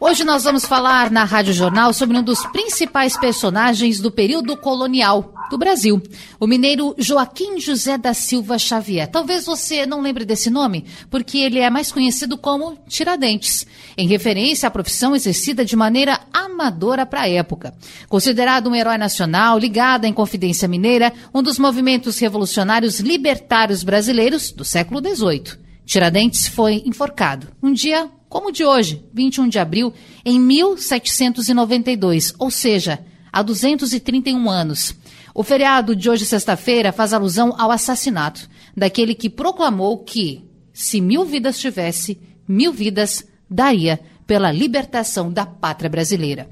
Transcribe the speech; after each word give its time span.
Hoje 0.00 0.24
nós 0.24 0.44
vamos 0.44 0.64
falar 0.64 1.10
na 1.10 1.24
Rádio 1.24 1.52
Jornal 1.52 1.92
sobre 1.92 2.16
um 2.16 2.22
dos 2.22 2.46
principais 2.46 3.14
personagens 3.18 4.00
do 4.00 4.10
período 4.10 4.56
colonial 4.56 5.35
do 5.50 5.58
Brasil, 5.58 6.02
o 6.40 6.46
mineiro 6.46 6.94
Joaquim 6.98 7.60
José 7.60 7.96
da 7.96 8.12
Silva 8.12 8.58
Xavier. 8.58 9.08
Talvez 9.08 9.44
você 9.44 9.86
não 9.86 10.00
lembre 10.00 10.24
desse 10.24 10.50
nome, 10.50 10.84
porque 11.10 11.38
ele 11.38 11.58
é 11.58 11.70
mais 11.70 11.92
conhecido 11.92 12.36
como 12.36 12.76
Tiradentes, 12.88 13.66
em 13.96 14.08
referência 14.08 14.66
à 14.66 14.70
profissão 14.70 15.14
exercida 15.14 15.64
de 15.64 15.76
maneira 15.76 16.20
amadora 16.32 17.06
para 17.06 17.22
a 17.22 17.28
época. 17.28 17.74
Considerado 18.08 18.68
um 18.68 18.74
herói 18.74 18.98
nacional, 18.98 19.58
ligado 19.58 20.04
à 20.04 20.08
Inconfidência 20.08 20.68
Mineira, 20.68 21.12
um 21.34 21.42
dos 21.42 21.58
movimentos 21.58 22.18
revolucionários 22.18 23.00
libertários 23.00 23.82
brasileiros 23.82 24.50
do 24.50 24.64
século 24.64 25.00
XVIII. 25.00 25.58
Tiradentes 25.84 26.48
foi 26.48 26.82
enforcado, 26.84 27.48
um 27.62 27.72
dia 27.72 28.10
como 28.28 28.48
o 28.48 28.52
de 28.52 28.64
hoje, 28.64 29.04
21 29.14 29.48
de 29.48 29.58
abril, 29.58 29.94
em 30.24 30.38
1792, 30.40 32.34
ou 32.38 32.50
seja, 32.50 32.98
há 33.32 33.42
231 33.42 34.50
anos. 34.50 34.94
O 35.38 35.42
feriado 35.42 35.94
de 35.94 36.08
hoje, 36.08 36.24
sexta-feira, 36.24 36.92
faz 36.92 37.12
alusão 37.12 37.54
ao 37.58 37.70
assassinato 37.70 38.48
daquele 38.74 39.14
que 39.14 39.28
proclamou 39.28 39.98
que, 39.98 40.42
se 40.72 40.98
mil 40.98 41.26
vidas 41.26 41.58
tivesse, 41.58 42.18
mil 42.48 42.72
vidas 42.72 43.22
daria 43.50 44.00
pela 44.26 44.50
libertação 44.50 45.30
da 45.30 45.44
pátria 45.44 45.90
brasileira. 45.90 46.48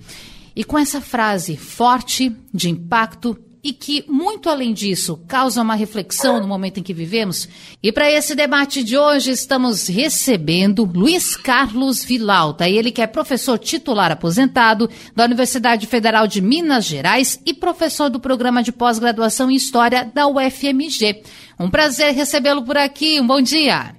E 0.54 0.62
com 0.62 0.78
essa 0.78 1.00
frase 1.00 1.56
forte, 1.56 2.30
de 2.52 2.68
impacto, 2.68 3.34
e 3.64 3.72
que, 3.72 4.04
muito 4.06 4.50
além 4.50 4.74
disso, 4.74 5.18
causa 5.26 5.62
uma 5.62 5.74
reflexão 5.74 6.38
no 6.38 6.46
momento 6.46 6.78
em 6.78 6.82
que 6.82 6.92
vivemos. 6.92 7.48
E 7.82 7.90
para 7.90 8.10
esse 8.10 8.34
debate 8.34 8.84
de 8.84 8.98
hoje, 8.98 9.30
estamos 9.30 9.88
recebendo 9.88 10.84
Luiz 10.84 11.34
Carlos 11.34 12.04
Vilauta, 12.04 12.68
ele 12.68 12.92
que 12.92 13.00
é 13.00 13.06
professor 13.06 13.58
titular 13.58 14.12
aposentado 14.12 14.88
da 15.16 15.24
Universidade 15.24 15.86
Federal 15.86 16.26
de 16.26 16.42
Minas 16.42 16.84
Gerais 16.84 17.40
e 17.46 17.54
professor 17.54 18.10
do 18.10 18.20
programa 18.20 18.62
de 18.62 18.70
pós-graduação 18.70 19.50
em 19.50 19.56
História 19.56 20.04
da 20.04 20.26
UFMG. 20.28 21.22
Um 21.58 21.70
prazer 21.70 22.12
recebê-lo 22.12 22.62
por 22.64 22.76
aqui. 22.76 23.18
Um 23.18 23.26
bom 23.26 23.40
dia. 23.40 23.94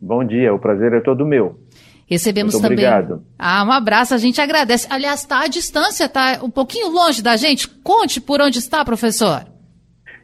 Bom 0.00 0.24
dia, 0.24 0.52
o 0.52 0.58
prazer 0.58 0.92
é 0.92 1.00
todo 1.00 1.26
meu. 1.26 1.58
Recebemos 2.06 2.54
Muito 2.54 2.62
também. 2.62 2.86
Obrigado. 2.86 3.24
Ah, 3.38 3.64
um 3.64 3.72
abraço, 3.72 4.14
a 4.14 4.18
gente 4.18 4.40
agradece. 4.40 4.86
Aliás, 4.90 5.20
está 5.20 5.42
à 5.42 5.46
distância, 5.46 6.04
está 6.04 6.40
um 6.42 6.50
pouquinho 6.50 6.88
longe 6.90 7.22
da 7.22 7.36
gente. 7.36 7.68
Conte 7.68 8.20
por 8.20 8.40
onde 8.40 8.58
está, 8.58 8.84
professor. 8.84 9.46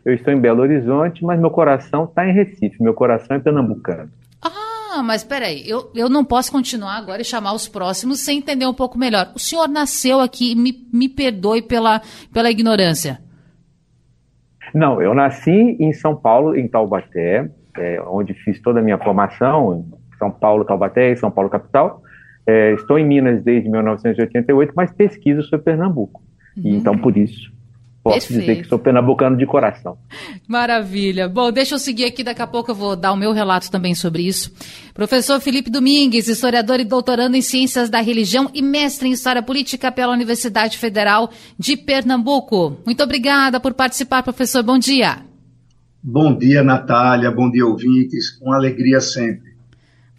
Eu 0.04 0.14
estou 0.14 0.32
em 0.32 0.40
Belo 0.40 0.60
Horizonte, 0.60 1.24
mas 1.24 1.40
meu 1.40 1.50
coração 1.50 2.04
está 2.04 2.26
em 2.26 2.32
Recife. 2.32 2.82
Meu 2.82 2.94
coração 2.94 3.36
é 3.36 3.40
pernambucano. 3.40 4.10
Ah, 4.42 5.02
mas 5.02 5.22
peraí, 5.22 5.62
eu, 5.68 5.90
eu 5.94 6.08
não 6.08 6.24
posso 6.24 6.50
continuar 6.50 6.96
agora 6.96 7.22
e 7.22 7.24
chamar 7.24 7.52
os 7.52 7.68
próximos 7.68 8.20
sem 8.20 8.38
entender 8.38 8.66
um 8.66 8.74
pouco 8.74 8.98
melhor. 8.98 9.30
O 9.34 9.38
senhor 9.38 9.68
nasceu 9.68 10.20
aqui, 10.20 10.54
me, 10.54 10.86
me 10.92 11.08
perdoe 11.08 11.62
pela, 11.62 12.02
pela 12.32 12.50
ignorância. 12.50 13.20
Não, 14.74 15.00
eu 15.00 15.14
nasci 15.14 15.76
em 15.78 15.92
São 15.92 16.16
Paulo, 16.16 16.56
em 16.56 16.68
Taubaté, 16.68 17.50
é, 17.76 18.02
onde 18.02 18.34
fiz 18.34 18.60
toda 18.60 18.80
a 18.80 18.82
minha 18.82 18.98
formação, 18.98 19.84
São 20.20 20.30
Paulo, 20.30 20.64
Taubaté 20.64 21.10
e 21.10 21.16
São 21.16 21.30
Paulo 21.30 21.50
capital. 21.50 22.02
É, 22.46 22.74
estou 22.74 22.98
em 22.98 23.06
Minas 23.06 23.42
desde 23.42 23.68
1988, 23.68 24.72
mas 24.76 24.92
pesquiso 24.92 25.42
sobre 25.42 25.64
Pernambuco. 25.64 26.22
Uhum. 26.56 26.62
E, 26.64 26.76
então, 26.76 26.96
por 26.96 27.16
isso, 27.16 27.50
posso 28.02 28.28
Perfeito. 28.28 28.40
dizer 28.40 28.62
que 28.62 28.68
sou 28.68 28.78
pernambucano 28.78 29.36
de 29.36 29.46
coração. 29.46 29.96
Maravilha. 30.48 31.28
Bom, 31.28 31.52
deixa 31.52 31.74
eu 31.74 31.78
seguir 31.78 32.04
aqui, 32.04 32.24
daqui 32.24 32.42
a 32.42 32.46
pouco 32.46 32.70
eu 32.70 32.74
vou 32.74 32.96
dar 32.96 33.12
o 33.12 33.16
meu 33.16 33.32
relato 33.32 33.70
também 33.70 33.94
sobre 33.94 34.22
isso. 34.22 34.52
Professor 34.94 35.40
Felipe 35.40 35.70
Domingues, 35.70 36.28
historiador 36.28 36.80
e 36.80 36.84
doutorando 36.84 37.36
em 37.36 37.42
Ciências 37.42 37.88
da 37.88 38.00
Religião 38.00 38.50
e 38.52 38.62
mestre 38.62 39.08
em 39.08 39.12
História 39.12 39.42
Política 39.42 39.92
pela 39.92 40.12
Universidade 40.12 40.78
Federal 40.78 41.30
de 41.58 41.76
Pernambuco. 41.76 42.78
Muito 42.84 43.02
obrigada 43.02 43.60
por 43.60 43.74
participar, 43.74 44.22
professor. 44.22 44.62
Bom 44.62 44.78
dia. 44.78 45.18
Bom 46.02 46.36
dia, 46.36 46.62
Natália. 46.62 47.30
Bom 47.30 47.50
dia, 47.50 47.66
ouvintes. 47.66 48.40
Uma 48.40 48.56
alegria 48.56 49.00
sempre. 49.00 49.49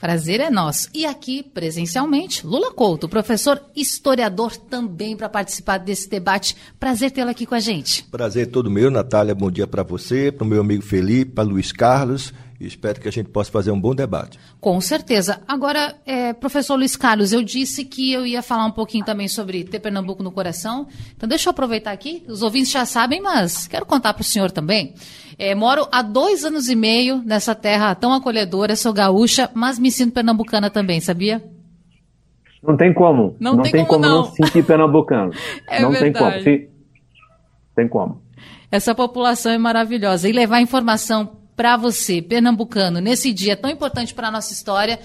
Prazer 0.01 0.39
é 0.39 0.49
nosso. 0.49 0.89
E 0.95 1.05
aqui, 1.05 1.43
presencialmente, 1.43 2.43
Lula 2.43 2.73
Couto, 2.73 3.07
professor 3.07 3.61
historiador 3.75 4.57
também 4.57 5.15
para 5.15 5.29
participar 5.29 5.77
desse 5.77 6.09
debate. 6.09 6.57
Prazer 6.79 7.11
tê-lo 7.11 7.29
aqui 7.29 7.45
com 7.45 7.53
a 7.53 7.59
gente. 7.59 8.03
Prazer 8.05 8.47
todo 8.47 8.71
meu, 8.71 8.89
Natália. 8.89 9.35
Bom 9.35 9.51
dia 9.51 9.67
para 9.67 9.83
você, 9.83 10.31
para 10.31 10.43
o 10.43 10.47
meu 10.47 10.61
amigo 10.61 10.81
Felipe, 10.81 11.33
para 11.33 11.43
Luiz 11.43 11.71
Carlos. 11.71 12.33
E 12.61 12.67
espero 12.67 13.01
que 13.01 13.07
a 13.07 13.11
gente 13.11 13.27
possa 13.27 13.51
fazer 13.51 13.71
um 13.71 13.81
bom 13.81 13.95
debate. 13.95 14.37
Com 14.59 14.79
certeza. 14.79 15.41
Agora, 15.47 15.95
é, 16.05 16.31
professor 16.31 16.75
Luiz 16.75 16.95
Carlos, 16.95 17.33
eu 17.33 17.41
disse 17.41 17.83
que 17.83 18.13
eu 18.13 18.23
ia 18.23 18.43
falar 18.43 18.65
um 18.65 18.71
pouquinho 18.71 19.03
também 19.03 19.27
sobre 19.27 19.63
ter 19.63 19.79
Pernambuco 19.79 20.21
no 20.21 20.31
coração. 20.31 20.87
Então, 21.17 21.27
deixa 21.27 21.49
eu 21.49 21.51
aproveitar 21.51 21.91
aqui. 21.91 22.23
Os 22.27 22.43
ouvintes 22.43 22.71
já 22.71 22.85
sabem, 22.85 23.19
mas 23.19 23.65
quero 23.67 23.83
contar 23.83 24.13
para 24.13 24.21
o 24.21 24.23
senhor 24.23 24.51
também. 24.51 24.93
É, 25.39 25.55
moro 25.55 25.87
há 25.91 26.03
dois 26.03 26.45
anos 26.45 26.69
e 26.69 26.75
meio 26.75 27.23
nessa 27.25 27.55
terra 27.55 27.95
tão 27.95 28.13
acolhedora, 28.13 28.75
sou 28.75 28.93
gaúcha, 28.93 29.49
mas 29.55 29.79
me 29.79 29.91
sinto 29.91 30.13
pernambucana 30.13 30.69
também, 30.69 30.99
sabia? 31.01 31.43
Não 32.61 32.77
tem 32.77 32.93
como. 32.93 33.35
Não 33.39 33.59
tem 33.59 33.71
tem 33.71 33.85
como 33.87 34.03
como, 34.03 34.05
não. 34.05 34.21
não 34.21 34.25
se 34.25 34.35
sentir 34.35 34.63
pernambucano. 34.63 35.31
É 35.67 35.81
não 35.81 35.91
tem 35.93 36.11
verdade. 36.11 36.31
como. 36.31 36.43
Se... 36.43 36.69
Tem 37.75 37.87
como. 37.87 38.21
Essa 38.71 38.93
população 38.93 39.51
é 39.51 39.57
maravilhosa. 39.57 40.29
E 40.29 40.31
levar 40.31 40.61
informação 40.61 41.40
para 41.55 41.77
você, 41.77 42.21
pernambucano, 42.21 42.99
nesse 42.99 43.33
dia 43.33 43.55
tão 43.55 43.69
importante 43.69 44.13
para 44.13 44.27
a 44.27 44.31
nossa 44.31 44.53
história, 44.53 44.99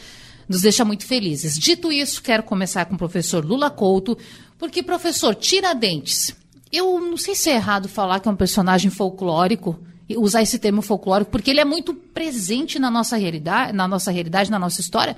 nos 0.49 0.63
deixa 0.63 0.85
muito 0.85 1.05
felizes. 1.05 1.59
Dito 1.59 1.93
isso, 1.93 2.23
quero 2.23 2.43
começar 2.43 2.85
com 2.85 2.95
o 2.95 2.99
professor 2.99 3.45
Lula 3.45 3.71
Couto, 3.71 4.17
porque, 4.59 4.83
professor, 4.83 5.35
Tiradentes, 5.35 6.35
eu 6.73 7.01
não 7.01 7.17
sei 7.17 7.35
se 7.35 7.51
é 7.51 7.55
errado 7.55 7.89
falar 7.89 8.21
que 8.21 8.29
é 8.29 8.31
um 8.31 8.37
personagem 8.37 8.91
folclórico, 8.91 9.79
usar 10.17 10.43
esse 10.43 10.59
termo 10.59 10.83
folclórico, 10.83 11.31
porque 11.31 11.51
ele 11.51 11.61
é 11.61 11.65
muito 11.65 11.93
presente 11.93 12.79
na 12.79 12.91
nossa 12.91 13.17
realidade, 13.17 13.73
na 13.73 13.89
nossa 13.89 14.11
realidade, 14.11 14.51
na 14.51 14.59
nossa 14.59 14.81
história, 14.81 15.17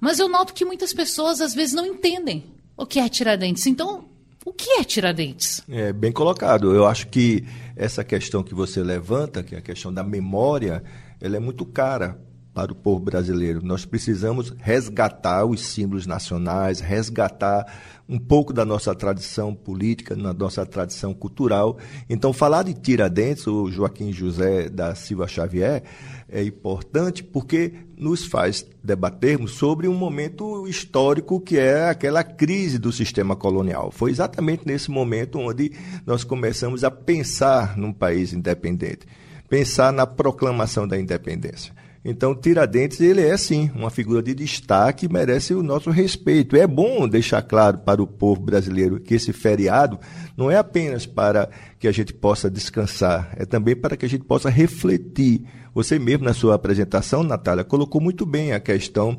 mas 0.00 0.18
eu 0.18 0.28
noto 0.28 0.54
que 0.54 0.64
muitas 0.64 0.92
pessoas 0.92 1.40
às 1.40 1.54
vezes 1.54 1.74
não 1.74 1.84
entendem 1.84 2.44
o 2.76 2.86
que 2.86 3.00
é 3.00 3.08
Tiradentes. 3.08 3.66
Então, 3.66 4.04
o 4.44 4.52
que 4.52 4.70
é 4.78 4.84
Tiradentes? 4.84 5.60
É 5.68 5.92
bem 5.92 6.12
colocado. 6.12 6.72
Eu 6.72 6.86
acho 6.86 7.08
que 7.08 7.44
essa 7.78 8.02
questão 8.02 8.42
que 8.42 8.54
você 8.54 8.82
levanta, 8.82 9.42
que 9.42 9.54
é 9.54 9.58
a 9.58 9.62
questão 9.62 9.92
da 9.92 10.02
memória, 10.02 10.82
ela 11.20 11.36
é 11.36 11.40
muito 11.40 11.64
cara 11.64 12.18
para 12.52 12.72
o 12.72 12.74
povo 12.74 12.98
brasileiro. 12.98 13.64
Nós 13.64 13.84
precisamos 13.84 14.52
resgatar 14.58 15.44
os 15.44 15.60
símbolos 15.60 16.04
nacionais, 16.04 16.80
resgatar 16.80 17.64
um 18.08 18.18
pouco 18.18 18.52
da 18.52 18.64
nossa 18.64 18.92
tradição 18.96 19.54
política, 19.54 20.16
da 20.16 20.34
nossa 20.34 20.66
tradição 20.66 21.14
cultural. 21.14 21.78
Então, 22.10 22.32
falar 22.32 22.64
de 22.64 22.74
Tiradentes, 22.74 23.46
o 23.46 23.70
Joaquim 23.70 24.12
José 24.12 24.68
da 24.68 24.96
Silva 24.96 25.28
Xavier, 25.28 25.84
é 26.30 26.42
importante 26.42 27.24
porque 27.24 27.72
nos 27.96 28.26
faz 28.26 28.66
debatermos 28.84 29.52
sobre 29.52 29.88
um 29.88 29.94
momento 29.94 30.68
histórico 30.68 31.40
que 31.40 31.58
é 31.58 31.88
aquela 31.88 32.22
crise 32.22 32.78
do 32.78 32.92
sistema 32.92 33.34
colonial. 33.34 33.90
Foi 33.90 34.10
exatamente 34.10 34.66
nesse 34.66 34.90
momento 34.90 35.38
onde 35.38 35.72
nós 36.06 36.24
começamos 36.24 36.84
a 36.84 36.90
pensar 36.90 37.76
num 37.76 37.92
país 37.92 38.32
independente, 38.32 39.06
pensar 39.48 39.92
na 39.92 40.06
proclamação 40.06 40.86
da 40.86 40.98
independência. 40.98 41.72
Então, 42.04 42.34
Tiradentes, 42.34 43.00
ele 43.00 43.20
é 43.20 43.36
sim 43.36 43.70
uma 43.74 43.90
figura 43.90 44.22
de 44.22 44.32
destaque 44.32 45.06
e 45.06 45.12
merece 45.12 45.52
o 45.52 45.62
nosso 45.62 45.90
respeito. 45.90 46.56
É 46.56 46.66
bom 46.66 47.08
deixar 47.08 47.42
claro 47.42 47.78
para 47.78 48.02
o 48.02 48.06
povo 48.06 48.40
brasileiro 48.40 49.00
que 49.00 49.14
esse 49.14 49.32
feriado 49.32 49.98
não 50.36 50.50
é 50.50 50.56
apenas 50.56 51.04
para 51.04 51.50
que 51.78 51.88
a 51.88 51.92
gente 51.92 52.14
possa 52.14 52.48
descansar, 52.48 53.34
é 53.36 53.44
também 53.44 53.74
para 53.74 53.96
que 53.96 54.06
a 54.06 54.08
gente 54.08 54.24
possa 54.24 54.48
refletir. 54.48 55.44
Você 55.78 55.96
mesmo, 55.96 56.24
na 56.24 56.34
sua 56.34 56.56
apresentação, 56.56 57.22
Natália, 57.22 57.62
colocou 57.62 58.00
muito 58.00 58.26
bem 58.26 58.50
a 58.50 58.58
questão 58.58 59.16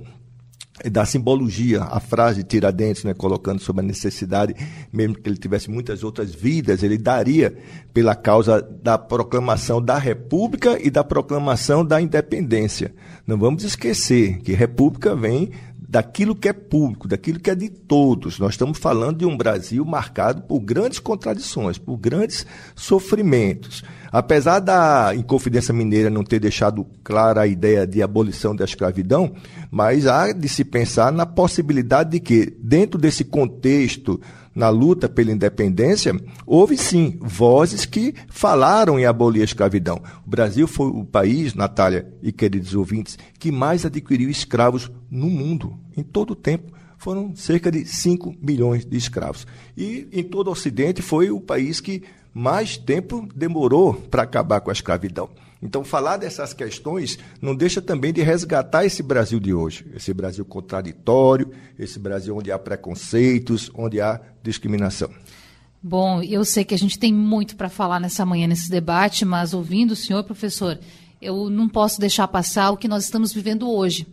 da 0.92 1.06
simbologia, 1.06 1.84
a 1.84 2.02
frase 2.02 2.44
Tiradentes, 2.44 3.06
né, 3.06 3.14
colocando 3.14 3.62
sobre 3.62 3.82
a 3.82 3.88
necessidade, 3.88 4.54
mesmo 4.92 5.16
que 5.16 5.30
ele 5.30 5.38
tivesse 5.38 5.72
muitas 5.72 6.04
outras 6.04 6.36
vidas, 6.36 6.84
ele 6.84 6.98
daria 6.98 7.58
pela 7.94 8.14
causa 8.14 8.62
da 8.62 8.98
proclamação 8.98 9.82
da 9.82 9.98
República 9.98 10.78
e 10.86 10.90
da 10.90 11.02
proclamação 11.02 11.86
da 11.86 12.02
independência. 12.02 12.94
Não 13.26 13.38
vamos 13.38 13.64
esquecer 13.64 14.40
que 14.40 14.52
República 14.52 15.16
vem 15.16 15.52
daquilo 15.90 16.36
que 16.36 16.48
é 16.48 16.54
público, 16.54 17.08
daquilo 17.08 17.40
que 17.40 17.50
é 17.50 17.56
de 17.56 17.68
todos. 17.68 18.38
Nós 18.38 18.52
estamos 18.52 18.78
falando 18.78 19.18
de 19.18 19.26
um 19.26 19.36
Brasil 19.36 19.84
marcado 19.84 20.44
por 20.44 20.60
grandes 20.60 21.00
contradições, 21.00 21.80
por 21.80 21.98
grandes 21.98 22.46
sofrimentos. 22.76 23.84
Apesar 24.12 24.60
da 24.60 25.16
Inconfidência 25.16 25.74
Mineira 25.74 26.12
não 26.12 26.24
ter 26.24 26.40
deixado 26.40 26.86
clara 27.04 27.42
a 27.42 27.48
ideia 27.48 27.88
de 27.88 28.04
abolição 28.04 28.56
da 28.56 28.66
escravidão, 28.66 29.34
mas 29.72 30.06
há 30.06 30.32
de 30.32 30.48
se 30.48 30.64
pensar 30.64 31.12
na 31.12 31.26
possibilidade 31.26 32.12
de 32.12 32.20
que, 32.20 32.56
dentro 32.60 33.00
desse 33.00 33.24
contexto, 33.24 34.22
na 34.54 34.70
luta 34.70 35.08
pela 35.08 35.32
independência, 35.32 36.14
houve 36.46 36.78
sim 36.78 37.18
vozes 37.22 37.86
que 37.86 38.14
falaram 38.30 39.00
em 39.00 39.06
abolir 39.06 39.42
a 39.42 39.46
escravidão. 39.46 40.02
O 40.26 40.30
Brasil 40.30 40.68
foi 40.68 40.88
o 40.88 41.06
país, 41.06 41.54
Natália 41.54 42.12
e 42.22 42.32
queridos 42.32 42.76
ouvintes, 42.76 43.18
que 43.38 43.52
mais 43.52 43.86
adquiriu 43.86 44.30
escravos 44.30 44.92
no 45.10 45.30
mundo, 45.30 45.78
em 45.96 46.04
todo 46.04 46.32
o 46.32 46.36
tempo 46.36 46.80
foram 47.00 47.34
cerca 47.34 47.72
de 47.72 47.86
5 47.86 48.36
milhões 48.42 48.86
de 48.86 48.98
escravos. 48.98 49.48
E 49.76 50.08
em 50.12 50.22
todo 50.22 50.50
o 50.50 50.52
Ocidente 50.52 51.02
foi 51.02 51.32
o 51.32 51.40
país 51.40 51.80
que 51.80 52.04
mais 52.34 52.78
tempo 52.78 53.28
demorou 53.34 53.94
para 53.94 54.24
acabar 54.24 54.62
com 54.62 54.70
a 54.70 54.74
escravidão. 54.74 55.30
Então, 55.62 55.84
falar 55.84 56.18
dessas 56.18 56.54
questões 56.54 57.20
não 57.42 57.56
deixa 57.56 57.82
também 57.82 58.14
de 58.14 58.22
resgatar 58.22 58.86
esse 58.86 59.04
Brasil 59.04 59.40
de 59.40 59.54
hoje, 59.54 59.86
esse 59.94 60.14
Brasil 60.14 60.46
contraditório, 60.46 61.52
esse 61.78 62.00
Brasil 62.00 62.36
onde 62.38 62.52
há 62.52 62.58
preconceitos, 62.58 63.70
onde 63.74 64.00
há 64.00 64.22
discriminação. 64.42 65.10
Bom, 65.82 66.22
eu 66.22 66.44
sei 66.46 66.64
que 66.64 66.74
a 66.74 66.78
gente 66.78 66.98
tem 66.98 67.14
muito 67.14 67.56
para 67.56 67.70
falar 67.70 68.00
nessa 68.00 68.26
manhã 68.26 68.48
nesse 68.48 68.70
debate, 68.70 69.26
mas 69.26 69.54
ouvindo 69.54 69.92
o 69.92 69.96
senhor, 69.96 70.24
professor, 70.24 70.80
eu 71.22 71.50
não 71.50 71.68
posso 71.68 72.00
deixar 72.00 72.28
passar 72.28 72.72
o 72.72 72.78
que 72.78 72.88
nós 72.88 73.04
estamos 73.04 73.34
vivendo 73.34 73.70
hoje. 73.70 74.08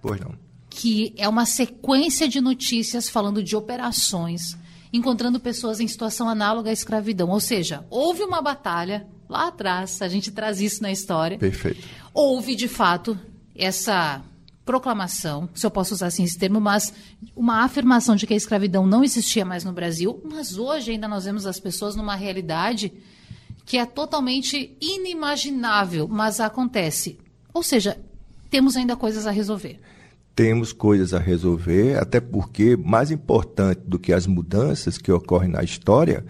Pois 0.00 0.20
não 0.20 0.34
que 0.70 1.12
é 1.16 1.28
uma 1.28 1.44
sequência 1.44 2.28
de 2.28 2.40
notícias 2.40 3.08
falando 3.08 3.42
de 3.42 3.56
operações 3.56 4.56
encontrando 4.92 5.40
pessoas 5.40 5.80
em 5.80 5.88
situação 5.88 6.28
análoga 6.28 6.70
à 6.70 6.72
escravidão. 6.72 7.28
Ou 7.30 7.40
seja, 7.40 7.84
houve 7.90 8.22
uma 8.22 8.40
batalha 8.40 9.06
lá 9.28 9.48
atrás, 9.48 10.00
a 10.02 10.08
gente 10.08 10.30
traz 10.30 10.60
isso 10.60 10.82
na 10.82 10.90
história. 10.90 11.38
Perfeito. 11.38 11.86
Houve, 12.12 12.54
de 12.54 12.68
fato, 12.68 13.18
essa 13.54 14.22
proclamação, 14.64 15.48
se 15.54 15.64
eu 15.64 15.70
posso 15.70 15.94
usar 15.94 16.08
assim 16.08 16.24
esse 16.24 16.38
termo, 16.38 16.60
mas 16.60 16.92
uma 17.34 17.64
afirmação 17.64 18.14
de 18.14 18.26
que 18.26 18.34
a 18.34 18.36
escravidão 18.36 18.86
não 18.86 19.02
existia 19.02 19.44
mais 19.44 19.64
no 19.64 19.72
Brasil, 19.72 20.22
mas 20.30 20.58
hoje 20.58 20.90
ainda 20.90 21.08
nós 21.08 21.24
vemos 21.24 21.46
as 21.46 21.58
pessoas 21.58 21.96
numa 21.96 22.14
realidade 22.14 22.92
que 23.64 23.78
é 23.78 23.86
totalmente 23.86 24.76
inimaginável, 24.80 26.06
mas 26.06 26.38
acontece. 26.40 27.18
Ou 27.52 27.62
seja, 27.62 27.98
temos 28.50 28.76
ainda 28.76 28.96
coisas 28.96 29.26
a 29.26 29.30
resolver 29.30 29.80
temos 30.38 30.72
coisas 30.72 31.12
a 31.12 31.18
resolver, 31.18 31.98
até 31.98 32.20
porque 32.20 32.76
mais 32.76 33.10
importante 33.10 33.80
do 33.84 33.98
que 33.98 34.12
as 34.12 34.24
mudanças 34.24 34.96
que 34.96 35.10
ocorrem 35.10 35.50
na 35.50 35.64
história 35.64 36.24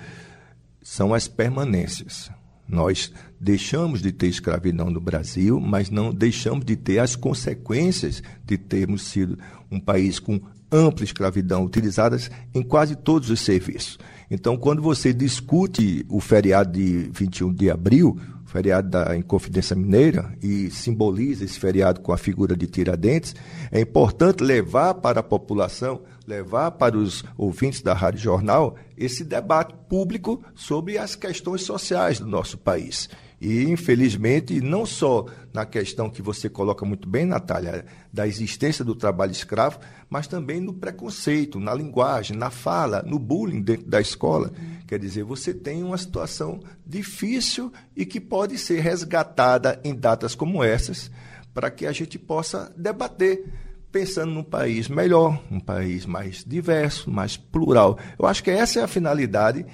são 0.80 1.12
as 1.12 1.28
permanências. 1.28 2.30
Nós 2.68 3.10
deixamos 3.40 4.02
de 4.02 4.12
ter 4.12 4.26
escravidão 4.26 4.90
no 4.90 5.00
Brasil, 5.00 5.58
mas 5.58 5.88
não 5.88 6.12
deixamos 6.12 6.64
de 6.64 6.76
ter 6.76 6.98
as 6.98 7.16
consequências 7.16 8.22
de 8.44 8.58
termos 8.58 9.02
sido 9.02 9.38
um 9.70 9.80
país 9.80 10.18
com 10.18 10.40
ampla 10.70 11.04
escravidão 11.04 11.64
utilizadas 11.64 12.30
em 12.54 12.62
quase 12.62 12.94
todos 12.94 13.30
os 13.30 13.40
serviços. 13.40 13.98
Então, 14.30 14.56
quando 14.56 14.82
você 14.82 15.14
discute 15.14 16.04
o 16.08 16.20
feriado 16.20 16.72
de 16.72 17.08
21 17.12 17.54
de 17.54 17.70
abril, 17.70 18.18
feriado 18.48 18.88
da 18.88 19.14
Inconfidência 19.14 19.76
Mineira, 19.76 20.34
e 20.42 20.70
simboliza 20.70 21.44
esse 21.44 21.60
feriado 21.60 22.00
com 22.00 22.12
a 22.12 22.16
figura 22.16 22.56
de 22.56 22.66
Tiradentes, 22.66 23.34
é 23.70 23.78
importante 23.78 24.42
levar 24.42 24.94
para 24.94 25.20
a 25.20 25.22
população, 25.22 26.00
levar 26.26 26.70
para 26.72 26.96
os 26.96 27.22
ouvintes 27.36 27.82
da 27.82 27.92
Rádio 27.92 28.20
Jornal, 28.20 28.74
esse 28.96 29.22
debate 29.22 29.74
público 29.88 30.42
sobre 30.54 30.96
as 30.96 31.14
questões 31.14 31.62
sociais 31.62 32.18
do 32.18 32.26
nosso 32.26 32.56
país. 32.56 33.08
E, 33.40 33.64
infelizmente, 33.64 34.60
não 34.60 34.84
só 34.84 35.26
na 35.52 35.64
questão 35.64 36.10
que 36.10 36.20
você 36.20 36.48
coloca 36.48 36.84
muito 36.84 37.08
bem, 37.08 37.24
Natália, 37.24 37.84
da 38.12 38.26
existência 38.26 38.84
do 38.84 38.94
trabalho 38.94 39.30
escravo, 39.30 39.78
mas 40.10 40.26
também 40.26 40.60
no 40.60 40.72
preconceito, 40.72 41.60
na 41.60 41.72
linguagem, 41.72 42.36
na 42.36 42.50
fala, 42.50 43.02
no 43.02 43.18
bullying 43.18 43.62
dentro 43.62 43.86
da 43.86 44.00
escola. 44.00 44.50
Quer 44.86 44.98
dizer, 44.98 45.22
você 45.22 45.54
tem 45.54 45.84
uma 45.84 45.98
situação 45.98 46.60
difícil 46.84 47.72
e 47.96 48.04
que 48.04 48.20
pode 48.20 48.58
ser 48.58 48.80
resgatada 48.80 49.80
em 49.84 49.94
datas 49.94 50.34
como 50.34 50.64
essas, 50.64 51.10
para 51.54 51.70
que 51.70 51.86
a 51.86 51.92
gente 51.92 52.18
possa 52.18 52.72
debater 52.76 53.44
pensando 53.90 54.32
num 54.32 54.42
país 54.42 54.88
melhor, 54.88 55.42
um 55.50 55.60
país 55.60 56.04
mais 56.04 56.44
diverso, 56.44 57.10
mais 57.10 57.36
plural. 57.36 57.98
Eu 58.18 58.26
acho 58.26 58.44
que 58.44 58.50
essa 58.50 58.80
é 58.80 58.82
a 58.82 58.88
finalidade 58.88 59.64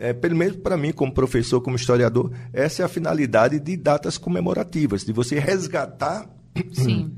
é, 0.00 0.14
pelo 0.14 0.34
menos 0.34 0.56
para 0.56 0.76
mim, 0.78 0.92
como 0.92 1.12
professor, 1.12 1.60
como 1.60 1.76
historiador, 1.76 2.32
essa 2.52 2.82
é 2.82 2.84
a 2.84 2.88
finalidade 2.88 3.60
de 3.60 3.76
datas 3.76 4.16
comemorativas, 4.16 5.04
de 5.04 5.12
você 5.12 5.38
resgatar, 5.38 6.26
Sim. 6.72 7.12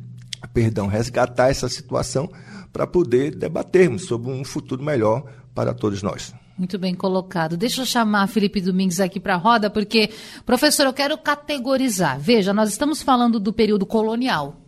perdão, 0.53 0.89
resgatar 0.89 1.49
essa 1.49 1.69
situação 1.69 2.29
para 2.73 2.87
poder 2.87 3.37
debatermos 3.37 4.07
sobre 4.07 4.33
um 4.33 4.45
futuro 4.45 4.83
melhor 4.83 5.25
para 5.55 5.73
todos 5.73 6.03
nós. 6.03 6.35
Muito 6.59 6.79
bem 6.79 6.95
colocado. 6.95 7.57
Deixa 7.57 7.83
eu 7.83 7.87
chamar 7.87 8.27
Felipe 8.27 8.61
Domingues 8.61 9.01
aqui 9.01 9.21
para 9.21 9.35
a 9.35 9.39
roda, 9.39 9.71
porque, 9.71 10.11
professor, 10.45 10.85
eu 10.85 10.93
quero 10.93 11.17
categorizar. 11.17 12.19
Veja, 12.19 12.53
nós 12.53 12.69
estamos 12.69 13.01
falando 13.01 13.39
do 13.39 13.53
período 13.53 13.87
colonial, 13.87 14.62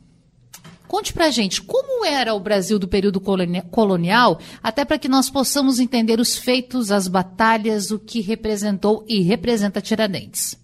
Conte 0.95 1.13
pra 1.13 1.29
gente 1.29 1.61
como 1.61 2.05
era 2.05 2.35
o 2.35 2.39
Brasil 2.39 2.79
do 2.79 2.87
período 2.87 3.21
colonial, 3.21 4.39
até 4.63 4.85
para 4.85 4.97
que 4.97 5.09
nós 5.09 5.29
possamos 5.29 5.81
entender 5.81 6.21
os 6.21 6.39
feitos, 6.39 6.93
as 6.93 7.09
batalhas, 7.09 7.91
o 7.91 7.99
que 7.99 8.21
representou 8.21 9.05
e 9.09 9.21
representa 9.21 9.81
Tiradentes. 9.81 10.57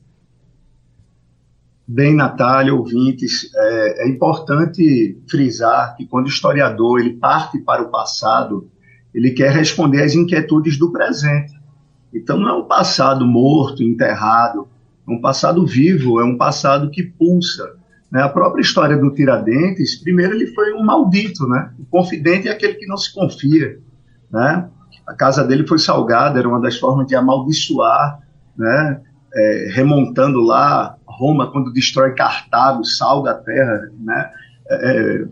Bem, 1.85 2.15
Natália, 2.15 2.73
ouvintes, 2.73 3.51
é, 3.53 4.05
é 4.05 4.09
importante 4.09 5.21
frisar 5.29 5.97
que 5.97 6.07
quando 6.07 6.27
o 6.27 6.31
historiador 6.31 7.01
ele 7.01 7.15
parte 7.15 7.59
para 7.59 7.83
o 7.83 7.91
passado, 7.91 8.71
ele 9.13 9.33
quer 9.33 9.51
responder 9.51 10.05
às 10.05 10.15
inquietudes 10.15 10.79
do 10.79 10.93
presente. 10.93 11.55
Então 12.15 12.39
não 12.39 12.49
é 12.49 12.53
um 12.53 12.67
passado 12.67 13.27
morto, 13.27 13.83
enterrado, 13.83 14.69
é 15.09 15.11
um 15.11 15.21
passado 15.21 15.67
vivo, 15.67 16.21
é 16.21 16.25
um 16.25 16.37
passado 16.37 16.89
que 16.89 17.03
pulsa, 17.03 17.80
né? 18.11 18.23
A 18.23 18.29
própria 18.29 18.63
história 18.63 18.97
do 18.97 19.13
Tiradentes, 19.13 19.97
primeiro 19.97 20.35
ele 20.35 20.49
foi 20.49 20.73
um 20.73 20.83
maldito, 20.83 21.47
né? 21.47 21.71
O 21.79 21.85
confidente 21.85 22.49
é 22.49 22.53
aquele 22.53 22.75
que 22.75 22.87
não 22.87 22.97
se 22.97 23.13
confia, 23.15 23.79
né? 24.31 24.69
A 25.07 25.15
casa 25.15 25.45
dele 25.45 25.67
foi 25.67 25.79
salgada, 25.79 26.39
era 26.39 26.49
uma 26.49 26.61
das 26.61 26.77
formas 26.77 27.07
de 27.07 27.15
amaldiçoar, 27.15 28.21
né? 28.57 29.01
É, 29.33 29.69
remontando 29.73 30.41
lá 30.41 30.97
Roma 31.07 31.53
quando 31.53 31.73
destrói 31.73 32.15
Cartago, 32.15 32.85
salga 32.85 33.31
a 33.31 33.35
terra, 33.35 33.91
né? 34.01 34.31
É, 34.69 34.75
é 34.75 35.25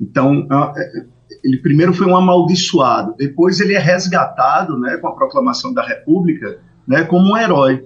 então 0.00 0.46
é, 0.76 1.04
ele 1.44 1.58
primeiro 1.58 1.94
foi 1.94 2.06
um 2.06 2.16
amaldiçoado, 2.16 3.14
depois 3.16 3.60
ele 3.60 3.74
é 3.74 3.78
resgatado, 3.78 4.78
né? 4.78 4.96
Com 4.96 5.08
a 5.08 5.14
proclamação 5.14 5.72
da 5.72 5.82
República, 5.82 6.58
né? 6.86 7.04
Como 7.04 7.32
um 7.32 7.36
herói. 7.36 7.84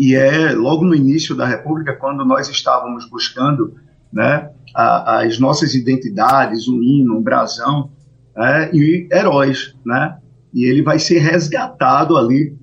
E 0.00 0.14
é 0.14 0.52
logo 0.52 0.82
no 0.82 0.94
início 0.94 1.34
da 1.34 1.46
República, 1.46 1.94
quando 1.94 2.24
nós 2.24 2.48
estávamos 2.48 3.04
buscando 3.04 3.74
né, 4.10 4.48
a, 4.74 5.20
as 5.20 5.38
nossas 5.38 5.74
identidades, 5.74 6.66
o 6.66 6.82
hino, 6.82 7.18
o 7.18 7.20
brasão, 7.20 7.90
é, 8.34 8.74
e 8.74 9.06
heróis, 9.12 9.74
né? 9.84 10.16
E 10.54 10.64
ele 10.64 10.82
vai 10.82 10.98
ser 10.98 11.18
resgatado 11.18 12.16
ali 12.16 12.56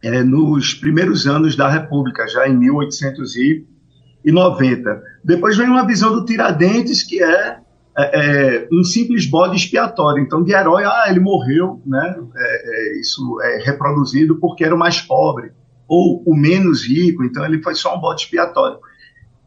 é, 0.00 0.22
nos 0.22 0.74
primeiros 0.74 1.26
anos 1.26 1.56
da 1.56 1.68
República, 1.68 2.28
já 2.28 2.48
em 2.48 2.56
1890. 2.56 5.02
Depois 5.24 5.56
vem 5.56 5.66
uma 5.66 5.84
visão 5.84 6.12
do 6.12 6.24
Tiradentes, 6.24 7.02
que 7.02 7.20
é, 7.20 7.58
é, 7.98 7.98
é 7.98 8.68
um 8.72 8.84
simples 8.84 9.28
bode 9.28 9.56
expiatório. 9.56 10.22
Então, 10.22 10.40
de 10.40 10.52
herói, 10.52 10.84
ah, 10.84 11.06
ele 11.08 11.18
morreu, 11.18 11.82
né? 11.84 12.14
É, 12.36 12.94
é, 12.94 13.00
isso 13.00 13.40
é 13.42 13.58
reproduzido 13.64 14.36
porque 14.36 14.62
era 14.62 14.72
o 14.72 14.78
mais 14.78 15.00
pobre 15.00 15.50
ou 15.86 16.22
o 16.26 16.34
menos 16.34 16.86
rico, 16.86 17.24
então 17.24 17.44
ele 17.44 17.62
foi 17.62 17.74
só 17.74 17.96
um 17.96 18.00
bote 18.00 18.24
expiatório. 18.24 18.78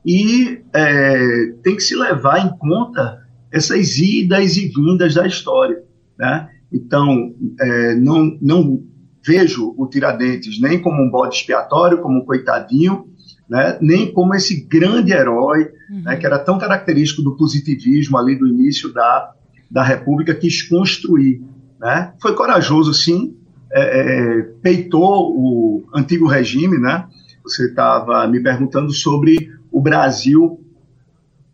E 0.06 0.62
é, 0.74 1.53
tem 1.63 1.75
que 1.75 1.84
se 1.84 1.96
levar 1.96 2.46
em 2.46 2.58
conta 2.58 3.27
essas 3.51 3.98
idas 3.98 4.56
e 4.56 4.67
vindas 4.67 5.15
da 5.15 5.27
história. 5.27 5.84
Né? 6.17 6.50
Então, 6.72 7.34
é, 7.60 7.96
não, 7.96 8.38
não 8.41 8.84
vejo 9.25 9.74
o 9.77 9.88
Tiradentes 9.88 10.62
nem 10.62 10.82
como 10.82 11.03
um 11.03 11.10
bode 11.10 11.36
expiatório, 11.36 12.01
como 12.01 12.20
um 12.20 12.25
coitadinho, 12.25 13.06
né? 13.50 13.77
nem 13.82 14.12
como 14.12 14.34
esse 14.36 14.65
grande 14.65 15.12
herói, 15.12 15.72
uhum. 15.89 16.03
né? 16.03 16.15
que 16.15 16.25
era 16.25 16.39
tão 16.39 16.58
característico 16.58 17.22
do 17.22 17.36
positivismo 17.36 18.17
ali 18.17 18.36
do 18.36 18.48
início 18.48 18.94
da, 18.94 19.34
da 19.70 19.84
República, 19.84 20.34
quis 20.34 20.62
construir. 20.62 21.41
Né? 21.79 22.13
Foi 22.22 22.34
corajoso, 22.36 22.94
sim, 22.94 23.36
é, 23.71 23.81
é, 23.81 24.41
peitou 24.62 25.36
o 25.36 25.86
antigo 25.93 26.27
regime, 26.27 26.77
né? 26.77 27.07
Você 27.43 27.67
estava 27.67 28.27
me 28.27 28.41
perguntando 28.41 28.91
sobre 28.91 29.51
o 29.71 29.81
Brasil 29.81 30.59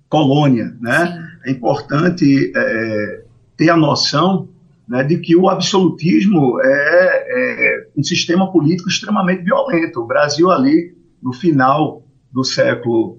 colônia, 0.10 0.75
né? 0.79 1.29
É 1.46 1.51
importante 1.51 2.51
é, 2.55 3.24
ter 3.58 3.70
a 3.70 3.77
noção 3.77 4.50
né, 4.88 5.03
de 5.03 5.17
que 5.17 5.36
o 5.36 5.50
absolutismo 5.50 6.60
é, 6.62 6.67
é, 6.67 7.88
um 7.98 8.03
sistema 8.03 8.51
político 8.51 8.89
extremamente 8.89 9.43
violento. 9.43 10.01
O 10.01 10.08
Brasil 10.08 10.51
ali 10.51 10.96
no 11.22 11.34
final 11.34 12.03
do 12.32 12.43
século 12.43 13.17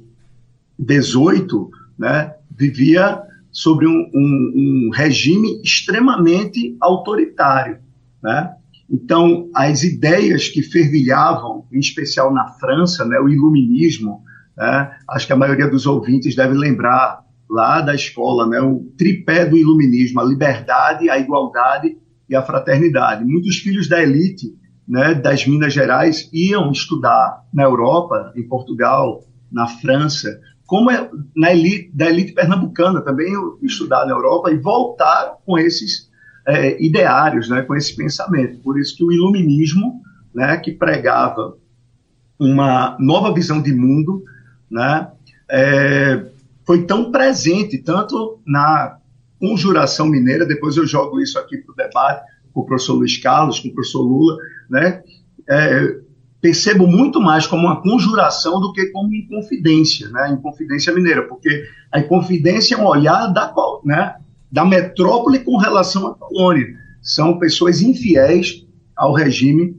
XVIII, 0.78 1.68
né, 1.98 2.34
vivia 2.50 3.22
sobre 3.50 3.86
um, 3.86 4.10
um, 4.14 4.88
um 4.88 4.90
regime 4.92 5.60
extremamente 5.62 6.76
autoritário. 6.80 7.78
Né? 8.22 8.54
Então, 8.94 9.50
as 9.52 9.82
ideias 9.82 10.48
que 10.48 10.62
fervilhavam, 10.62 11.66
em 11.72 11.80
especial 11.80 12.32
na 12.32 12.46
França, 12.46 13.04
né, 13.04 13.18
o 13.18 13.28
iluminismo, 13.28 14.22
né, 14.56 14.92
acho 15.10 15.26
que 15.26 15.32
a 15.32 15.36
maioria 15.36 15.68
dos 15.68 15.84
ouvintes 15.84 16.36
deve 16.36 16.54
lembrar 16.54 17.24
lá 17.50 17.80
da 17.80 17.92
escola, 17.92 18.46
né, 18.46 18.60
o 18.60 18.84
tripé 18.96 19.46
do 19.46 19.56
iluminismo, 19.56 20.20
a 20.20 20.24
liberdade, 20.24 21.10
a 21.10 21.18
igualdade 21.18 21.96
e 22.28 22.36
a 22.36 22.42
fraternidade. 22.42 23.24
Muitos 23.24 23.56
filhos 23.56 23.88
da 23.88 24.00
elite 24.00 24.54
né, 24.86 25.12
das 25.12 25.44
Minas 25.44 25.72
Gerais 25.72 26.30
iam 26.32 26.70
estudar 26.70 27.42
na 27.52 27.64
Europa, 27.64 28.32
em 28.36 28.46
Portugal, 28.46 29.24
na 29.50 29.66
França, 29.66 30.38
como 30.66 30.90
é 30.90 31.10
na 31.36 31.52
elite, 31.52 31.90
da 31.92 32.08
elite 32.08 32.32
pernambucana 32.32 33.00
também 33.00 33.32
estudar 33.60 34.06
na 34.06 34.12
Europa 34.12 34.52
e 34.52 34.56
voltaram 34.56 35.36
com 35.44 35.58
esses 35.58 36.03
é, 36.46 36.82
ideários, 36.84 37.48
né, 37.48 37.62
com 37.62 37.74
esse 37.74 37.96
pensamento. 37.96 38.58
Por 38.60 38.78
isso 38.78 38.96
que 38.96 39.04
o 39.04 39.12
iluminismo, 39.12 40.02
né, 40.34 40.56
que 40.58 40.72
pregava 40.72 41.56
uma 42.38 42.96
nova 42.98 43.32
visão 43.32 43.62
de 43.62 43.72
mundo, 43.74 44.22
né, 44.70 45.08
é, 45.50 46.26
foi 46.66 46.84
tão 46.84 47.10
presente 47.10 47.78
tanto 47.78 48.40
na 48.46 48.98
conjuração 49.38 50.06
mineira, 50.06 50.46
depois 50.46 50.76
eu 50.76 50.86
jogo 50.86 51.20
isso 51.20 51.38
aqui 51.38 51.58
para 51.58 51.72
o 51.72 51.76
debate 51.76 52.34
com 52.52 52.60
o 52.60 52.66
professor 52.66 52.94
Luiz 52.94 53.16
Carlos, 53.18 53.60
com 53.60 53.68
o 53.68 53.74
professor 53.74 54.02
Lula, 54.02 54.36
né, 54.70 55.02
é, 55.48 55.98
percebo 56.40 56.86
muito 56.86 57.20
mais 57.20 57.46
como 57.46 57.66
uma 57.66 57.80
conjuração 57.80 58.60
do 58.60 58.72
que 58.72 58.86
como 58.86 59.14
inconfidência, 59.14 60.08
né, 60.10 60.30
inconfidência 60.30 60.94
mineira, 60.94 61.22
porque 61.22 61.64
a 61.90 62.00
inconfidência 62.00 62.74
é 62.74 62.78
um 62.78 62.86
olhar 62.86 63.28
da, 63.28 63.52
né, 63.84 64.16
da 64.54 64.64
metrópole 64.64 65.40
com 65.40 65.56
relação 65.56 66.06
à 66.06 66.14
colônia. 66.14 66.78
São 67.02 67.40
pessoas 67.40 67.82
infiéis 67.82 68.64
ao 68.94 69.12
regime, 69.12 69.76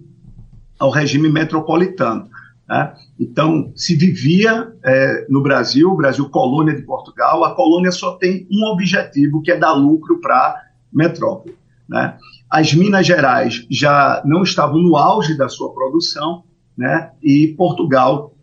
ao 0.77 0.89
regime 0.89 1.29
metropolitano. 1.29 2.29
Né? 2.67 2.93
Então, 3.17 3.71
se 3.73 3.95
vivia 3.95 4.73
é, 4.83 5.27
no 5.29 5.41
Brasil, 5.41 5.89
o 5.89 5.95
Brasil 5.95 6.27
colônia 6.29 6.75
de 6.75 6.81
Portugal, 6.81 7.45
a 7.45 7.55
colônia 7.55 7.89
só 7.89 8.17
tem 8.17 8.45
um 8.51 8.65
objetivo, 8.65 9.41
que 9.41 9.49
é 9.49 9.57
dar 9.57 9.71
lucro 9.71 10.19
para 10.19 10.35
a 10.35 10.61
metrópole. 10.91 11.55
Né? 11.87 12.17
As 12.49 12.73
Minas 12.73 13.07
Gerais 13.07 13.65
já 13.71 14.21
não 14.25 14.43
estavam 14.43 14.77
no 14.79 14.97
auge 14.97 15.37
da 15.37 15.47
sua 15.47 15.73
produção, 15.73 16.43
né? 16.77 17.11
e 17.23 17.55
Portugal, 17.57 18.35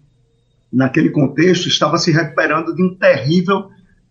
naquele 0.73 1.11
contexto, 1.11 1.69
estava 1.69 1.99
se 1.99 2.11
recuperando 2.11 2.75
de 2.75 2.83
um 2.83 2.95
terrível 2.95 3.69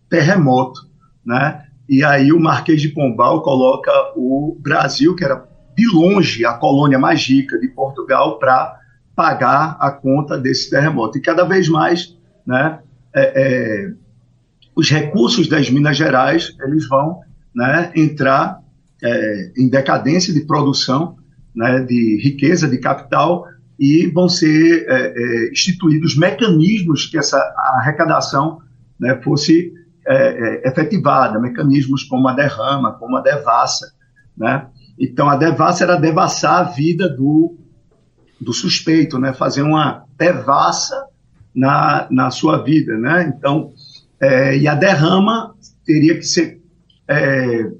terremoto. 0.08 0.82
Né? 1.26 1.66
E 1.92 2.02
aí 2.02 2.32
o 2.32 2.40
Marquês 2.40 2.80
de 2.80 2.88
Pombal 2.88 3.42
coloca 3.42 3.92
o 4.16 4.56
Brasil, 4.58 5.14
que 5.14 5.22
era 5.22 5.46
de 5.76 5.86
longe 5.94 6.42
a 6.42 6.54
colônia 6.54 6.98
mais 6.98 7.22
rica 7.22 7.58
de 7.60 7.68
Portugal, 7.68 8.38
para 8.38 8.80
pagar 9.14 9.76
a 9.78 9.90
conta 9.90 10.38
desse 10.38 10.70
terremoto. 10.70 11.18
E 11.18 11.20
cada 11.20 11.44
vez 11.44 11.68
mais, 11.68 12.16
né, 12.46 12.78
é, 13.14 13.42
é, 13.42 13.92
os 14.74 14.88
recursos 14.88 15.46
das 15.46 15.68
Minas 15.68 15.98
Gerais 15.98 16.56
eles 16.62 16.88
vão 16.88 17.20
né, 17.54 17.92
entrar 17.94 18.60
é, 19.04 19.52
em 19.54 19.68
decadência 19.68 20.32
de 20.32 20.46
produção, 20.46 21.18
né, 21.54 21.80
de 21.80 22.18
riqueza, 22.24 22.66
de 22.66 22.78
capital, 22.78 23.44
e 23.78 24.06
vão 24.06 24.30
ser 24.30 24.86
é, 24.88 25.12
é, 25.14 25.50
instituídos 25.52 26.16
mecanismos 26.16 27.04
que 27.04 27.18
essa 27.18 27.36
arrecadação 27.76 28.62
né, 28.98 29.20
fosse 29.22 29.74
é, 30.06 30.14
é, 30.64 30.68
efetivada, 30.68 31.38
mecanismos 31.38 32.02
como 32.04 32.28
a 32.28 32.32
derrama, 32.32 32.92
como 32.92 33.16
a 33.16 33.20
devassa. 33.20 33.92
Né? 34.36 34.66
Então, 34.98 35.28
a 35.28 35.36
devassa 35.36 35.84
era 35.84 35.96
devassar 35.96 36.60
a 36.60 36.62
vida 36.64 37.08
do, 37.08 37.56
do 38.40 38.52
suspeito, 38.52 39.18
né? 39.18 39.32
fazer 39.32 39.62
uma 39.62 40.04
devassa 40.18 41.06
na, 41.54 42.06
na 42.10 42.30
sua 42.30 42.62
vida. 42.62 42.96
Né? 42.98 43.32
Então, 43.36 43.72
é, 44.20 44.56
e 44.56 44.66
a 44.66 44.74
derrama 44.74 45.54
teria 45.84 46.16
que 46.16 46.24
ser 46.24 46.60
é, 47.08 47.70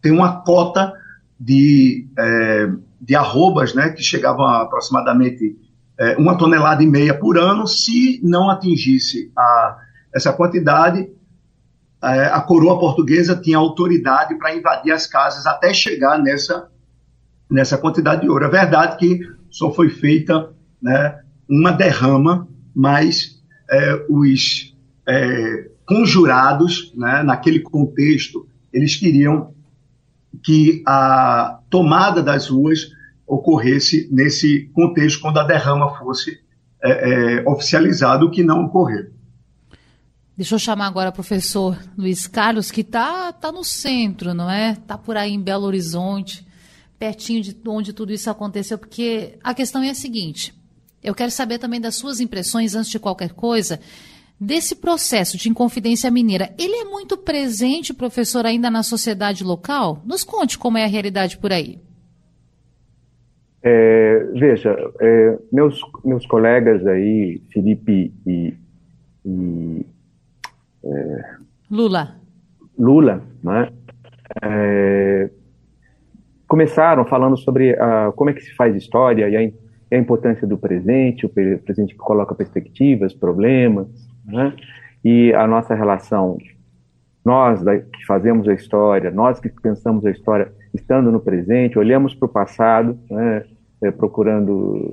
ter 0.00 0.10
uma 0.10 0.42
cota 0.42 0.92
de, 1.38 2.06
é, 2.18 2.68
de 3.00 3.14
arrobas 3.14 3.74
né? 3.74 3.90
que 3.90 4.02
chegavam 4.02 4.44
a 4.44 4.62
aproximadamente 4.62 5.56
é, 5.98 6.16
uma 6.16 6.36
tonelada 6.36 6.82
e 6.82 6.86
meia 6.86 7.14
por 7.14 7.38
ano. 7.38 7.66
Se 7.66 8.20
não 8.22 8.50
atingisse 8.50 9.30
a, 9.36 9.78
essa 10.14 10.32
quantidade, 10.32 11.08
a 12.06 12.40
coroa 12.40 12.78
portuguesa 12.78 13.34
tinha 13.34 13.58
autoridade 13.58 14.36
para 14.36 14.54
invadir 14.54 14.92
as 14.92 15.06
casas 15.06 15.44
até 15.46 15.74
chegar 15.74 16.18
nessa, 16.18 16.68
nessa 17.50 17.76
quantidade 17.76 18.22
de 18.22 18.28
ouro. 18.28 18.44
É 18.44 18.48
verdade 18.48 18.96
que 18.96 19.20
só 19.50 19.72
foi 19.72 19.88
feita 19.88 20.50
né, 20.80 21.20
uma 21.48 21.72
derrama, 21.72 22.46
mas 22.74 23.42
é, 23.68 24.06
os 24.08 24.76
é, 25.08 25.68
conjurados, 25.84 26.92
né, 26.94 27.22
naquele 27.22 27.60
contexto, 27.60 28.46
eles 28.72 28.94
queriam 28.96 29.54
que 30.44 30.82
a 30.86 31.58
tomada 31.68 32.22
das 32.22 32.48
ruas 32.48 32.92
ocorresse 33.26 34.08
nesse 34.12 34.70
contexto, 34.72 35.20
quando 35.20 35.40
a 35.40 35.44
derrama 35.44 35.96
fosse 35.98 36.38
é, 36.82 37.40
é 37.40 37.48
oficializada, 37.48 38.24
o 38.24 38.30
que 38.30 38.44
não 38.44 38.66
ocorreu. 38.66 39.15
Deixa 40.36 40.54
eu 40.54 40.58
chamar 40.58 40.86
agora 40.86 41.08
o 41.08 41.12
professor 41.14 41.78
Luiz 41.96 42.26
Carlos, 42.26 42.70
que 42.70 42.82
está 42.82 43.32
tá 43.32 43.50
no 43.50 43.64
centro, 43.64 44.34
não 44.34 44.50
é? 44.50 44.72
Está 44.72 44.98
por 44.98 45.16
aí 45.16 45.32
em 45.32 45.40
Belo 45.40 45.64
Horizonte, 45.64 46.46
pertinho 46.98 47.42
de 47.42 47.56
onde 47.66 47.94
tudo 47.94 48.12
isso 48.12 48.28
aconteceu, 48.28 48.76
porque 48.76 49.38
a 49.42 49.54
questão 49.54 49.82
é 49.82 49.88
a 49.88 49.94
seguinte: 49.94 50.52
eu 51.02 51.14
quero 51.14 51.30
saber 51.30 51.58
também 51.58 51.80
das 51.80 51.94
suas 51.94 52.20
impressões, 52.20 52.74
antes 52.74 52.90
de 52.90 52.98
qualquer 52.98 53.32
coisa, 53.32 53.80
desse 54.38 54.76
processo 54.76 55.38
de 55.38 55.48
Inconfidência 55.48 56.10
Mineira. 56.10 56.54
Ele 56.58 56.74
é 56.74 56.84
muito 56.84 57.16
presente, 57.16 57.94
professor, 57.94 58.44
ainda 58.44 58.70
na 58.70 58.82
sociedade 58.82 59.42
local? 59.42 60.02
Nos 60.04 60.22
conte 60.22 60.58
como 60.58 60.76
é 60.76 60.84
a 60.84 60.88
realidade 60.88 61.38
por 61.38 61.50
aí. 61.50 61.78
É, 63.62 64.18
veja, 64.34 64.76
é, 65.00 65.38
meus, 65.50 65.80
meus 66.04 66.26
colegas 66.26 66.86
aí, 66.86 67.40
Felipe 67.50 68.12
e, 68.26 68.54
e 69.24 69.86
Lula. 71.70 72.16
Lula, 72.78 73.22
né? 73.42 73.70
É, 74.42 75.30
começaram 76.46 77.04
falando 77.04 77.36
sobre 77.36 77.72
uh, 77.72 78.12
como 78.14 78.30
é 78.30 78.32
que 78.32 78.42
se 78.42 78.54
faz 78.54 78.74
história 78.76 79.28
e 79.28 79.36
a, 79.36 79.96
a, 79.96 79.98
importância 79.98 80.46
do 80.46 80.58
presente, 80.58 81.26
o 81.26 81.28
presente 81.28 81.94
que 81.94 81.98
coloca 81.98 82.34
perspectivas, 82.34 83.14
problemas, 83.14 83.88
né? 84.24 84.54
e 85.04 85.32
a 85.34 85.46
nossa 85.46 85.74
relação, 85.74 86.38
nós 87.24 87.62
da, 87.62 87.78
que 87.78 88.04
fazemos 88.06 88.48
a 88.48 88.54
história, 88.54 89.10
nós 89.10 89.40
que 89.40 89.48
pensamos 89.48 90.04
a 90.04 90.10
história, 90.10 90.52
estando 90.74 91.10
no 91.10 91.20
presente, 91.20 91.78
olhamos 91.78 92.14
para 92.14 92.26
o 92.26 92.28
passado, 92.30 92.98
né? 93.10 93.44
é, 93.82 93.90
procurando 93.90 94.92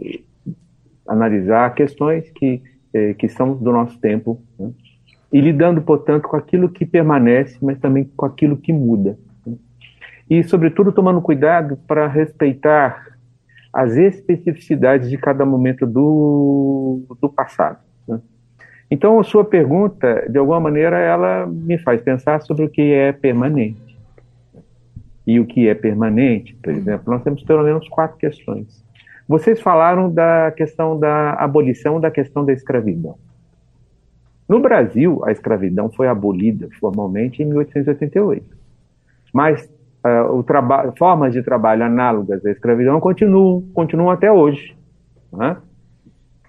analisar 1.08 1.74
questões 1.74 2.30
que, 2.32 2.62
é, 2.94 3.14
que 3.14 3.28
são 3.28 3.56
do 3.56 3.72
nosso 3.72 4.00
tempo, 4.00 4.42
né? 4.58 4.72
E 5.34 5.42
lidando, 5.42 5.82
portanto, 5.82 6.30
com 6.30 6.38
aquilo 6.38 6.70
que 6.70 6.86
permanece, 6.86 7.58
mas 7.60 7.80
também 7.80 8.04
com 8.16 8.24
aquilo 8.24 8.56
que 8.56 8.72
muda. 8.72 9.18
E, 10.30 10.44
sobretudo, 10.44 10.92
tomando 10.92 11.20
cuidado 11.22 11.76
para 11.88 12.08
respeitar 12.08 13.18
as 13.74 13.98
especificidades 13.98 15.10
de 15.10 15.18
cada 15.18 15.44
momento 15.44 15.88
do, 15.88 17.02
do 17.20 17.28
passado. 17.28 17.80
Né? 18.08 18.22
Então, 18.92 19.20
a 19.20 19.24
sua 19.24 19.44
pergunta, 19.44 20.28
de 20.30 20.38
alguma 20.38 20.60
maneira, 20.60 21.00
ela 21.00 21.48
me 21.48 21.80
faz 21.80 22.00
pensar 22.00 22.40
sobre 22.44 22.66
o 22.66 22.70
que 22.70 22.94
é 22.94 23.12
permanente. 23.12 23.82
E 25.26 25.40
o 25.40 25.48
que 25.48 25.68
é 25.68 25.74
permanente, 25.74 26.56
por 26.62 26.72
exemplo, 26.72 27.12
nós 27.12 27.24
temos 27.24 27.42
pelo 27.44 27.64
menos 27.64 27.90
quatro 27.90 28.18
questões. 28.18 28.86
Vocês 29.28 29.60
falaram 29.60 30.14
da 30.14 30.52
questão 30.52 31.00
da 31.00 31.32
abolição 31.34 32.00
da 32.00 32.12
questão 32.12 32.46
da 32.46 32.54
escravidão. 32.54 33.18
No 34.48 34.60
Brasil, 34.60 35.22
a 35.26 35.32
escravidão 35.32 35.90
foi 35.92 36.08
abolida 36.08 36.68
formalmente 36.80 37.42
em 37.42 37.46
1888. 37.46 38.46
Mas 39.34 39.70
uh, 40.06 40.94
formas 40.98 41.34
de 41.34 41.42
trabalho 41.42 41.84
análogas 41.84 42.46
à 42.46 42.52
escravidão 42.52 43.00
continuam, 43.00 43.62
continuam 43.74 44.12
até 44.12 44.32
hoje. 44.32 44.76
Né? 45.32 45.58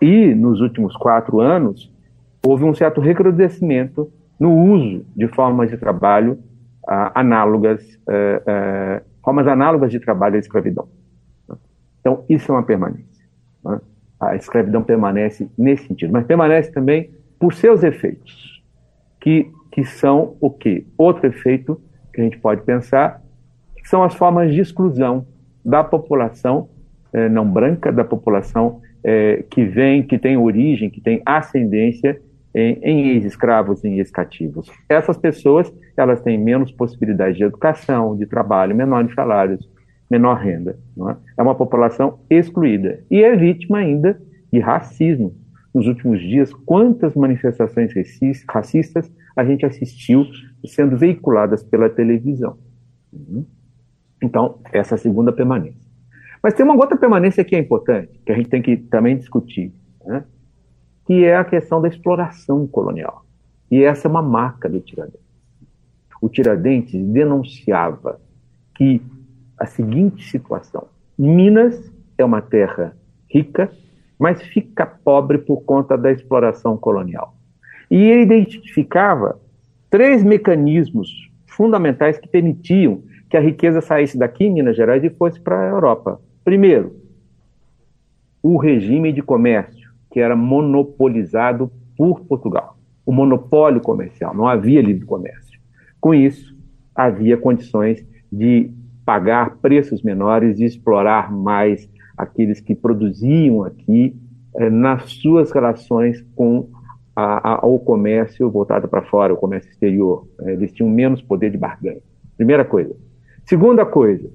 E, 0.02 0.34
nos 0.34 0.60
últimos 0.60 0.96
quatro 0.96 1.40
anos, 1.40 1.90
houve 2.44 2.64
um 2.64 2.74
certo 2.74 3.00
recrudescimento 3.00 4.10
no 4.38 4.52
uso 4.52 5.04
de 5.16 5.28
formas 5.28 5.70
de 5.70 5.76
trabalho 5.76 6.32
uh, 6.84 7.10
análogas, 7.14 7.82
uh, 8.08 9.02
formas 9.22 9.46
análogas 9.46 9.90
de 9.90 10.00
trabalho 10.00 10.36
à 10.36 10.38
escravidão. 10.38 10.88
Então, 12.00 12.24
isso 12.28 12.52
é 12.52 12.54
uma 12.54 12.62
permanência. 12.62 13.24
Né? 13.64 13.80
A 14.20 14.36
escravidão 14.36 14.82
permanece 14.82 15.48
nesse 15.56 15.86
sentido, 15.86 16.12
mas 16.12 16.26
permanece 16.26 16.70
também 16.70 17.10
por 17.38 17.54
seus 17.54 17.82
efeitos, 17.82 18.62
que, 19.20 19.50
que 19.70 19.84
são 19.84 20.36
o 20.40 20.50
quê? 20.50 20.86
Outro 20.96 21.26
efeito 21.26 21.80
que 22.12 22.20
a 22.20 22.24
gente 22.24 22.38
pode 22.38 22.62
pensar 22.62 23.22
são 23.84 24.02
as 24.02 24.14
formas 24.14 24.52
de 24.52 24.60
exclusão 24.60 25.26
da 25.64 25.82
população 25.82 26.68
eh, 27.12 27.28
não 27.28 27.48
branca, 27.48 27.92
da 27.92 28.04
população 28.04 28.80
eh, 29.02 29.44
que 29.50 29.64
vem, 29.64 30.02
que 30.02 30.18
tem 30.18 30.36
origem, 30.36 30.90
que 30.90 31.00
tem 31.00 31.22
ascendência 31.24 32.20
em, 32.54 32.78
em 32.82 33.08
ex-escravos, 33.10 33.84
em 33.84 33.98
ex-cativos. 33.98 34.70
Essas 34.88 35.16
pessoas, 35.16 35.72
elas 35.96 36.20
têm 36.22 36.38
menos 36.38 36.70
possibilidade 36.70 37.36
de 37.36 37.44
educação, 37.44 38.16
de 38.16 38.26
trabalho, 38.26 38.74
menores 38.74 39.12
salários, 39.14 39.68
menor 40.10 40.38
renda. 40.38 40.78
É? 41.10 41.16
é 41.38 41.42
uma 41.42 41.54
população 41.54 42.20
excluída 42.30 43.00
e 43.10 43.22
é 43.22 43.34
vítima 43.36 43.78
ainda 43.78 44.20
de 44.52 44.60
racismo. 44.60 45.34
Nos 45.74 45.86
últimos 45.86 46.20
dias, 46.20 46.52
quantas 46.52 47.14
manifestações 47.14 47.92
racistas 48.48 49.10
a 49.34 49.44
gente 49.44 49.66
assistiu 49.66 50.24
sendo 50.64 50.96
veiculadas 50.96 51.62
pela 51.64 51.90
televisão. 51.90 52.56
Uhum. 53.12 53.44
Então, 54.22 54.60
essa 54.72 54.94
é 54.94 54.96
a 54.96 54.98
segunda 54.98 55.32
permanência. 55.32 55.84
Mas 56.42 56.54
tem 56.54 56.64
uma 56.64 56.76
outra 56.76 56.96
permanência 56.96 57.44
que 57.44 57.56
é 57.56 57.58
importante, 57.58 58.20
que 58.24 58.30
a 58.30 58.36
gente 58.36 58.48
tem 58.48 58.62
que 58.62 58.76
também 58.76 59.16
discutir, 59.16 59.72
né? 60.04 60.24
que 61.06 61.24
é 61.24 61.36
a 61.36 61.44
questão 61.44 61.80
da 61.80 61.88
exploração 61.88 62.66
colonial. 62.66 63.24
E 63.70 63.82
essa 63.82 64.06
é 64.06 64.10
uma 64.10 64.22
marca 64.22 64.68
do 64.68 64.80
Tiradentes. 64.80 65.24
O 66.20 66.28
Tiradentes 66.28 67.04
denunciava 67.06 68.20
que 68.74 69.02
a 69.58 69.66
seguinte 69.66 70.24
situação: 70.30 70.86
Minas 71.18 71.92
é 72.16 72.24
uma 72.24 72.40
terra 72.40 72.96
rica, 73.28 73.72
mas 74.18 74.42
fica 74.42 74.86
pobre 74.86 75.38
por 75.38 75.62
conta 75.62 75.96
da 75.96 76.10
exploração 76.10 76.76
colonial. 76.76 77.34
E 77.90 77.96
ele 77.96 78.22
identificava 78.22 79.40
três 79.90 80.22
mecanismos 80.22 81.30
fundamentais 81.46 82.18
que 82.18 82.28
permitiam 82.28 83.02
que 83.28 83.36
a 83.36 83.40
riqueza 83.40 83.80
saísse 83.80 84.18
daqui, 84.18 84.48
Minas 84.48 84.76
Gerais, 84.76 85.02
e 85.04 85.10
fosse 85.10 85.40
para 85.40 85.60
a 85.60 85.70
Europa. 85.70 86.20
Primeiro, 86.44 86.96
o 88.42 88.56
regime 88.56 89.12
de 89.12 89.22
comércio, 89.22 89.90
que 90.10 90.20
era 90.20 90.36
monopolizado 90.36 91.70
por 91.96 92.20
Portugal. 92.20 92.76
O 93.06 93.12
monopólio 93.12 93.80
comercial, 93.80 94.34
não 94.34 94.46
havia 94.46 94.82
livre 94.82 95.06
comércio. 95.06 95.60
Com 96.00 96.14
isso, 96.14 96.54
havia 96.94 97.36
condições 97.36 98.06
de 98.30 98.70
pagar 99.04 99.56
preços 99.56 100.02
menores 100.02 100.58
e 100.58 100.64
explorar 100.64 101.32
mais 101.32 101.88
aqueles 102.16 102.60
que 102.60 102.74
produziam 102.74 103.64
aqui 103.64 104.16
eh, 104.56 104.70
nas 104.70 105.10
suas 105.12 105.50
relações 105.50 106.20
com 106.34 106.68
a, 107.14 107.54
a, 107.54 107.66
o 107.66 107.78
comércio 107.78 108.50
voltado 108.50 108.88
para 108.88 109.02
fora, 109.02 109.32
o 109.32 109.36
comércio 109.36 109.70
exterior. 109.70 110.26
Eles 110.42 110.72
tinham 110.72 110.90
menos 110.90 111.22
poder 111.22 111.50
de 111.50 111.58
barganha. 111.58 112.00
Primeira 112.36 112.64
coisa. 112.64 112.94
Segunda 113.44 113.84
coisa, 113.84 114.30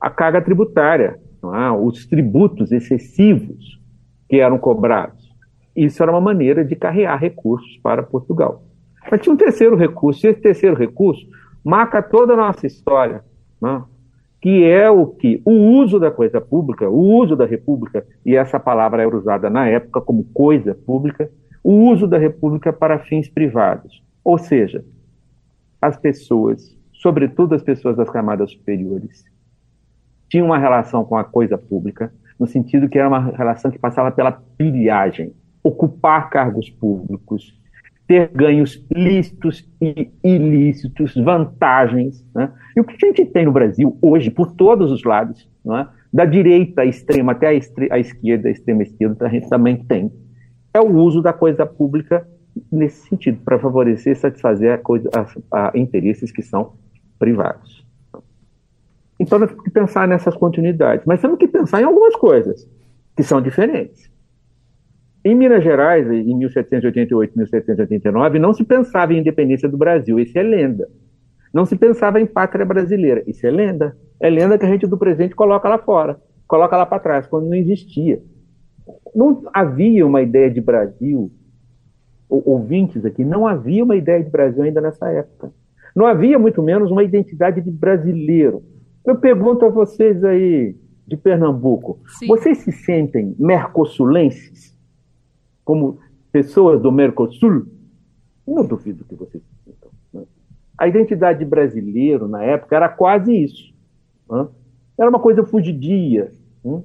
a 0.00 0.10
carga 0.10 0.42
tributária, 0.42 1.18
é? 1.42 1.70
os 1.70 2.06
tributos 2.06 2.70
excessivos 2.70 3.80
que 4.28 4.40
eram 4.40 4.58
cobrados. 4.58 5.32
Isso 5.74 6.02
era 6.02 6.12
uma 6.12 6.20
maneira 6.20 6.64
de 6.64 6.76
carrear 6.76 7.18
recursos 7.18 7.78
para 7.82 8.02
Portugal. 8.02 8.64
Mas 9.10 9.20
tinha 9.20 9.32
um 9.32 9.36
terceiro 9.36 9.76
recurso, 9.76 10.26
e 10.26 10.30
esse 10.30 10.40
terceiro 10.40 10.76
recurso 10.76 11.26
marca 11.64 12.02
toda 12.02 12.34
a 12.34 12.36
nossa 12.36 12.66
história, 12.66 13.24
é? 13.64 13.91
Que 14.42 14.64
é 14.64 14.90
o 14.90 15.06
que? 15.06 15.40
O 15.44 15.52
uso 15.52 15.98
da 15.98 16.10
coisa 16.10 16.40
pública, 16.40 16.90
o 16.90 17.00
uso 17.16 17.34
da 17.34 17.46
república, 17.46 18.04
e 18.26 18.36
essa 18.36 18.60
palavra 18.60 19.02
era 19.02 19.16
usada 19.16 19.48
na 19.48 19.66
época 19.66 20.02
como 20.02 20.24
coisa 20.34 20.74
pública, 20.74 21.30
o 21.64 21.72
uso 21.90 22.06
da 22.06 22.18
república 22.18 22.72
para 22.72 22.98
fins 22.98 23.28
privados. 23.28 24.02
Ou 24.22 24.36
seja, 24.36 24.84
as 25.80 25.96
pessoas 25.96 26.76
sobretudo 27.02 27.56
as 27.56 27.62
pessoas 27.62 27.96
das 27.96 28.08
camadas 28.08 28.52
superiores, 28.52 29.24
tinham 30.28 30.46
uma 30.46 30.58
relação 30.58 31.04
com 31.04 31.16
a 31.16 31.24
coisa 31.24 31.58
pública, 31.58 32.14
no 32.38 32.46
sentido 32.46 32.88
que 32.88 32.96
era 32.96 33.08
uma 33.08 33.32
relação 33.36 33.72
que 33.72 33.78
passava 33.78 34.12
pela 34.12 34.30
pilhagem, 34.30 35.34
ocupar 35.64 36.30
cargos 36.30 36.70
públicos, 36.70 37.60
ter 38.06 38.28
ganhos 38.34 38.84
lícitos 38.90 39.68
e 39.80 40.10
ilícitos, 40.22 41.14
vantagens. 41.14 42.26
Né? 42.34 42.52
E 42.76 42.80
o 42.80 42.84
que 42.84 43.04
a 43.04 43.08
gente 43.08 43.24
tem 43.26 43.44
no 43.44 43.52
Brasil 43.52 43.96
hoje, 44.02 44.30
por 44.30 44.52
todos 44.52 44.90
os 44.90 45.02
lados, 45.04 45.48
é? 45.66 45.86
da 46.12 46.24
direita 46.24 46.84
extrema 46.84 47.32
até 47.32 47.48
a, 47.48 47.50
a 47.94 47.98
esquerda, 47.98 48.48
a 48.48 48.52
extrema 48.52 48.82
esquerda, 48.82 49.26
a 49.26 49.28
gente 49.28 49.48
também 49.48 49.76
tem, 49.76 50.12
é 50.74 50.80
o 50.80 50.94
uso 50.94 51.22
da 51.22 51.32
coisa 51.32 51.64
pública 51.64 52.26
nesse 52.70 53.08
sentido, 53.08 53.40
para 53.42 53.58
favorecer, 53.58 54.16
satisfazer 54.16 54.72
a 54.72 54.78
coisa, 54.78 55.08
a, 55.50 55.70
a 55.70 55.78
interesses 55.78 56.30
que 56.30 56.42
são 56.42 56.74
privados. 57.18 57.86
Então 59.18 59.38
nós 59.38 59.48
temos 59.48 59.64
que 59.64 59.70
pensar 59.70 60.06
nessas 60.08 60.36
continuidades, 60.36 61.06
mas 61.06 61.20
temos 61.20 61.38
que 61.38 61.48
pensar 61.48 61.80
em 61.80 61.84
algumas 61.84 62.14
coisas 62.16 62.68
que 63.16 63.22
são 63.22 63.40
diferentes. 63.40 64.10
Em 65.24 65.34
Minas 65.36 65.62
Gerais, 65.62 66.10
em 66.10 66.36
1788, 66.36 67.36
1789, 67.36 68.38
não 68.38 68.52
se 68.52 68.64
pensava 68.64 69.14
em 69.14 69.18
independência 69.18 69.68
do 69.68 69.76
Brasil, 69.76 70.18
isso 70.18 70.36
é 70.36 70.42
lenda. 70.42 70.88
Não 71.54 71.64
se 71.64 71.76
pensava 71.76 72.20
em 72.20 72.26
pátria 72.26 72.64
brasileira, 72.64 73.22
isso 73.26 73.46
é 73.46 73.50
lenda. 73.50 73.96
É 74.18 74.28
lenda 74.28 74.58
que 74.58 74.64
a 74.64 74.68
gente 74.68 74.86
do 74.86 74.98
presente 74.98 75.34
coloca 75.34 75.68
lá 75.68 75.78
fora, 75.78 76.18
coloca 76.48 76.76
lá 76.76 76.86
para 76.86 76.98
trás, 76.98 77.26
quando 77.26 77.46
não 77.46 77.54
existia. 77.54 78.20
Não 79.14 79.42
havia 79.52 80.04
uma 80.06 80.22
ideia 80.22 80.50
de 80.50 80.60
Brasil, 80.60 81.30
ouvintes 82.28 83.04
aqui, 83.04 83.24
não 83.24 83.46
havia 83.46 83.84
uma 83.84 83.94
ideia 83.94 84.22
de 84.24 84.30
Brasil 84.30 84.62
ainda 84.62 84.80
nessa 84.80 85.08
época. 85.10 85.52
Não 85.94 86.06
havia, 86.06 86.38
muito 86.38 86.62
menos, 86.62 86.90
uma 86.90 87.04
identidade 87.04 87.60
de 87.60 87.70
brasileiro. 87.70 88.62
Eu 89.04 89.16
pergunto 89.16 89.64
a 89.66 89.68
vocês 89.68 90.24
aí 90.24 90.74
de 91.06 91.16
Pernambuco: 91.16 92.00
Sim. 92.18 92.26
vocês 92.26 92.58
se 92.58 92.72
sentem 92.72 93.36
mercosulenses? 93.38 94.71
Como 95.64 95.98
pessoas 96.30 96.80
do 96.80 96.90
Mercosul? 96.90 97.66
Não 98.46 98.64
duvido 98.64 99.04
que 99.04 99.14
vocês 99.14 99.42
sintam. 99.64 99.90
Né? 100.12 100.22
A 100.76 100.88
identidade 100.88 101.38
de 101.38 101.44
brasileiro, 101.44 102.26
na 102.26 102.42
época, 102.42 102.74
era 102.74 102.88
quase 102.88 103.34
isso. 103.34 103.72
Né? 104.30 104.46
Era 104.98 105.08
uma 105.08 105.20
coisa 105.20 105.44
fugidia. 105.44 106.32
Né? 106.64 106.82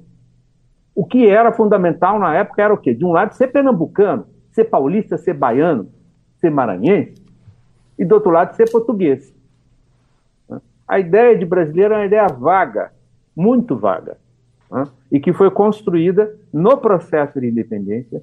O 0.94 1.04
que 1.04 1.26
era 1.26 1.52
fundamental 1.52 2.18
na 2.18 2.34
época 2.34 2.62
era 2.62 2.74
o 2.74 2.78
quê? 2.78 2.92
De 2.92 3.04
um 3.04 3.12
lado, 3.12 3.34
ser 3.34 3.48
pernambucano, 3.48 4.26
ser 4.50 4.64
paulista, 4.64 5.16
ser 5.16 5.34
baiano, 5.34 5.88
ser 6.38 6.50
maranhense 6.50 7.22
e, 7.98 8.04
do 8.04 8.14
outro 8.14 8.30
lado, 8.30 8.54
ser 8.54 8.70
português. 8.70 9.34
A 10.86 10.98
ideia 10.98 11.36
de 11.36 11.44
brasileiro 11.44 11.94
é 11.94 11.98
uma 11.98 12.06
ideia 12.06 12.26
vaga, 12.28 12.92
muito 13.36 13.76
vaga, 13.76 14.16
né? 14.70 14.84
e 15.12 15.20
que 15.20 15.32
foi 15.32 15.50
construída 15.50 16.34
no 16.52 16.78
processo 16.78 17.40
de 17.40 17.48
independência. 17.48 18.22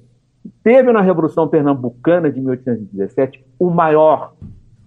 Teve 0.62 0.92
na 0.92 1.00
Revolução 1.00 1.48
Pernambucana 1.48 2.30
de 2.30 2.40
1817 2.40 3.44
o 3.58 3.70
maior, 3.70 4.34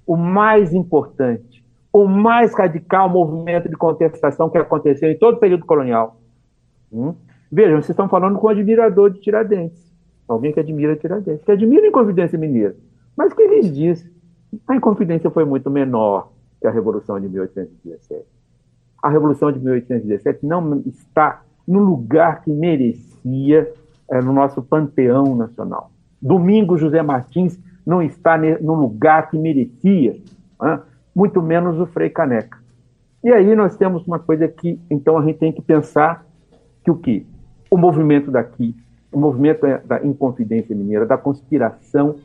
o 0.05 0.15
mais 0.15 0.73
importante, 0.73 1.63
o 1.91 2.07
mais 2.07 2.53
radical 2.53 3.09
movimento 3.09 3.69
de 3.69 3.75
contestação 3.75 4.49
que 4.49 4.57
aconteceu 4.57 5.09
em 5.09 5.17
todo 5.17 5.35
o 5.35 5.39
período 5.39 5.65
colonial. 5.65 6.17
Hum? 6.91 7.13
Vejam, 7.51 7.77
vocês 7.77 7.89
estão 7.89 8.07
falando 8.07 8.37
com 8.37 8.47
um 8.47 8.49
admirador 8.51 9.09
de 9.09 9.19
Tiradentes, 9.19 9.91
alguém 10.27 10.53
que 10.53 10.59
admira 10.59 10.95
Tiradentes, 10.95 11.43
que 11.43 11.51
admira 11.51 11.85
a 11.85 11.89
Inconfidência 11.89 12.37
Mineira. 12.37 12.75
Mas 13.17 13.33
que 13.33 13.41
eles 13.41 13.73
dizem? 13.73 14.11
A 14.67 14.75
Inconfidência 14.75 15.29
foi 15.29 15.45
muito 15.45 15.69
menor 15.69 16.31
que 16.61 16.67
a 16.67 16.71
Revolução 16.71 17.19
de 17.19 17.27
1817. 17.27 18.25
A 19.01 19.09
Revolução 19.09 19.51
de 19.51 19.59
1817 19.59 20.45
não 20.45 20.81
está 20.85 21.41
no 21.67 21.79
lugar 21.79 22.41
que 22.41 22.51
merecia 22.51 23.71
é, 24.09 24.21
no 24.21 24.33
nosso 24.33 24.61
panteão 24.61 25.35
nacional. 25.35 25.91
Domingos 26.21 26.81
José 26.81 27.01
Martins 27.01 27.59
não 27.85 28.01
está 28.01 28.37
no 28.37 28.73
lugar 28.73 29.29
que 29.29 29.37
merecia, 29.37 30.17
né? 30.61 30.79
muito 31.15 31.41
menos 31.41 31.79
o 31.79 31.85
Frei 31.85 32.09
Caneca. 32.09 32.59
E 33.23 33.31
aí 33.31 33.55
nós 33.55 33.75
temos 33.75 34.05
uma 34.07 34.19
coisa 34.19 34.47
que, 34.47 34.79
então, 34.89 35.17
a 35.17 35.23
gente 35.23 35.39
tem 35.39 35.51
que 35.51 35.61
pensar 35.61 36.25
que 36.83 36.91
o 36.91 36.95
que? 36.95 37.25
O 37.69 37.77
movimento 37.77 38.31
daqui, 38.31 38.75
o 39.11 39.19
movimento 39.19 39.61
da 39.85 40.03
Inconfidência 40.05 40.75
Mineira, 40.75 41.05
da 41.05 41.17
conspiração 41.17 42.15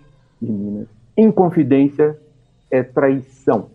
de 0.41 0.53
Minas, 0.53 0.89
Inconfidência 1.17 2.19
é 2.71 2.83
traição. 2.83 3.71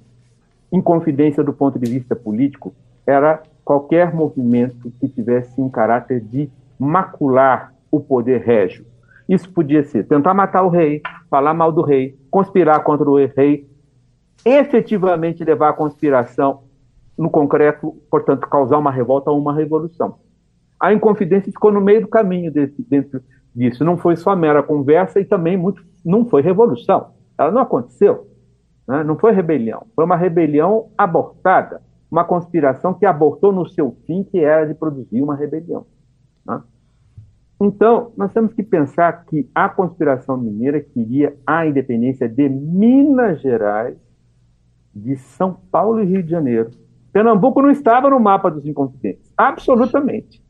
Inconfidência 0.72 1.44
do 1.44 1.54
ponto 1.54 1.80
de 1.80 1.90
vista 1.90 2.16
político 2.16 2.74
era 3.06 3.42
qualquer 3.64 4.14
movimento 4.14 4.92
que 5.00 5.08
tivesse 5.08 5.60
um 5.60 5.70
caráter 5.70 6.20
de 6.22 6.50
macular 6.78 7.74
o 7.92 8.00
poder 8.00 8.42
régio. 8.42 8.86
Isso 9.28 9.52
podia 9.52 9.84
ser 9.84 10.08
tentar 10.08 10.34
matar 10.34 10.64
o 10.64 10.70
rei, 10.70 11.02
falar 11.30 11.54
mal 11.54 11.72
do 11.72 11.82
rei, 11.82 12.18
conspirar 12.32 12.84
contra 12.84 13.10
o 13.10 13.16
rei, 13.16 13.68
efetivamente 14.44 15.44
levar 15.44 15.70
a 15.70 15.74
conspiração 15.74 16.64
no 17.18 17.30
concreto, 17.30 17.96
portanto, 18.10 18.48
causar 18.48 18.78
uma 18.78 18.92
revolta 18.92 19.30
ou 19.30 19.38
uma 19.38 19.54
revolução. 19.54 20.16
A 20.80 20.94
Inconfidência 20.94 21.52
ficou 21.52 21.72
no 21.72 21.82
meio 21.82 22.02
do 22.02 22.08
caminho 22.08 22.52
desse, 22.52 22.82
dentro 22.90 23.22
disso. 23.54 23.84
Não 23.84 23.98
foi 23.98 24.16
só 24.16 24.36
mera 24.36 24.64
conversa 24.64 25.20
e 25.20 25.26
também 25.26 25.58
muito, 25.58 25.84
não 26.06 26.26
foi 26.26 26.42
revolução. 26.42 27.12
Ela 27.38 27.52
não 27.52 27.62
aconteceu. 27.62 28.28
Né? 28.88 29.04
Não 29.04 29.18
foi 29.18 29.34
rebelião. 29.34 29.86
Foi 29.96 30.06
uma 30.06 30.16
rebelião 30.16 30.90
abortada. 30.98 31.82
Uma 32.10 32.24
conspiração 32.24 32.94
que 32.94 33.06
abortou 33.06 33.52
no 33.52 33.68
seu 33.68 33.96
fim, 34.08 34.24
que 34.24 34.40
era 34.40 34.66
de 34.66 34.74
produzir 34.74 35.22
uma 35.22 35.36
rebelião. 35.36 35.86
Né? 36.48 36.62
Então, 37.62 38.14
nós 38.16 38.32
temos 38.32 38.54
que 38.54 38.64
pensar 38.64 39.26
que 39.26 39.50
a 39.54 39.68
conspiração 39.68 40.38
mineira 40.38 40.80
queria 40.80 41.36
a 41.46 41.66
independência 41.66 42.30
de 42.30 42.48
Minas 42.48 43.42
Gerais, 43.42 43.98
de 44.96 45.18
São 45.18 45.54
Paulo 45.70 46.02
e 46.02 46.06
Rio 46.06 46.24
de 46.24 46.30
Janeiro. 46.30 46.72
Pernambuco 47.12 47.62
não 47.62 47.70
estava 47.70 48.10
no 48.10 48.20
mapa 48.20 48.50
dos 48.50 48.66
inconfidentes. 48.66 49.34
Absolutamente. 49.38 50.42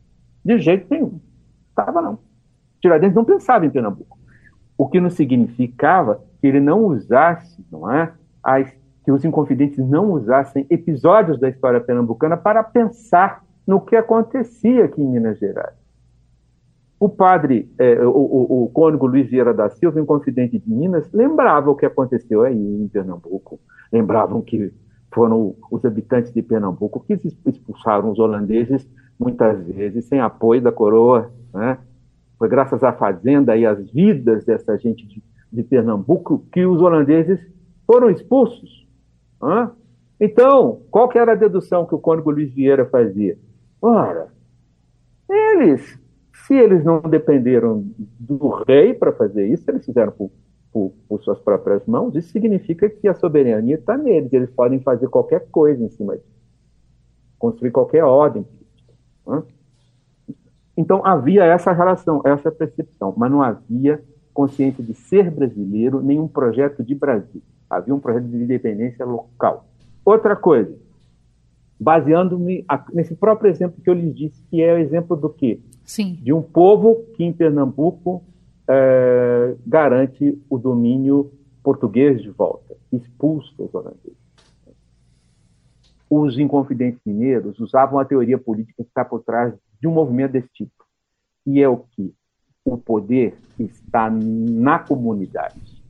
De 0.46 0.60
jeito 0.60 0.86
nenhum. 0.90 1.20
Estava 1.70 2.02
não. 2.02 2.20
Tiradentes 2.80 3.16
não 3.16 3.26
pensava 3.26 3.66
em 3.66 3.70
Pernambuco. 3.70 4.18
O 4.78 4.88
que 4.88 5.02
não 5.02 5.10
significava 5.10 6.24
que 6.40 6.48
ele 6.48 6.60
não 6.60 6.86
usasse, 6.86 7.66
não 7.72 7.92
é? 7.92 8.14
As, 8.44 8.72
que 9.04 9.12
os 9.12 9.26
inconfidentes 9.26 9.80
não 9.80 10.12
usassem 10.12 10.66
episódios 10.70 11.40
da 11.40 11.50
história 11.50 11.82
pernambucana 11.82 12.38
para 12.38 12.64
pensar 12.64 13.44
no 13.66 13.82
que 13.82 13.96
acontecia 13.96 14.86
aqui 14.86 15.02
em 15.02 15.08
Minas 15.08 15.40
Gerais. 15.40 15.79
O 17.00 17.08
padre, 17.08 17.72
é, 17.78 18.06
o, 18.06 18.10
o, 18.10 18.64
o 18.66 18.70
cônigo 18.70 19.08
Luiz 19.08 19.30
Vieira 19.30 19.54
da 19.54 19.70
Silva, 19.70 20.02
inconfidente 20.02 20.60
de 20.60 20.70
Minas, 20.70 21.10
lembrava 21.14 21.72
o 21.72 21.76
que 21.76 21.86
aconteceu 21.86 22.42
aí 22.42 22.58
em 22.58 22.88
Pernambuco. 22.90 23.58
Lembravam 23.92 24.42
que 24.42 24.74
foram 25.14 25.56
os 25.72 25.86
habitantes 25.86 26.34
de 26.34 26.42
Pernambuco 26.42 27.00
que 27.00 27.14
expulsaram 27.46 28.12
os 28.12 28.20
holandeses, 28.20 28.86
muitas 29.18 29.66
vezes 29.66 30.06
sem 30.06 30.20
apoio 30.20 30.62
da 30.62 30.74
coroa. 30.74 31.32
Né? 31.54 31.78
Foi 32.38 32.50
graças 32.50 32.84
à 32.84 32.92
fazenda 32.92 33.56
e 33.56 33.66
às 33.66 33.90
vidas 33.90 34.44
dessa 34.44 34.78
gente 34.78 35.08
de, 35.08 35.24
de 35.54 35.64
Pernambuco 35.64 36.46
que 36.52 36.66
os 36.66 36.82
holandeses 36.82 37.40
foram 37.88 38.10
expulsos. 38.10 38.86
Né? 39.42 39.72
Então, 40.20 40.82
qual 40.92 41.08
que 41.08 41.18
era 41.18 41.32
a 41.32 41.36
dedução 41.36 41.86
que 41.86 41.96
o 41.96 42.00
cônigo 42.00 42.30
Luiz 42.30 42.54
Vieira 42.54 42.86
fazia? 42.86 43.38
Ora, 43.82 44.28
eles 45.30 45.98
se 46.50 46.56
eles 46.56 46.84
não 46.84 47.00
dependeram 47.00 47.86
do 48.20 48.50
rei 48.68 48.92
para 48.96 49.14
fazer 49.14 49.46
isso, 49.46 49.70
eles 49.70 49.86
fizeram 49.86 50.12
por, 50.12 50.32
por, 50.74 50.92
por, 51.08 51.22
suas 51.22 51.38
próprias 51.38 51.86
mãos, 51.86 52.16
isso 52.16 52.32
significa 52.32 52.90
que 52.90 53.08
a 53.08 53.14
soberania 53.14 53.76
está 53.76 53.96
neles, 53.96 54.34
eles 54.34 54.50
podem 54.50 54.80
fazer 54.80 55.08
qualquer 55.10 55.48
coisa 55.52 55.84
em 55.84 55.90
cima 55.90 56.18
disso, 56.18 56.28
construir 57.38 57.70
qualquer 57.70 58.04
ordem. 58.04 58.44
Né? 59.28 59.44
Então 60.76 61.06
havia 61.06 61.46
essa 61.46 61.72
relação, 61.72 62.20
essa 62.26 62.52
percepção, 62.52 63.14
mas 63.16 63.30
não 63.30 63.44
havia 63.44 64.04
consciência 64.34 64.84
de 64.84 64.96
ser 64.96 65.30
brasileiro, 65.30 66.02
nenhum 66.02 66.28
projeto 66.28 66.84
de 66.84 66.96
Brasil. 66.96 67.44
Havia 67.70 67.94
um 67.94 68.00
projeto 68.00 68.26
de 68.26 68.38
independência 68.38 69.06
local. 69.06 69.68
Outra 70.04 70.36
coisa, 70.36 70.76
baseando-me 71.80 72.66
nesse 72.92 73.14
próprio 73.14 73.52
exemplo 73.52 73.80
que 73.84 73.90
eu 73.90 73.94
lhes 73.94 74.16
disse, 74.16 74.44
que 74.50 74.64
é 74.64 74.74
o 74.74 74.80
exemplo 74.80 75.16
do 75.16 75.30
quê? 75.30 75.60
Sim. 75.90 76.20
de 76.22 76.32
um 76.32 76.40
povo 76.40 77.04
que 77.16 77.24
em 77.24 77.34
Pernambuco 77.34 78.24
é, 78.68 79.56
garante 79.66 80.40
o 80.48 80.60
domínio 80.60 81.32
português 81.64 82.22
de 82.22 82.30
volta, 82.30 82.78
expulsa 82.94 83.52
os 83.58 83.74
holandeses. 83.74 84.20
Os 86.08 86.38
inconfidentes 86.38 87.02
mineiros 87.04 87.60
usavam 87.60 87.98
a 87.98 88.06
teoria 88.06 88.38
política 88.38 88.84
que 88.84 88.88
está 88.88 89.04
por 89.04 89.24
trás 89.24 89.52
de 89.82 89.88
um 89.88 89.92
movimento 89.92 90.34
desse 90.34 90.50
tipo, 90.54 90.86
e 91.44 91.60
é 91.60 91.68
o 91.68 91.78
que 91.78 92.14
o 92.64 92.78
poder 92.78 93.36
está 93.58 94.12
na 94.12 94.78
comunidade. 94.78 95.84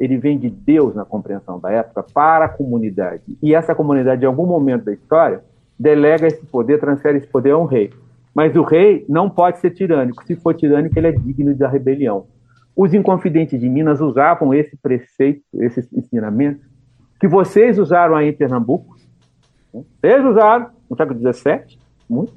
Ele 0.00 0.18
vem 0.18 0.36
de 0.36 0.50
Deus 0.50 0.96
na 0.96 1.04
compreensão 1.04 1.60
da 1.60 1.70
época 1.70 2.02
para 2.02 2.46
a 2.46 2.48
comunidade. 2.48 3.38
E 3.40 3.54
essa 3.54 3.72
comunidade, 3.72 4.24
em 4.24 4.26
algum 4.26 4.46
momento 4.46 4.86
da 4.86 4.92
história, 4.92 5.44
delega 5.78 6.26
esse 6.26 6.44
poder, 6.46 6.80
transfere 6.80 7.18
esse 7.18 7.28
poder 7.28 7.52
a 7.52 7.58
um 7.58 7.66
rei. 7.66 7.92
Mas 8.38 8.54
o 8.54 8.62
rei 8.62 9.04
não 9.08 9.28
pode 9.28 9.58
ser 9.58 9.72
tirânico. 9.72 10.24
Se 10.24 10.36
for 10.36 10.54
tirânico, 10.54 10.96
ele 10.96 11.08
é 11.08 11.10
digno 11.10 11.52
da 11.56 11.66
rebelião. 11.66 12.28
Os 12.76 12.94
inconfidentes 12.94 13.58
de 13.58 13.68
Minas 13.68 14.00
usavam 14.00 14.54
esse 14.54 14.76
preceito, 14.76 15.42
esse 15.54 15.88
ensinamento, 15.92 16.64
que 17.18 17.26
vocês 17.26 17.80
usaram 17.80 18.14
aí 18.14 18.28
em 18.28 18.32
Pernambuco. 18.32 18.96
Eles 20.00 20.24
usaram 20.24 20.70
no 20.88 20.96
século 20.96 21.18
XVII, 21.18 21.80
muito. 22.08 22.32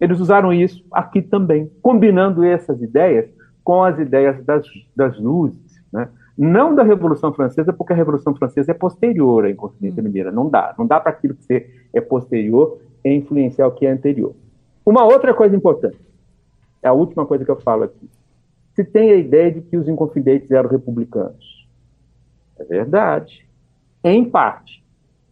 Eles 0.00 0.20
usaram 0.20 0.52
isso 0.52 0.84
aqui 0.92 1.20
também, 1.20 1.68
combinando 1.82 2.44
essas 2.44 2.80
ideias 2.80 3.28
com 3.64 3.82
as 3.82 3.98
ideias 3.98 4.40
das, 4.44 4.64
das 4.94 5.18
luzes. 5.18 5.82
Né? 5.92 6.08
Não 6.38 6.76
da 6.76 6.84
Revolução 6.84 7.34
Francesa, 7.34 7.72
porque 7.72 7.92
a 7.92 7.96
Revolução 7.96 8.36
Francesa 8.36 8.70
é 8.70 8.74
posterior 8.74 9.46
à 9.46 9.50
Inconfidência 9.50 10.00
Mineira. 10.00 10.30
Não 10.30 10.48
dá. 10.48 10.76
Não 10.78 10.86
dá 10.86 11.00
para 11.00 11.10
aquilo 11.10 11.34
que 11.34 11.66
é 11.92 12.00
posterior 12.00 12.78
e 13.04 13.12
influenciar 13.12 13.66
o 13.66 13.72
que 13.72 13.84
é 13.84 13.90
anterior. 13.90 14.32
Uma 14.84 15.04
outra 15.04 15.32
coisa 15.34 15.54
importante, 15.54 15.98
é 16.82 16.88
a 16.88 16.92
última 16.92 17.24
coisa 17.26 17.44
que 17.44 17.50
eu 17.50 17.60
falo 17.60 17.84
aqui. 17.84 18.08
Se 18.74 18.82
tem 18.84 19.10
a 19.10 19.16
ideia 19.16 19.52
de 19.52 19.60
que 19.60 19.76
os 19.76 19.86
inconfidentes 19.88 20.50
eram 20.50 20.70
republicanos. 20.70 21.68
É 22.58 22.64
verdade. 22.64 23.46
Em 24.02 24.24
parte. 24.24 24.82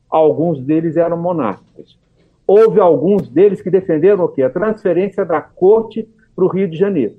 Alguns 0.08 0.61
deles 0.61 0.96
eram 0.96 1.16
monárquicos. 1.16 1.98
Houve 2.46 2.78
alguns 2.80 3.28
deles 3.28 3.61
que 3.61 3.70
defenderam 3.70 4.24
o 4.24 4.28
quê? 4.28 4.42
A 4.42 4.50
transferência 4.50 5.24
da 5.24 5.40
corte 5.40 6.08
para 6.34 6.44
o 6.44 6.48
Rio 6.48 6.68
de 6.68 6.78
Janeiro. 6.78 7.14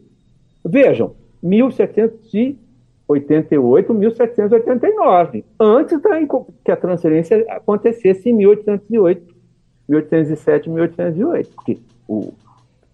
Vejam, 0.66 1.16
1788, 1.42 3.94
1789, 3.94 5.46
antes 5.60 6.02
da, 6.02 6.10
que 6.64 6.72
a 6.72 6.76
transferência 6.76 7.46
acontecesse 7.50 8.30
em 8.30 8.34
1808, 8.34 9.36
1807, 9.88 10.70
1808. 10.70 11.56
Porque 11.56 11.80
o, 12.10 12.34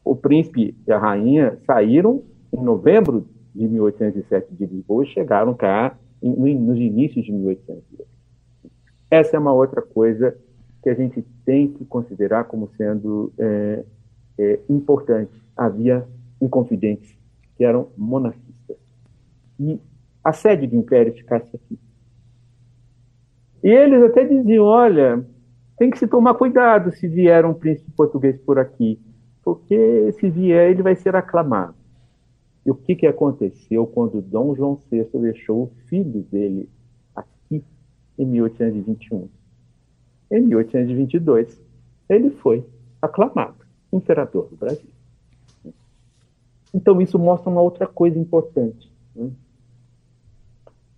o 0.04 0.15
príncipe 0.15 0.75
e 0.86 0.91
a 0.91 0.99
rainha 0.99 1.58
saíram 1.65 2.21
em 2.51 2.62
novembro 2.62 3.25
de 3.56 3.65
1807 3.65 4.54
de 4.54 4.65
Lisboa 4.65 5.06
e 5.06 5.08
chegaram 5.08 5.54
cá 5.54 5.97
nos 6.21 6.78
inícios 6.78 7.25
de 7.25 7.32
1808. 7.32 8.06
Essa 9.10 9.38
é 9.38 9.39
uma 9.39 9.54
outra 9.54 9.82
coisa 9.82 10.38
que 10.84 10.89
a 10.89 10.93
gente 10.93 11.23
tem 11.45 11.71
que 11.71 11.86
considerar 11.86 12.43
como 12.43 12.69
sendo 12.75 13.32
é, 13.39 13.86
é, 14.38 14.60
importante. 14.69 15.32
Havia 15.56 16.06
inconfidentes 16.41 17.17
que 17.56 17.63
eram 17.63 17.88
monarquistas. 17.97 18.78
E 19.58 19.80
a 20.23 20.34
sede 20.34 20.67
do 20.67 20.75
império 20.75 21.13
ficasse 21.13 21.56
aqui. 21.56 21.80
E 23.63 23.69
eles 23.69 24.04
até 24.04 24.25
diziam: 24.25 24.65
olha, 24.65 25.25
tem 25.78 25.89
que 25.89 25.99
se 25.99 26.08
tomar 26.08 26.34
cuidado 26.36 26.91
se 26.91 27.08
vier 27.08 27.45
um 27.45 27.54
príncipe 27.54 27.91
português 27.91 28.38
por 28.41 28.60
aqui 28.60 28.99
porque 29.45 30.12
se 30.13 30.27
vier 30.27 30.71
ele 30.71 30.81
vai 30.81 30.95
ser 30.95 31.15
aclamado. 31.15 31.75
E 32.65 32.71
o 32.71 32.75
que, 32.75 32.95
que 32.95 33.05
aconteceu 33.05 33.86
quando 33.86 34.19
Dom 34.19 34.55
João 34.55 34.79
VI 34.91 35.08
deixou 35.21 35.65
o 35.65 35.71
filho 35.88 36.23
dele 36.31 36.67
aqui 37.15 37.63
em 38.17 38.25
1821? 38.25 39.29
Em 40.31 40.41
1822, 40.41 41.62
ele 42.10 42.31
foi 42.31 42.65
aclamado 42.99 43.63
imperador 43.93 44.47
do 44.49 44.55
Brasil. 44.55 44.89
Então, 46.73 46.99
isso 46.99 47.19
mostra 47.19 47.49
uma 47.49 47.62
outra 47.62 47.86
coisa 47.86 48.17
importante. 48.17 48.91
Né? 49.15 49.29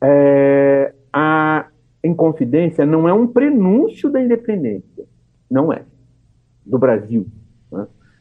É, 0.02 0.94
a 1.12 1.68
Inconfidência 2.04 2.86
não 2.86 3.10
é 3.10 3.14
um 3.14 3.28
prenúncio 3.28 4.10
da 4.10 4.22
independência. 4.22 5.06
Não 5.52 5.72
é. 5.72 5.84
Do 6.66 6.80
Brasil. 6.80 7.28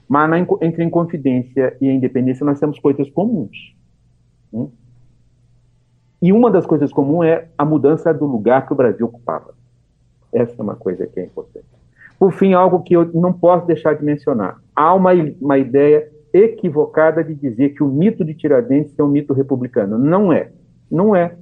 Mas 0.08 0.30
na, 0.30 0.38
entre 0.38 0.82
a 0.82 0.84
Inconfidência 0.84 1.76
e 1.80 1.88
a 1.88 1.92
Independência 1.92 2.46
nós 2.46 2.60
temos 2.60 2.78
coisas 2.78 3.10
comuns. 3.10 3.74
Hum? 4.52 4.70
E 6.22 6.32
uma 6.32 6.50
das 6.50 6.64
coisas 6.64 6.92
comuns 6.92 7.26
é 7.26 7.48
a 7.56 7.64
mudança 7.64 8.12
do 8.12 8.24
lugar 8.24 8.66
que 8.66 8.72
o 8.72 8.76
Brasil 8.76 9.06
ocupava. 9.06 9.54
Essa 10.32 10.54
é 10.58 10.62
uma 10.62 10.76
coisa 10.76 11.06
que 11.06 11.20
é 11.20 11.24
importante. 11.24 11.66
Por 12.18 12.32
fim, 12.32 12.54
algo 12.54 12.82
que 12.82 12.94
eu 12.94 13.10
não 13.12 13.32
posso 13.32 13.66
deixar 13.66 13.94
de 13.94 14.04
mencionar. 14.04 14.60
Há 14.74 14.94
uma, 14.94 15.10
uma 15.40 15.58
ideia 15.58 16.10
equivocada 16.32 17.22
de 17.22 17.34
dizer 17.34 17.70
que 17.70 17.82
o 17.82 17.88
mito 17.88 18.24
de 18.24 18.34
Tiradentes 18.34 18.98
é 18.98 19.02
um 19.02 19.08
mito 19.08 19.32
republicano. 19.32 19.98
Não 19.98 20.32
é. 20.32 20.50
Não 20.90 21.14
é. 21.14 21.36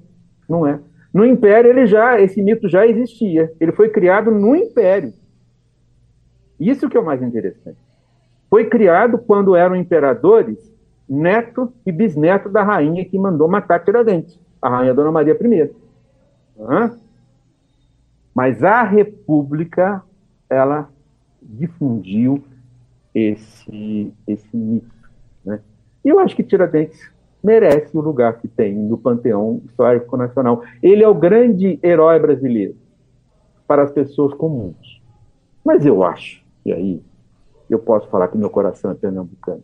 Não 0.49 0.67
é. 0.67 0.81
No 1.13 1.25
Império, 1.25 1.71
ele 1.71 1.87
já, 1.87 2.21
esse 2.21 2.43
mito 2.43 2.69
já 2.69 2.87
existia. 2.87 3.53
Ele 3.61 3.73
foi 3.73 3.89
criado 3.89 4.31
no 4.33 4.57
Império. 4.57 5.13
Isso 6.59 6.89
que 6.89 6.97
é 6.97 7.01
o 7.01 7.05
mais 7.05 7.23
interessante. 7.23 7.79
Foi 8.49 8.67
criado 8.67 9.19
quando 9.19 9.57
eram 9.57 9.77
imperadores 9.77 10.73
neto 11.09 11.73
e 11.85 11.93
bisneto 11.93 12.49
da 12.49 12.63
rainha 12.63 13.05
que 13.05 13.19
mandou 13.19 13.49
matar 13.49 13.85
Tiradentes, 13.85 14.39
a 14.61 14.69
rainha 14.69 14.95
Dona 14.95 15.11
Maria 15.11 15.37
I. 15.41 15.71
Uhum. 16.57 16.99
Mas 18.35 18.65
a 18.65 18.83
República, 18.83 20.03
ela 20.49 20.89
difundiu 21.43 22.43
esse, 23.15 24.13
esse 24.27 24.57
mito. 24.57 24.91
Né? 25.45 25.61
E 26.05 26.09
eu 26.09 26.19
acho 26.19 26.35
que 26.35 26.43
Tiradentes 26.43 27.13
merece 27.43 27.97
o 27.97 28.01
lugar 28.01 28.39
que 28.39 28.49
tem 28.49 28.75
no 28.75 28.97
panteão 28.97 29.61
histórico 29.67 30.17
nacional. 30.17 30.63
Ele 30.83 31.05
é 31.05 31.09
o 31.09 31.15
grande 31.15 31.79
herói 31.83 32.19
brasileiro 32.19 32.75
para 33.67 33.83
as 33.83 33.93
pessoas 33.93 34.33
comuns. 34.35 35.03
Mas 35.65 35.85
eu 35.85 36.03
acho, 36.03 36.43
e 36.65 36.73
aí 36.73 37.03
eu 37.69 37.79
posso 37.79 38.09
falar 38.09 38.29
que 38.29 38.39
meu 38.39 38.51
coração 38.51 38.91
é 38.91 38.95
pernambucano, 38.95 39.63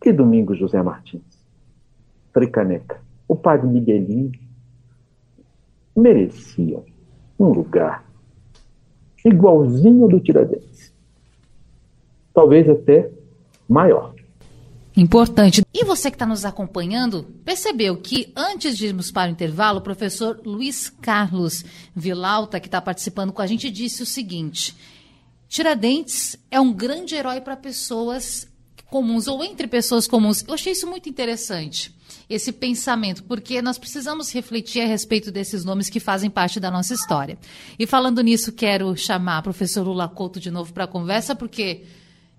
que 0.00 0.12
Domingos 0.12 0.58
José 0.58 0.82
Martins, 0.82 1.46
Fricaneca, 2.32 3.00
o 3.26 3.36
padre 3.36 3.66
Miguelinho, 3.66 4.32
merecia 5.94 6.82
um 7.38 7.48
lugar 7.48 8.04
igualzinho 9.24 10.04
ao 10.04 10.08
do 10.08 10.20
Tiradentes. 10.20 10.92
Talvez 12.32 12.68
até 12.68 13.10
maior. 13.68 14.14
Importante. 14.96 15.62
E 15.72 15.84
você 15.84 16.10
que 16.10 16.16
está 16.16 16.26
nos 16.26 16.44
acompanhando, 16.44 17.24
percebeu 17.44 17.96
que 17.96 18.32
antes 18.34 18.76
de 18.76 18.86
irmos 18.86 19.12
para 19.12 19.28
o 19.28 19.32
intervalo, 19.32 19.78
o 19.78 19.82
professor 19.82 20.40
Luiz 20.44 20.90
Carlos 20.90 21.64
Vilauta, 21.94 22.58
que 22.58 22.66
está 22.66 22.80
participando 22.80 23.32
com 23.32 23.40
a 23.40 23.46
gente, 23.46 23.70
disse 23.70 24.02
o 24.02 24.06
seguinte: 24.06 24.74
Tiradentes 25.48 26.36
é 26.50 26.60
um 26.60 26.72
grande 26.72 27.14
herói 27.14 27.40
para 27.40 27.56
pessoas 27.56 28.46
comuns 28.90 29.26
ou 29.26 29.42
entre 29.42 29.66
pessoas 29.66 30.06
comuns. 30.06 30.44
Eu 30.46 30.54
achei 30.54 30.72
isso 30.72 30.86
muito 30.86 31.08
interessante, 31.08 31.94
esse 32.28 32.52
pensamento, 32.52 33.24
porque 33.24 33.62
nós 33.62 33.78
precisamos 33.78 34.32
refletir 34.32 34.82
a 34.82 34.86
respeito 34.86 35.32
desses 35.32 35.64
nomes 35.64 35.88
que 35.88 36.00
fazem 36.00 36.28
parte 36.28 36.60
da 36.60 36.70
nossa 36.70 36.92
história. 36.92 37.38
E 37.78 37.86
falando 37.86 38.22
nisso, 38.22 38.52
quero 38.52 38.94
chamar 38.94 39.40
o 39.40 39.44
professor 39.44 39.82
Lula 39.86 40.08
Couto 40.08 40.38
de 40.38 40.50
novo 40.50 40.72
para 40.72 40.84
a 40.84 40.88
conversa, 40.88 41.34
porque, 41.34 41.84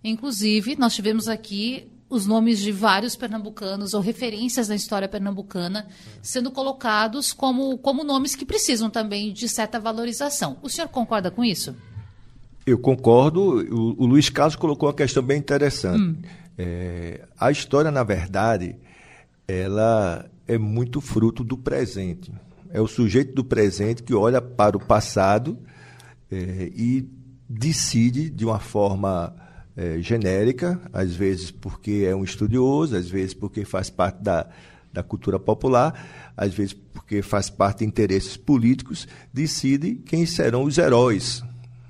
inclusive, 0.03 0.75
nós 0.75 0.93
tivemos 0.93 1.27
aqui 1.27 1.87
os 2.09 2.25
nomes 2.25 2.59
de 2.59 2.71
vários 2.71 3.15
pernambucanos 3.15 3.93
ou 3.93 4.01
referências 4.01 4.67
na 4.67 4.75
história 4.75 5.07
pernambucana 5.07 5.87
sendo 6.23 6.49
colocados 6.49 7.31
como, 7.31 7.77
como 7.77 8.03
nomes 8.03 8.35
que 8.35 8.45
precisam 8.45 8.89
também 8.89 9.31
de 9.31 9.47
certa 9.47 9.79
valorização. 9.79 10.57
O 10.63 10.69
senhor 10.69 10.87
concorda 10.87 11.29
com 11.29 11.43
isso? 11.43 11.75
Eu 12.69 12.77
concordo. 12.77 13.65
O, 13.73 14.03
o 14.03 14.05
Luiz 14.05 14.29
Carlos 14.29 14.55
colocou 14.55 14.87
uma 14.87 14.95
questão 14.95 15.23
bem 15.23 15.39
interessante. 15.39 16.01
Hum. 16.01 16.15
É, 16.57 17.25
a 17.39 17.49
história, 17.49 17.89
na 17.89 18.03
verdade, 18.03 18.75
ela 19.47 20.29
é 20.47 20.57
muito 20.57 21.01
fruto 21.01 21.43
do 21.43 21.57
presente. 21.57 22.31
É 22.69 22.79
o 22.79 22.87
sujeito 22.87 23.33
do 23.33 23.43
presente 23.43 24.03
que 24.03 24.13
olha 24.13 24.39
para 24.39 24.77
o 24.77 24.79
passado 24.79 25.57
é, 26.31 26.71
e 26.75 27.09
decide 27.49 28.29
de 28.29 28.45
uma 28.45 28.59
forma 28.59 29.35
é, 29.75 29.99
genérica, 29.99 30.79
às 30.93 31.15
vezes 31.15 31.49
porque 31.49 32.05
é 32.07 32.15
um 32.15 32.23
estudioso, 32.23 32.95
às 32.95 33.09
vezes 33.09 33.33
porque 33.33 33.65
faz 33.65 33.89
parte 33.89 34.21
da, 34.21 34.47
da 34.93 35.01
cultura 35.01 35.39
popular, 35.39 36.31
às 36.37 36.53
vezes 36.53 36.73
porque 36.73 37.23
faz 37.23 37.49
parte 37.49 37.79
de 37.79 37.85
interesses 37.85 38.37
políticos, 38.37 39.07
decide 39.33 39.95
quem 39.95 40.27
serão 40.27 40.63
os 40.63 40.77
heróis 40.77 41.43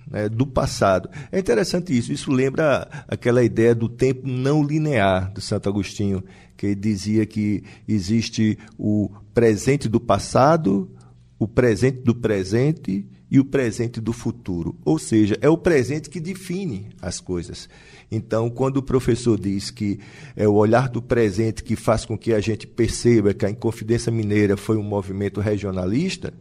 né, 0.10 0.28
do 0.28 0.45
passado. 0.45 1.10
É 1.32 1.39
interessante 1.39 1.95
isso, 1.95 2.12
isso 2.12 2.32
lembra 2.32 2.88
aquela 3.08 3.43
ideia 3.43 3.76
do 3.76 3.88
tempo 3.88 4.28
não 4.28 4.63
linear 4.63 5.32
do 5.32 5.41
Santo 5.41 5.69
Agostinho, 5.69 6.24
que 6.58 6.76
dizia 6.76 7.26
que 7.26 7.63
existe 7.88 8.58
o 8.78 9.10
presente 9.34 9.88
do 9.88 10.00
passado, 10.00 10.91
o 11.38 11.48
presente 11.48 12.02
do 12.02 12.13
presente 12.13 13.08
e 13.32 13.39
o 13.39 13.45
presente 13.45 14.02
do 14.02 14.12
futuro. 14.12 14.76
Ou 14.84 14.98
seja, 14.98 15.38
é 15.39 15.48
o 15.48 15.58
presente 15.58 16.10
que 16.10 16.19
define 16.19 16.89
as 17.02 17.19
coisas. 17.19 17.69
Então, 18.12 18.50
quando 18.50 18.78
o 18.78 18.84
professor 18.84 19.39
diz 19.39 19.69
que 19.69 20.00
é 20.36 20.48
o 20.48 20.54
olhar 20.54 20.89
do 20.89 21.02
presente 21.02 21.63
que 21.63 21.76
faz 21.76 22.06
com 22.06 22.17
que 22.17 22.34
a 22.34 22.39
gente 22.39 22.65
perceba 22.65 23.34
que 23.34 23.45
a 23.45 23.50
Inconfidência 23.50 24.12
Mineira 24.12 24.58
foi 24.58 24.78
um 24.78 24.84
movimento 24.84 25.39
regionalista, 25.39 26.34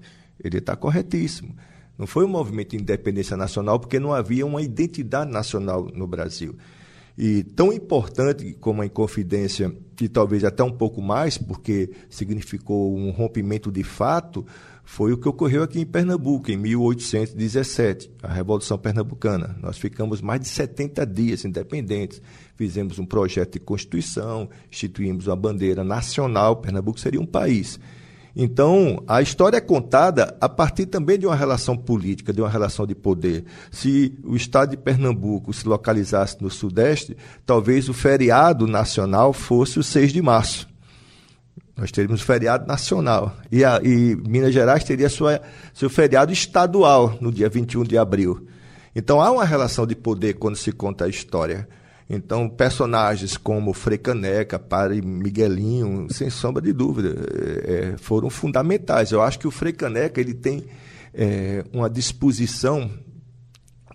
ele 0.42 0.58
está 0.58 0.74
corretíssimo. 0.74 1.54
Não 1.98 2.06
foi 2.06 2.24
um 2.24 2.28
movimento 2.28 2.70
de 2.70 2.82
independência 2.82 3.36
nacional 3.36 3.80
porque 3.80 3.98
não 3.98 4.14
havia 4.14 4.46
uma 4.46 4.62
identidade 4.62 5.30
nacional 5.30 5.88
no 5.92 6.06
Brasil. 6.06 6.54
E 7.20 7.42
tão 7.42 7.72
importante 7.72 8.56
como 8.60 8.80
a 8.80 8.86
Inconfidência, 8.86 9.74
e 10.00 10.08
talvez 10.08 10.44
até 10.44 10.62
um 10.62 10.70
pouco 10.70 11.02
mais, 11.02 11.36
porque 11.36 11.90
significou 12.08 12.96
um 12.96 13.10
rompimento 13.10 13.72
de 13.72 13.82
fato, 13.82 14.46
foi 14.84 15.12
o 15.12 15.18
que 15.18 15.28
ocorreu 15.28 15.64
aqui 15.64 15.80
em 15.80 15.84
Pernambuco, 15.84 16.48
em 16.48 16.56
1817, 16.56 18.08
a 18.22 18.32
Revolução 18.32 18.78
Pernambucana. 18.78 19.58
Nós 19.60 19.76
ficamos 19.76 20.20
mais 20.20 20.40
de 20.40 20.46
70 20.46 21.04
dias 21.04 21.44
independentes, 21.44 22.22
fizemos 22.54 23.00
um 23.00 23.04
projeto 23.04 23.54
de 23.54 23.60
Constituição, 23.60 24.48
instituímos 24.70 25.26
uma 25.26 25.34
bandeira 25.34 25.82
nacional, 25.82 26.56
Pernambuco 26.56 27.00
seria 27.00 27.20
um 27.20 27.26
país. 27.26 27.80
Então, 28.40 29.02
a 29.08 29.20
história 29.20 29.56
é 29.56 29.60
contada 29.60 30.36
a 30.40 30.48
partir 30.48 30.86
também 30.86 31.18
de 31.18 31.26
uma 31.26 31.34
relação 31.34 31.76
política, 31.76 32.32
de 32.32 32.40
uma 32.40 32.48
relação 32.48 32.86
de 32.86 32.94
poder. 32.94 33.44
Se 33.68 34.16
o 34.22 34.36
estado 34.36 34.70
de 34.70 34.76
Pernambuco 34.76 35.52
se 35.52 35.66
localizasse 35.66 36.40
no 36.40 36.48
Sudeste, 36.48 37.16
talvez 37.44 37.88
o 37.88 37.92
feriado 37.92 38.64
nacional 38.64 39.32
fosse 39.32 39.80
o 39.80 39.82
6 39.82 40.12
de 40.12 40.22
março. 40.22 40.68
Nós 41.76 41.90
teríamos 41.90 42.22
feriado 42.22 42.64
nacional. 42.64 43.36
E, 43.50 43.64
a, 43.64 43.80
e 43.82 44.14
Minas 44.14 44.54
Gerais 44.54 44.84
teria 44.84 45.08
sua, 45.08 45.40
seu 45.74 45.90
feriado 45.90 46.32
estadual 46.32 47.18
no 47.20 47.32
dia 47.32 47.48
21 47.48 47.82
de 47.82 47.98
abril. 47.98 48.46
Então 48.94 49.20
há 49.20 49.32
uma 49.32 49.44
relação 49.44 49.84
de 49.84 49.96
poder 49.96 50.34
quando 50.34 50.54
se 50.54 50.70
conta 50.70 51.06
a 51.06 51.08
história. 51.08 51.68
Então, 52.10 52.48
personagens 52.48 53.36
como 53.36 53.74
Frei 53.74 53.98
Caneca, 53.98 54.58
Padre 54.58 55.02
Miguelinho, 55.02 56.06
sem 56.10 56.30
sombra 56.30 56.62
de 56.62 56.72
dúvida, 56.72 57.14
é, 57.64 57.96
foram 57.98 58.30
fundamentais. 58.30 59.12
Eu 59.12 59.20
acho 59.20 59.38
que 59.38 59.46
o 59.46 59.50
Frei 59.50 59.74
Caneca 59.74 60.18
ele 60.18 60.32
tem 60.32 60.64
é, 61.12 61.64
uma 61.70 61.90
disposição 61.90 62.90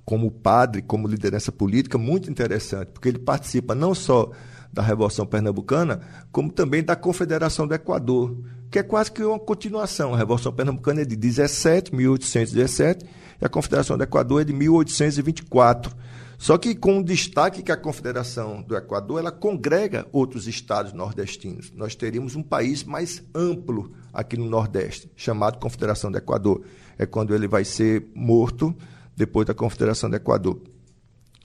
como 0.06 0.30
padre, 0.30 0.82
como 0.82 1.08
liderança 1.08 1.52
política, 1.52 1.98
muito 1.98 2.30
interessante, 2.30 2.92
porque 2.92 3.08
ele 3.08 3.20
participa 3.20 3.74
não 3.74 3.96
só 3.96 4.32
da 4.72 4.82
Revolução 4.82 5.26
Pernambucana, 5.26 6.02
como 6.32 6.52
também 6.52 6.84
da 6.84 6.96
Confederação 6.96 7.66
do 7.66 7.74
Equador, 7.74 8.38
que 8.70 8.80
é 8.80 8.84
quase 8.84 9.12
que 9.12 9.24
uma 9.24 9.40
continuação. 9.40 10.14
A 10.14 10.18
Revolução 10.18 10.52
Pernambucana 10.52 11.02
é 11.02 11.06
de 11.06 11.16
17, 11.16 11.96
1817, 11.96 13.06
e 13.42 13.46
a 13.46 13.50
Confederação 13.50 13.98
do 13.98 14.04
Equador 14.04 14.42
é 14.42 14.44
de 14.44 14.52
1824. 14.52 15.96
Só 16.44 16.58
que 16.58 16.76
com 16.76 16.98
o 16.98 17.04
destaque 17.06 17.64
que 17.64 17.72
a 17.72 17.78
Confederação 17.78 18.62
do 18.62 18.76
Equador 18.76 19.18
ela 19.18 19.32
congrega 19.32 20.06
outros 20.12 20.46
estados 20.46 20.92
nordestinos. 20.92 21.72
Nós 21.74 21.96
teríamos 21.96 22.36
um 22.36 22.44
país 22.44 22.84
mais 22.84 23.24
amplo 23.34 23.94
aqui 24.12 24.36
no 24.36 24.50
Nordeste, 24.50 25.10
chamado 25.16 25.58
Confederação 25.58 26.12
do 26.12 26.18
Equador. 26.18 26.62
É 26.98 27.06
quando 27.06 27.34
ele 27.34 27.48
vai 27.48 27.64
ser 27.64 28.08
morto 28.14 28.76
depois 29.16 29.48
da 29.48 29.54
Confederação 29.54 30.10
do 30.10 30.18
Equador. 30.18 30.60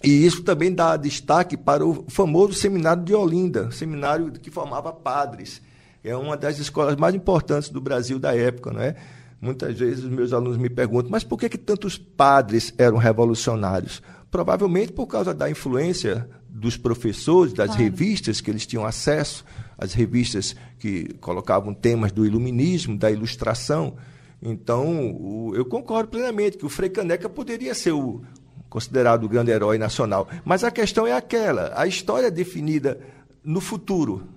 E 0.03 0.27
isso 0.27 0.43
também 0.43 0.75
dá 0.75 0.97
destaque 0.97 1.57
para 1.57 1.87
o 1.87 2.05
famoso 2.09 2.55
seminário 2.55 3.05
de 3.05 3.15
Olinda, 3.15 3.71
seminário 3.71 4.33
que 4.33 4.51
formava 4.51 4.93
padres. 4.93 5.63
É 6.03 6.17
uma 6.17 6.37
das 6.37 6.59
escolas 6.59 6.97
mais 6.97 7.15
importantes 7.15 7.69
do 7.69 7.81
Brasil 7.81 8.19
da 8.19 8.35
época, 8.35 8.73
não 8.73 8.83
é? 8.83 8.97
Muitas 9.41 9.79
vezes 9.79 10.03
os 10.03 10.11
meus 10.11 10.33
alunos 10.33 10.59
me 10.59 10.69
perguntam, 10.69 11.09
mas 11.09 11.23
por 11.23 11.39
que, 11.39 11.49
que 11.49 11.57
tantos 11.59 11.97
padres 11.97 12.75
eram 12.77 12.97
revolucionários? 12.97 14.03
Provavelmente 14.31 14.93
por 14.93 15.07
causa 15.07 15.33
da 15.33 15.51
influência 15.51 16.29
dos 16.49 16.77
professores, 16.77 17.53
das 17.53 17.69
claro. 17.69 17.83
revistas 17.83 18.41
que 18.41 18.51
eles 18.51 18.67
tinham 18.67 18.85
acesso, 18.85 19.45
as 19.77 19.95
revistas 19.95 20.57
que 20.79 21.15
colocavam 21.21 21.73
temas 21.73 22.13
do 22.13 22.27
iluminismo, 22.27 22.99
da 22.99 23.11
ilustração. 23.11 23.97
Então, 24.43 25.53
eu 25.55 25.65
concordo 25.65 26.11
plenamente 26.11 26.59
que 26.59 26.67
o 26.67 26.69
Frei 26.69 26.91
Caneca 26.91 27.29
poderia 27.29 27.75
ser 27.75 27.93
o, 27.93 28.23
considerado 28.69 29.25
o 29.25 29.29
grande 29.29 29.51
herói 29.51 29.79
nacional. 29.79 30.29
Mas 30.45 30.65
a 30.65 30.71
questão 30.71 31.07
é 31.07 31.13
aquela: 31.13 31.73
a 31.77 31.87
história 31.87 32.27
é 32.27 32.31
definida 32.31 33.01
no 33.43 33.61
futuro. 33.61 34.29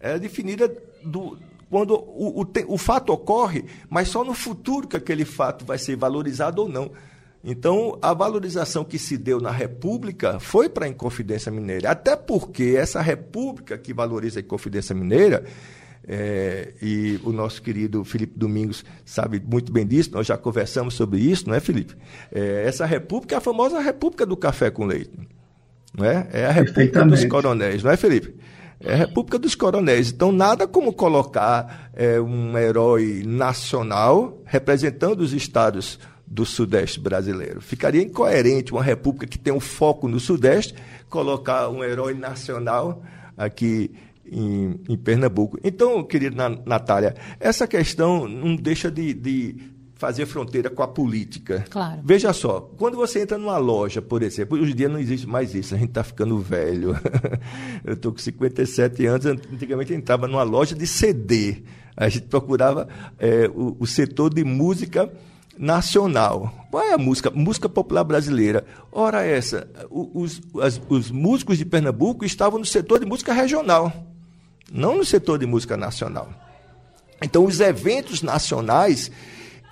É 0.00 0.18
definida 0.18 0.72
do, 1.02 1.36
quando 1.68 1.94
o, 1.94 2.42
o, 2.42 2.46
o 2.68 2.78
fato 2.78 3.12
ocorre, 3.12 3.64
mas 3.90 4.08
só 4.08 4.24
no 4.24 4.34
futuro 4.34 4.86
que 4.86 4.96
aquele 4.96 5.24
fato 5.24 5.64
vai 5.64 5.78
ser 5.78 5.96
valorizado 5.96 6.62
ou 6.62 6.68
não. 6.68 6.90
Então, 7.42 7.98
a 8.02 8.12
valorização 8.12 8.84
que 8.84 8.98
se 8.98 9.16
deu 9.16 9.40
na 9.40 9.50
República 9.50 10.40
foi 10.40 10.68
para 10.68 10.86
a 10.86 10.88
Inconfidência 10.88 11.52
Mineira. 11.52 11.90
Até 11.90 12.16
porque 12.16 12.74
essa 12.76 13.00
República 13.00 13.78
que 13.78 13.94
valoriza 13.94 14.40
a 14.40 14.42
Inconfidência 14.42 14.94
Mineira 14.94 15.44
é, 16.06 16.72
e 16.80 17.20
o 17.22 17.32
nosso 17.32 17.60
querido 17.60 18.02
Felipe 18.02 18.32
Domingos 18.36 18.84
sabe 19.04 19.42
muito 19.44 19.70
bem 19.70 19.86
disso, 19.86 20.10
nós 20.12 20.26
já 20.26 20.38
conversamos 20.38 20.94
sobre 20.94 21.20
isso, 21.20 21.46
não 21.46 21.54
é, 21.54 21.60
Felipe? 21.60 21.94
É, 22.32 22.64
essa 22.66 22.86
república 22.86 23.34
é 23.34 23.38
a 23.38 23.42
famosa 23.42 23.78
República 23.78 24.24
do 24.24 24.36
Café 24.36 24.70
com 24.70 24.86
Leite. 24.86 25.12
Não 25.96 26.06
é? 26.06 26.26
é 26.32 26.46
a 26.46 26.52
República 26.52 27.04
dos 27.04 27.24
Coronéis, 27.24 27.82
não 27.82 27.90
é, 27.90 27.96
Felipe? 27.96 28.34
É 28.80 28.94
a 28.94 28.96
República 28.96 29.38
dos 29.38 29.54
Coronéis. 29.54 30.10
Então, 30.10 30.32
nada 30.32 30.66
como 30.66 30.92
colocar 30.92 31.90
é, 31.94 32.20
um 32.20 32.56
herói 32.56 33.22
nacional 33.26 34.40
representando 34.44 35.20
os 35.20 35.32
estados 35.32 35.98
do 36.30 36.44
Sudeste 36.44 37.00
brasileiro. 37.00 37.60
Ficaria 37.60 38.02
incoerente 38.02 38.72
uma 38.72 38.82
república 38.82 39.26
que 39.26 39.38
tem 39.38 39.52
um 39.52 39.60
foco 39.60 40.08
no 40.08 40.20
Sudeste 40.20 40.74
colocar 41.08 41.68
um 41.68 41.82
herói 41.82 42.14
nacional 42.14 43.02
aqui 43.36 43.90
em, 44.30 44.80
em 44.88 44.96
Pernambuco. 44.96 45.58
Então, 45.64 46.04
querida 46.04 46.48
Natália, 46.66 47.14
essa 47.40 47.66
questão 47.66 48.28
não 48.28 48.54
deixa 48.54 48.90
de, 48.90 49.14
de 49.14 49.56
fazer 49.94 50.26
fronteira 50.26 50.68
com 50.70 50.82
a 50.82 50.88
política. 50.88 51.64
Claro. 51.70 52.00
Veja 52.04 52.32
só, 52.32 52.60
quando 52.76 52.96
você 52.96 53.22
entra 53.22 53.38
numa 53.38 53.58
loja, 53.58 54.02
por 54.02 54.22
exemplo, 54.22 54.58
hoje 54.58 54.72
em 54.72 54.76
dia 54.76 54.88
não 54.88 54.98
existe 54.98 55.26
mais 55.26 55.54
isso, 55.54 55.74
a 55.74 55.78
gente 55.78 55.88
está 55.88 56.04
ficando 56.04 56.38
velho. 56.38 56.94
Eu 57.84 57.94
estou 57.94 58.12
com 58.12 58.18
57 58.18 59.06
anos, 59.06 59.26
antigamente 59.26 59.94
entrava 59.94 60.28
numa 60.28 60.42
loja 60.42 60.74
de 60.74 60.86
CD. 60.86 61.62
A 61.96 62.08
gente 62.08 62.26
procurava 62.26 62.86
é, 63.18 63.50
o, 63.52 63.76
o 63.80 63.86
setor 63.86 64.32
de 64.32 64.44
música 64.44 65.10
nacional. 65.58 66.66
Qual 66.70 66.82
é 66.82 66.92
a 66.92 66.98
música? 66.98 67.30
Música 67.30 67.68
popular 67.68 68.04
brasileira. 68.04 68.64
Ora, 68.92 69.24
essa, 69.24 69.68
os, 69.90 70.40
os 70.88 71.10
músicos 71.10 71.58
de 71.58 71.64
Pernambuco 71.64 72.24
estavam 72.24 72.58
no 72.58 72.64
setor 72.64 73.00
de 73.00 73.06
música 73.06 73.32
regional, 73.32 73.92
não 74.72 74.98
no 74.98 75.04
setor 75.04 75.38
de 75.38 75.46
música 75.46 75.76
nacional. 75.76 76.28
Então, 77.20 77.44
os 77.44 77.58
eventos 77.58 78.22
nacionais, 78.22 79.10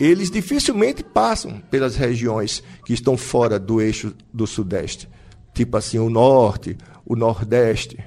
eles 0.00 0.30
dificilmente 0.30 1.02
passam 1.02 1.62
pelas 1.70 1.94
regiões 1.96 2.62
que 2.84 2.92
estão 2.92 3.16
fora 3.16 3.58
do 3.58 3.80
eixo 3.80 4.14
do 4.32 4.46
Sudeste, 4.46 5.08
tipo 5.54 5.76
assim, 5.76 5.98
o 5.98 6.10
Norte, 6.10 6.76
o 7.04 7.14
Nordeste. 7.14 7.98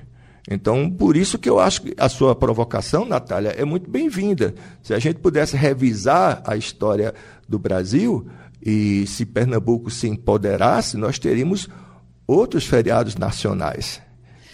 Então, 0.51 0.89
por 0.89 1.15
isso 1.15 1.37
que 1.37 1.47
eu 1.47 1.59
acho 1.59 1.83
que 1.83 1.93
a 1.95 2.09
sua 2.09 2.35
provocação, 2.35 3.05
Natália, 3.05 3.49
é 3.49 3.63
muito 3.63 3.87
bem-vinda. 3.89 4.55
Se 4.81 4.95
a 4.95 4.99
gente 4.99 5.19
pudesse 5.19 5.55
revisar 5.55 6.41
a 6.43 6.57
história 6.57 7.13
do 7.49 7.57
Brasil 7.57 8.27
e 8.61 9.05
se 9.07 9.25
Pernambuco 9.25 9.89
se 9.89 10.07
empoderasse, 10.07 10.95
nós 10.95 11.17
teríamos 11.17 11.67
outros 12.27 12.65
feriados 12.65 13.15
nacionais 13.15 14.01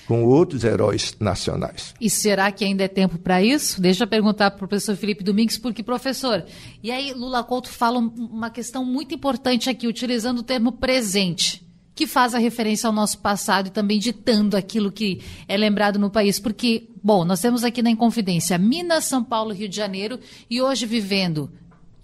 com 0.08 0.23
outros 0.23 0.63
heróis 0.63 1.15
nacionais. 1.19 1.93
E 1.99 2.10
será 2.10 2.51
que 2.51 2.63
ainda 2.63 2.84
é 2.84 2.88
tempo 2.88 3.17
para 3.17 3.41
isso? 3.41 3.81
Deixa 3.81 4.03
eu 4.03 4.08
perguntar 4.08 4.51
para 4.51 4.63
o 4.63 4.67
professor 4.67 4.95
Felipe 4.95 5.23
Domingues, 5.23 5.58
porque, 5.58 5.81
professor, 5.81 6.45
e 6.84 6.91
aí 6.91 7.12
Lula 7.12 7.43
Couto 7.43 7.69
fala 7.69 7.97
uma 7.97 8.51
questão 8.51 8.86
muito 8.86 9.15
importante 9.15 9.67
aqui, 9.67 9.88
utilizando 9.88 10.39
o 10.39 10.43
termo 10.43 10.73
presente 10.73 11.65
que 11.95 12.05
faz 12.05 12.36
a 12.36 12.38
referência 12.38 12.88
ao 12.88 12.93
nosso 12.93 13.17
passado 13.19 13.67
e 13.67 13.71
também 13.71 13.97
ditando 13.97 14.58
aquilo 14.58 14.91
que 14.91 15.21
é 15.47 15.55
lembrado 15.55 15.97
no 15.97 16.12
país. 16.12 16.39
Porque, 16.39 16.89
bom, 17.01 17.23
nós 17.23 17.39
temos 17.39 17.63
aqui 17.63 17.81
na 17.81 17.89
Inconfidência 17.89 18.58
Minas, 18.58 19.05
São 19.05 19.23
Paulo, 19.23 19.53
Rio 19.53 19.69
de 19.69 19.77
Janeiro 19.77 20.19
e 20.49 20.62
hoje 20.62 20.86
vivendo. 20.86 21.49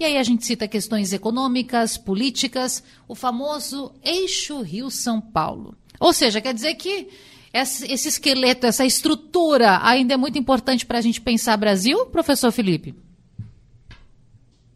E 0.02 0.04
aí 0.04 0.18
a 0.18 0.24
gente 0.24 0.44
cita 0.44 0.68
questões 0.68 1.14
econômicas, 1.14 1.96
políticas, 1.96 2.84
o 3.08 3.14
famoso 3.14 3.92
eixo 4.04 4.60
Rio-São 4.64 5.22
Paulo. 5.22 5.76
Ou 6.00 6.12
seja, 6.12 6.42
quer 6.42 6.56
dizer 6.56 6.74
que 6.74 7.08
esse 7.54 8.08
esqueleto, 8.08 8.66
essa 8.66 8.84
estrutura 8.84 9.80
ainda 9.84 10.16
é 10.16 10.18
muito 10.18 10.40
importante 10.40 10.88
para 10.88 10.98
a 10.98 11.02
gente 11.02 11.22
pensar 11.22 11.56
Brasil, 11.56 12.08
professor 12.08 12.52
Felipe? 12.52 12.96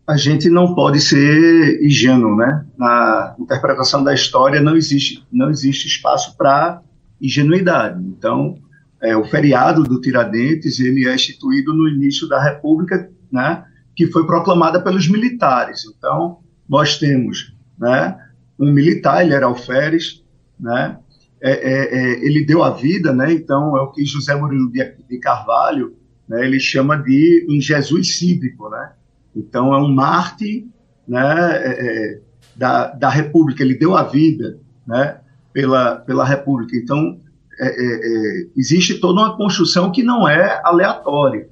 a 0.07 0.15
gente 0.15 0.47
não 0.47 0.75
pode 0.75 1.01
ser 1.01 1.83
ingênuo, 1.83 2.35
né? 2.35 2.63
Na 2.77 3.35
interpretação 3.39 4.03
da 4.03 4.13
história 4.13 4.61
não 4.61 4.77
existe, 4.77 5.25
não 5.33 5.49
existe 5.49 5.87
espaço 5.87 6.37
para 6.37 6.83
ingenuidade. 7.19 7.99
Então, 8.03 8.59
é, 9.01 9.17
o 9.17 9.25
feriado 9.25 9.81
do 9.81 9.99
Tiradentes 9.99 10.79
ele 10.79 11.07
é 11.07 11.15
instituído 11.15 11.73
no 11.73 11.89
início 11.89 12.27
da 12.27 12.39
República, 12.39 13.09
né? 13.31 13.65
Que 13.95 14.07
foi 14.07 14.25
proclamada 14.25 14.81
pelos 14.81 15.07
militares. 15.07 15.83
Então, 15.85 16.39
nós 16.67 16.97
temos, 16.97 17.53
né? 17.77 18.19
Um 18.59 18.71
militar, 18.71 19.23
ele 19.23 19.33
era 19.33 19.45
alferes, 19.45 20.23
né? 20.59 20.97
É, 21.41 21.51
é, 21.51 21.97
é, 21.97 22.25
ele 22.25 22.45
deu 22.45 22.63
a 22.63 22.71
vida, 22.71 23.13
né? 23.13 23.31
Então, 23.31 23.77
é 23.77 23.81
o 23.81 23.91
que 23.91 24.05
José 24.05 24.35
Murilo 24.35 24.71
de, 24.71 25.19
Carvalho, 25.19 25.95
né? 26.27 26.45
Ele 26.45 26.59
chama 26.59 26.97
de 26.97 27.45
um 27.49 27.61
Jesus 27.61 28.17
cívico, 28.17 28.69
né? 28.69 28.93
Então, 29.35 29.73
é 29.73 29.77
um 29.77 29.93
Marte 29.93 30.67
né, 31.07 31.51
é, 31.51 31.69
é, 31.69 32.21
da, 32.55 32.87
da 32.87 33.09
República, 33.09 33.61
ele 33.61 33.77
deu 33.77 33.95
a 33.95 34.03
vida 34.03 34.57
né, 34.87 35.19
pela, 35.51 35.97
pela 35.97 36.25
República. 36.25 36.75
Então, 36.75 37.19
é 37.59 38.47
existe 38.57 38.95
toda 38.95 39.21
uma 39.21 39.37
construção 39.37 39.91
que 39.91 40.03
não 40.03 40.27
é 40.27 40.61
aleatória. 40.63 41.49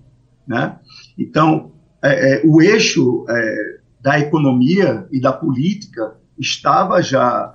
Né? 0.47 0.77
Então, 1.17 1.72
é, 2.03 2.41
o 2.43 2.61
eixo 2.61 3.25
da 4.01 4.19
economia 4.19 5.07
e 5.11 5.19
da 5.21 5.31
política 5.31 6.15
estava 6.37 7.01
já 7.01 7.51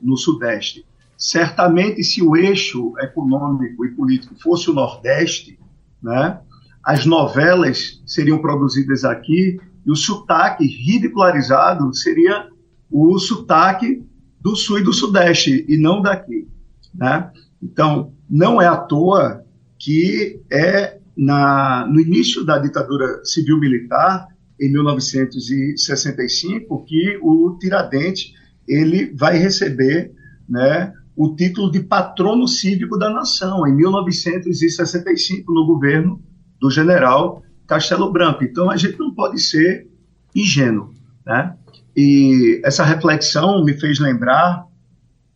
no 0.00 0.16
Sudeste. 0.16 0.86
Certamente, 1.16 2.04
se 2.04 2.22
o 2.22 2.36
eixo 2.36 2.92
econômico 2.98 3.84
e 3.84 3.90
político 3.90 4.34
fosse 4.40 4.70
o 4.70 4.74
Nordeste, 4.74 5.58
né, 6.02 6.38
as 6.84 7.06
novelas 7.06 8.02
seriam 8.06 8.38
produzidas 8.38 9.04
aqui 9.04 9.58
e 9.86 9.90
o 9.90 9.96
sotaque 9.96 10.66
ridicularizado 10.66 11.94
seria 11.94 12.48
o 12.90 13.18
sotaque 13.18 14.04
do 14.40 14.54
sul 14.54 14.78
e 14.78 14.84
do 14.84 14.92
sudeste 14.92 15.64
e 15.66 15.78
não 15.78 16.02
daqui, 16.02 16.46
né? 16.94 17.30
Então, 17.62 18.12
não 18.28 18.60
é 18.60 18.66
à 18.66 18.76
toa 18.76 19.42
que 19.78 20.40
é 20.50 20.98
na, 21.16 21.86
no 21.86 22.00
início 22.00 22.44
da 22.44 22.58
ditadura 22.58 23.24
civil-militar, 23.24 24.26
em 24.60 24.72
1965, 24.72 26.84
que 26.84 27.18
o 27.22 27.56
Tiradentes 27.58 28.32
ele 28.66 29.12
vai 29.14 29.36
receber 29.36 30.12
né, 30.48 30.92
o 31.16 31.34
título 31.34 31.70
de 31.70 31.80
patrono 31.80 32.48
cívico 32.48 32.98
da 32.98 33.10
nação, 33.10 33.66
em 33.66 33.74
1965, 33.74 35.52
no 35.52 35.66
governo 35.66 36.22
do 36.60 36.70
general 36.70 37.42
Castelo 37.66 38.12
Branco. 38.12 38.44
Então 38.44 38.70
a 38.70 38.76
gente 38.76 38.98
não 38.98 39.14
pode 39.14 39.40
ser 39.40 39.88
ingênuo, 40.34 40.92
né? 41.24 41.56
E 41.96 42.60
essa 42.64 42.84
reflexão 42.84 43.64
me 43.64 43.72
fez 43.74 44.00
lembrar, 44.00 44.66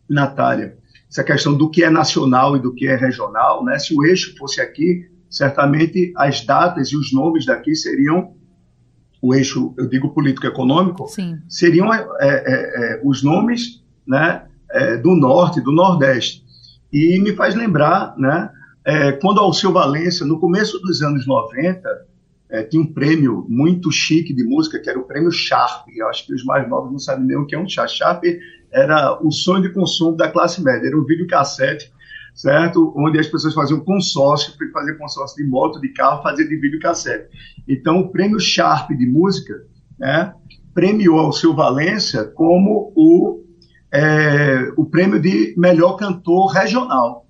Natália, 0.08 0.76
essa 1.08 1.22
questão 1.22 1.56
do 1.56 1.70
que 1.70 1.84
é 1.84 1.90
nacional 1.90 2.56
e 2.56 2.60
do 2.60 2.74
que 2.74 2.88
é 2.88 2.96
regional, 2.96 3.64
né? 3.64 3.78
Se 3.78 3.94
o 3.94 4.04
eixo 4.04 4.34
fosse 4.36 4.60
aqui, 4.60 5.08
certamente 5.30 6.12
as 6.16 6.44
datas 6.44 6.88
e 6.88 6.96
os 6.96 7.12
nomes 7.12 7.44
daqui 7.46 7.74
seriam 7.74 8.34
o 9.20 9.34
eixo, 9.34 9.74
eu 9.76 9.88
digo 9.88 10.10
político-econômico, 10.10 11.06
seriam 11.48 11.92
é, 11.92 12.06
é, 12.20 12.24
é, 12.24 13.00
os 13.04 13.22
nomes, 13.22 13.82
né? 14.06 14.44
É, 14.70 14.96
do 14.98 15.14
norte, 15.14 15.60
do 15.62 15.72
nordeste. 15.72 16.44
E 16.92 17.18
me 17.20 17.34
faz 17.34 17.54
lembrar, 17.54 18.14
né? 18.18 18.50
É, 18.84 19.12
quando 19.12 19.40
Alceu 19.40 19.72
Valença, 19.72 20.24
no 20.24 20.38
começo 20.38 20.78
dos 20.78 21.02
anos 21.02 21.26
90, 21.26 21.88
é, 22.50 22.62
tinha 22.62 22.82
um 22.82 22.92
prêmio 22.92 23.44
muito 23.48 23.90
chique 23.90 24.32
de 24.32 24.44
música, 24.44 24.78
que 24.78 24.88
era 24.88 24.98
o 24.98 25.04
prêmio 25.04 25.30
Sharp. 25.30 25.88
Eu 25.94 26.08
acho 26.08 26.26
que 26.26 26.34
os 26.34 26.44
mais 26.44 26.68
novos 26.68 26.90
não 26.90 26.98
sabem 26.98 27.26
nem 27.26 27.36
o 27.36 27.46
que 27.46 27.54
é 27.54 27.58
um 27.58 27.68
Sharp. 27.68 27.90
Sharp 27.90 28.24
era 28.70 29.18
o 29.22 29.30
sonho 29.30 29.62
de 29.62 29.70
consumo 29.70 30.16
da 30.16 30.30
classe 30.30 30.62
média, 30.62 30.86
era 30.86 30.98
um 30.98 31.04
videocassete, 31.04 31.92
certo? 32.38 32.94
Onde 32.96 33.18
as 33.18 33.26
pessoas 33.26 33.52
faziam 33.52 33.80
consórcio, 33.80 34.54
fazer 34.72 34.96
consórcio 34.96 35.44
de 35.44 35.50
moto, 35.50 35.80
de 35.80 35.88
carro, 35.88 36.22
fazer 36.22 36.48
de 36.48 36.56
videocassete. 36.56 37.28
Então, 37.66 37.98
o 37.98 38.10
prêmio 38.10 38.38
Sharp 38.38 38.90
de 38.90 39.06
música 39.06 39.54
né, 39.98 40.32
premiou 40.72 41.18
Alceu 41.18 41.52
Valença 41.52 42.24
como 42.36 42.92
o, 42.94 43.42
é, 43.92 44.72
o 44.76 44.86
prêmio 44.86 45.20
de 45.20 45.52
melhor 45.58 45.96
cantor 45.96 46.52
regional 46.52 47.26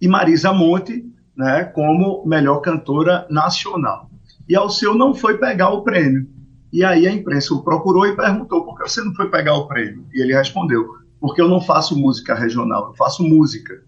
e 0.00 0.06
Marisa 0.06 0.52
Monte 0.52 1.04
né, 1.36 1.64
como 1.64 2.24
melhor 2.24 2.60
cantora 2.60 3.26
nacional. 3.28 4.08
E 4.48 4.54
Alceu 4.54 4.94
não 4.94 5.14
foi 5.14 5.36
pegar 5.36 5.70
o 5.70 5.82
prêmio. 5.82 6.28
E 6.72 6.84
aí 6.84 7.08
a 7.08 7.12
imprensa 7.12 7.52
o 7.54 7.64
procurou 7.64 8.06
e 8.06 8.14
perguntou: 8.14 8.64
por 8.64 8.78
que 8.78 8.88
você 8.88 9.02
não 9.02 9.12
foi 9.14 9.28
pegar 9.28 9.54
o 9.54 9.66
prêmio? 9.66 10.06
E 10.14 10.22
ele 10.22 10.32
respondeu: 10.32 10.99
porque 11.20 11.40
eu 11.40 11.48
não 11.48 11.60
faço 11.60 11.98
música 11.98 12.34
regional, 12.34 12.88
eu 12.88 12.94
faço 12.94 13.22
música. 13.22 13.82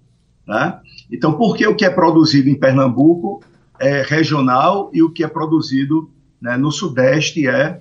Né? 0.46 0.78
Então, 1.10 1.32
por 1.32 1.56
que 1.56 1.66
o 1.66 1.74
que 1.74 1.84
é 1.84 1.90
produzido 1.90 2.48
em 2.48 2.58
Pernambuco 2.58 3.42
é 3.80 4.02
regional 4.02 4.90
e 4.92 5.02
o 5.02 5.10
que 5.10 5.24
é 5.24 5.28
produzido 5.28 6.10
né, 6.40 6.56
no 6.56 6.70
Sudeste 6.70 7.48
é, 7.48 7.80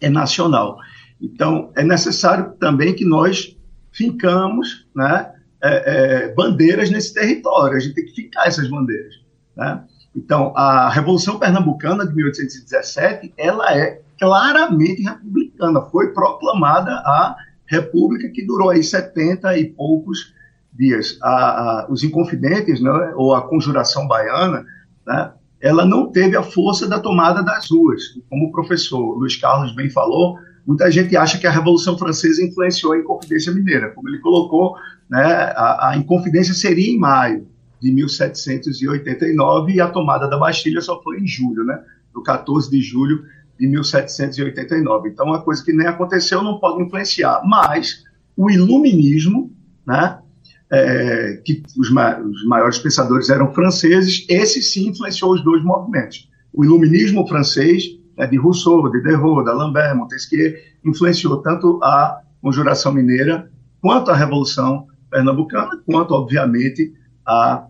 é 0.00 0.08
nacional? 0.08 0.78
Então, 1.20 1.70
é 1.76 1.84
necessário 1.84 2.52
também 2.58 2.94
que 2.94 3.04
nós 3.04 3.56
fincamos 3.92 4.86
né, 4.94 5.32
é, 5.62 6.26
é, 6.26 6.34
bandeiras 6.34 6.90
nesse 6.90 7.14
território, 7.14 7.76
a 7.76 7.80
gente 7.80 7.94
tem 7.94 8.04
que 8.04 8.14
ficar 8.14 8.46
essas 8.46 8.68
bandeiras. 8.68 9.14
Né? 9.56 9.82
Então, 10.14 10.52
a 10.56 10.90
Revolução 10.90 11.38
Pernambucana 11.38 12.06
de 12.06 12.14
1817, 12.14 13.32
ela 13.36 13.74
é 13.74 14.00
claramente 14.18 15.02
republicana, 15.02 15.82
foi 15.82 16.12
proclamada 16.12 16.90
a 16.90 17.36
república 17.66 18.28
que 18.28 18.46
durou 18.46 18.70
aí 18.70 18.82
70 18.82 19.58
e 19.58 19.66
poucos 19.66 20.34
dias. 20.72 21.18
A, 21.22 21.30
a, 21.30 21.86
os 21.90 22.04
Inconfidentes, 22.04 22.80
né, 22.80 23.12
ou 23.16 23.34
a 23.34 23.48
Conjuração 23.48 24.06
Baiana, 24.06 24.64
né, 25.06 25.32
ela 25.60 25.84
não 25.84 26.10
teve 26.10 26.36
a 26.36 26.42
força 26.42 26.88
da 26.88 27.00
tomada 27.00 27.42
das 27.42 27.70
ruas. 27.70 28.02
Como 28.28 28.46
o 28.46 28.52
professor 28.52 29.18
Luiz 29.18 29.36
Carlos 29.36 29.74
bem 29.74 29.90
falou, 29.90 30.38
Muita 30.66 30.90
gente 30.90 31.16
acha 31.16 31.38
que 31.38 31.46
a 31.46 31.50
Revolução 31.50 31.96
Francesa 31.96 32.44
influenciou 32.44 32.92
a 32.92 32.98
Inconfidência 32.98 33.52
Mineira, 33.52 33.92
como 33.92 34.08
ele 34.08 34.18
colocou, 34.18 34.74
né, 35.08 35.22
a, 35.22 35.90
a 35.90 35.96
Inconfidência 35.96 36.52
seria 36.52 36.90
em 36.90 36.98
maio 36.98 37.46
de 37.80 37.92
1789 37.92 39.74
e 39.74 39.80
a 39.80 39.88
tomada 39.88 40.28
da 40.28 40.36
Bastilha 40.36 40.80
só 40.80 41.00
foi 41.02 41.20
em 41.20 41.26
julho, 41.26 41.62
né, 41.64 41.80
no 42.12 42.20
14 42.20 42.68
de 42.68 42.80
julho 42.82 43.24
de 43.58 43.66
1789. 43.66 45.08
Então, 45.08 45.26
uma 45.26 45.42
coisa 45.42 45.64
que 45.64 45.72
nem 45.72 45.86
aconteceu 45.86 46.42
não 46.42 46.58
pode 46.58 46.82
influenciar, 46.82 47.42
mas 47.44 48.04
o 48.36 48.50
iluminismo, 48.50 49.52
né, 49.86 50.18
é, 50.70 51.40
que 51.44 51.62
os, 51.78 51.90
ma 51.90 52.18
os, 52.18 52.44
maiores 52.44 52.78
pensadores 52.78 53.30
eram 53.30 53.52
franceses, 53.52 54.26
esse 54.28 54.60
sim 54.62 54.88
influenciou 54.88 55.32
os 55.32 55.42
dois 55.42 55.62
movimentos. 55.62 56.28
O 56.52 56.64
iluminismo 56.64 57.26
francês, 57.26 57.84
né, 58.16 58.26
de 58.26 58.36
Rousseau, 58.36 58.90
de 58.90 58.98
Diderot, 58.98 59.44
d'Alembert, 59.44 59.96
Montesquieu, 59.96 60.54
influenciou 60.84 61.40
tanto 61.42 61.80
a 61.82 62.20
Conjuração 62.40 62.92
Mineira, 62.92 63.50
quanto 63.80 64.10
a 64.10 64.16
Revolução 64.16 64.86
Pernambucana, 65.10 65.80
quanto, 65.86 66.12
obviamente, 66.14 66.92
a, 67.24 67.66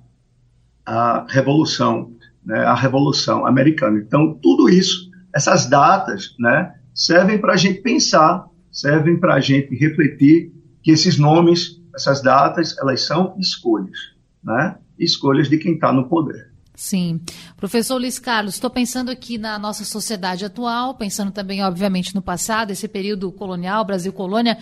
a 0.84 1.26
Revolução, 1.28 2.12
né, 2.44 2.60
a 2.60 2.74
Revolução 2.74 3.46
Americana. 3.46 3.98
Então, 3.98 4.38
tudo 4.42 4.68
isso, 4.68 5.05
essas 5.36 5.68
datas, 5.68 6.34
né, 6.38 6.74
servem 6.94 7.38
para 7.38 7.52
a 7.52 7.56
gente 7.56 7.82
pensar, 7.82 8.46
servem 8.72 9.20
para 9.20 9.34
a 9.34 9.40
gente 9.40 9.74
refletir 9.74 10.50
que 10.82 10.90
esses 10.90 11.18
nomes 11.18 11.76
essas 11.96 12.20
datas, 12.22 12.76
elas 12.78 13.06
são 13.06 13.34
escolhas, 13.38 13.98
né? 14.44 14.76
Escolhas 14.98 15.48
de 15.48 15.56
quem 15.56 15.74
está 15.74 15.90
no 15.92 16.08
poder. 16.08 16.52
Sim. 16.74 17.22
Professor 17.56 17.96
Luiz 17.96 18.18
Carlos, 18.18 18.54
estou 18.54 18.68
pensando 18.68 19.10
aqui 19.10 19.38
na 19.38 19.58
nossa 19.58 19.82
sociedade 19.82 20.44
atual, 20.44 20.94
pensando 20.94 21.32
também, 21.32 21.64
obviamente, 21.64 22.14
no 22.14 22.20
passado, 22.20 22.70
esse 22.70 22.86
período 22.86 23.32
colonial, 23.32 23.82
Brasil 23.82 24.12
colônia, 24.12 24.58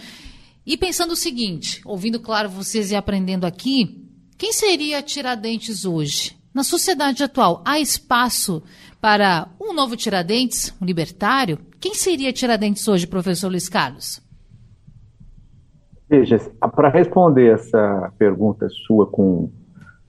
e 0.64 0.76
pensando 0.76 1.10
o 1.10 1.16
seguinte, 1.16 1.80
ouvindo, 1.84 2.20
claro, 2.20 2.48
vocês 2.48 2.92
e 2.92 2.96
aprendendo 2.96 3.44
aqui, 3.44 4.08
quem 4.38 4.52
seria 4.52 5.02
Tiradentes 5.02 5.84
hoje? 5.84 6.36
Na 6.54 6.62
sociedade 6.62 7.20
atual, 7.24 7.62
há 7.64 7.80
espaço 7.80 8.62
para 9.00 9.48
um 9.60 9.74
novo 9.74 9.96
Tiradentes, 9.96 10.72
um 10.80 10.86
libertário? 10.86 11.58
Quem 11.80 11.94
seria 11.94 12.32
Tiradentes 12.32 12.86
hoje, 12.86 13.08
professor 13.08 13.48
Luiz 13.48 13.68
Carlos? 13.68 14.22
Veja, 16.08 16.38
para 16.76 16.88
responder 16.90 17.54
essa 17.54 18.12
pergunta 18.16 18.68
sua 18.68 19.04
com, 19.04 19.50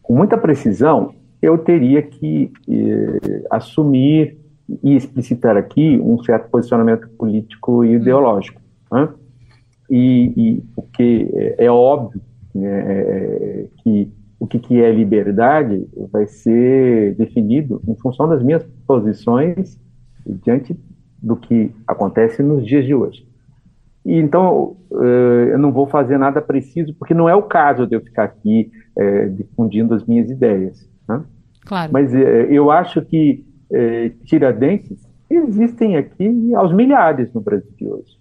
com 0.04 0.16
muita 0.16 0.38
precisão, 0.38 1.16
eu 1.42 1.58
teria 1.58 2.04
que 2.04 2.52
eh, 2.70 3.44
assumir 3.50 4.38
e 4.84 4.96
explicitar 4.96 5.58
aqui 5.58 5.98
um 5.98 6.24
certo 6.24 6.52
posicionamento 6.52 7.10
político 7.18 7.84
e 7.84 7.96
ideológico. 7.96 8.62
Né? 8.92 9.10
E, 9.90 10.34
e 10.38 10.64
o 10.76 10.84
que 10.84 11.28
é, 11.34 11.66
é 11.66 11.72
óbvio 11.72 12.22
né, 12.54 12.68
é, 12.70 13.68
que 13.82 14.12
o 14.46 14.48
que, 14.48 14.60
que 14.60 14.80
é 14.80 14.92
liberdade 14.92 15.88
vai 16.12 16.28
ser 16.28 17.16
definido 17.16 17.82
em 17.88 17.96
função 17.96 18.30
das 18.30 18.44
minhas 18.44 18.64
posições 18.86 19.80
diante 20.44 20.80
do 21.22 21.36
que 21.36 21.72
acontece 21.88 22.44
nos 22.44 22.66
dias 22.66 22.86
de 22.86 22.94
hoje. 22.94 23.28
E 24.06 24.20
então 24.20 24.78
eh, 24.94 25.50
eu 25.54 25.58
não 25.58 25.72
vou 25.72 25.88
fazer 25.88 26.20
nada 26.20 26.40
preciso, 26.42 26.94
porque 26.94 27.16
não 27.16 27.28
é 27.28 27.34
o 27.34 27.42
caso 27.42 27.88
de 27.88 27.96
eu 27.96 28.02
ficar 28.02 28.26
aqui 28.26 28.72
é, 28.96 29.28
difundindo 29.30 29.96
as 29.96 30.06
minhas 30.06 30.30
ideias. 30.30 30.88
Né? 31.10 31.24
Claro. 31.66 31.92
Mas 31.92 32.14
é, 32.14 32.46
eu 32.52 32.70
acho 32.70 33.02
que 33.02 33.44
é, 33.74 34.10
Tiradentes 34.26 35.04
existem 35.28 35.98
aqui 35.98 36.54
aos 36.54 36.72
milhares 36.72 37.34
no 37.34 37.42
Brasil 37.42 37.72
de 37.76 37.88
hoje. 37.88 38.20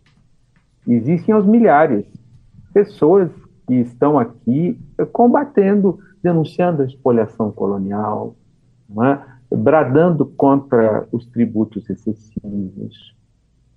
Existem 0.89 1.35
aos 1.35 1.45
milhares 1.45 2.07
pessoas 2.73 3.31
que 3.67 3.75
estão 3.75 4.19
aqui 4.19 4.79
combatendo, 5.13 5.99
denunciando 6.25 6.81
a 6.81 6.87
espoliação 6.87 7.53
colonial, 7.53 8.35
é? 9.03 9.55
bradando 9.55 10.25
contra 10.25 11.07
os 11.13 11.27
tributos 11.27 11.89
excessivos, 11.91 13.15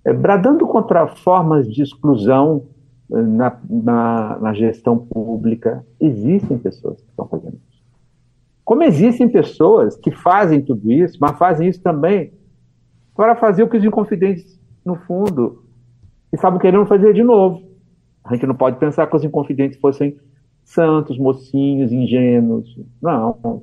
é, 0.02 0.14
bradando 0.14 0.66
contra 0.66 1.06
formas 1.06 1.70
de 1.70 1.82
exclusão 1.82 2.64
eh, 3.12 3.20
na, 3.20 3.60
na, 3.68 4.38
na, 4.38 4.54
gestão 4.54 4.96
pública. 4.96 5.84
Existem 6.00 6.58
pessoas 6.58 7.02
que 7.02 7.10
estão 7.10 7.28
fazendo 7.28 7.60
isso. 7.68 7.84
Como 8.64 8.82
existem 8.82 9.28
pessoas 9.28 9.96
que 9.96 10.10
fazem 10.10 10.62
tudo 10.62 10.90
isso, 10.90 11.18
mas 11.20 11.36
fazem 11.36 11.68
isso 11.68 11.82
também 11.82 12.32
para 13.14 13.36
fazer 13.36 13.62
o 13.62 13.68
que 13.68 13.76
os 13.76 13.84
inconfidentes, 13.84 14.58
no 14.84 14.94
fundo, 14.94 15.64
estavam 16.32 16.58
querendo 16.58 16.86
fazer 16.86 17.12
de 17.12 17.22
novo. 17.22 17.62
A 18.24 18.34
gente 18.34 18.46
não 18.46 18.54
pode 18.54 18.78
pensar 18.78 19.06
que 19.06 19.16
os 19.16 19.24
inconfidentes 19.24 19.78
fossem 19.78 20.16
santos, 20.68 21.18
mocinhos, 21.18 21.92
ingênuos. 21.92 22.78
Não. 23.00 23.62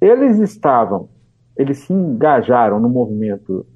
Eles 0.00 0.38
estavam, 0.38 1.08
eles 1.56 1.78
se 1.78 1.92
engajaram 1.92 2.78
no 2.78 2.88
movimento 2.88 3.66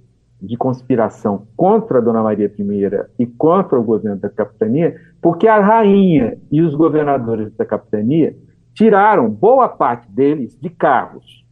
de 0.40 0.56
conspiração 0.56 1.46
contra 1.56 1.98
a 1.98 2.00
Dona 2.02 2.22
Maria 2.22 2.46
I 2.46 3.06
e 3.18 3.26
contra 3.26 3.80
o 3.80 3.82
governo 3.82 4.20
da 4.20 4.28
capitania, 4.28 4.94
porque 5.22 5.48
a 5.48 5.58
rainha 5.58 6.38
e 6.50 6.60
os 6.60 6.74
governadores 6.74 7.50
da 7.54 7.64
capitania 7.64 8.36
tiraram 8.74 9.30
boa 9.30 9.68
parte 9.68 10.10
deles 10.10 10.58
de 10.60 10.68
carros, 10.68 11.46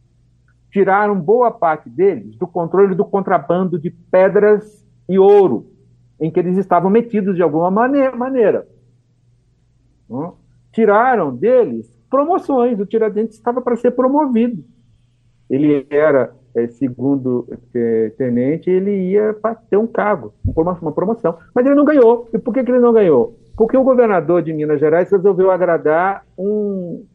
tiraram 0.69 1.19
boa 1.19 1.49
parte 1.49 1.89
deles 1.89 2.35
do 2.35 2.45
controle 2.45 2.93
do 2.93 3.05
contrabando 3.05 3.79
de 3.79 3.89
pedras 3.89 4.85
e 5.09 5.17
ouro, 5.17 5.71
em 6.19 6.29
que 6.29 6.39
eles 6.39 6.57
estavam 6.57 6.91
metidos 6.91 7.35
de 7.35 7.41
alguma 7.41 7.71
maneira. 7.71 8.67
Tiraram 10.73 11.33
deles 11.33 11.89
promoções, 12.09 12.79
o 12.79 12.85
Tiradentes 12.85 13.37
estava 13.37 13.61
para 13.61 13.75
ser 13.75 13.91
promovido. 13.91 14.63
Ele 15.49 15.85
era 15.89 16.33
é, 16.55 16.67
segundo 16.67 17.47
é, 17.73 18.09
tenente, 18.17 18.69
ele 18.69 19.11
ia 19.11 19.35
ter 19.69 19.77
um 19.77 19.87
cargo, 19.87 20.33
uma 20.45 20.91
promoção. 20.91 21.37
Mas 21.53 21.65
ele 21.65 21.75
não 21.75 21.85
ganhou. 21.85 22.29
E 22.33 22.37
por 22.37 22.53
que, 22.53 22.63
que 22.63 22.71
ele 22.71 22.79
não 22.79 22.93
ganhou? 22.93 23.39
Porque 23.55 23.77
o 23.77 23.83
governador 23.83 24.41
de 24.41 24.53
Minas 24.53 24.79
Gerais 24.79 25.11
resolveu 25.11 25.51
agradar 25.51 26.25
um, 26.37 27.05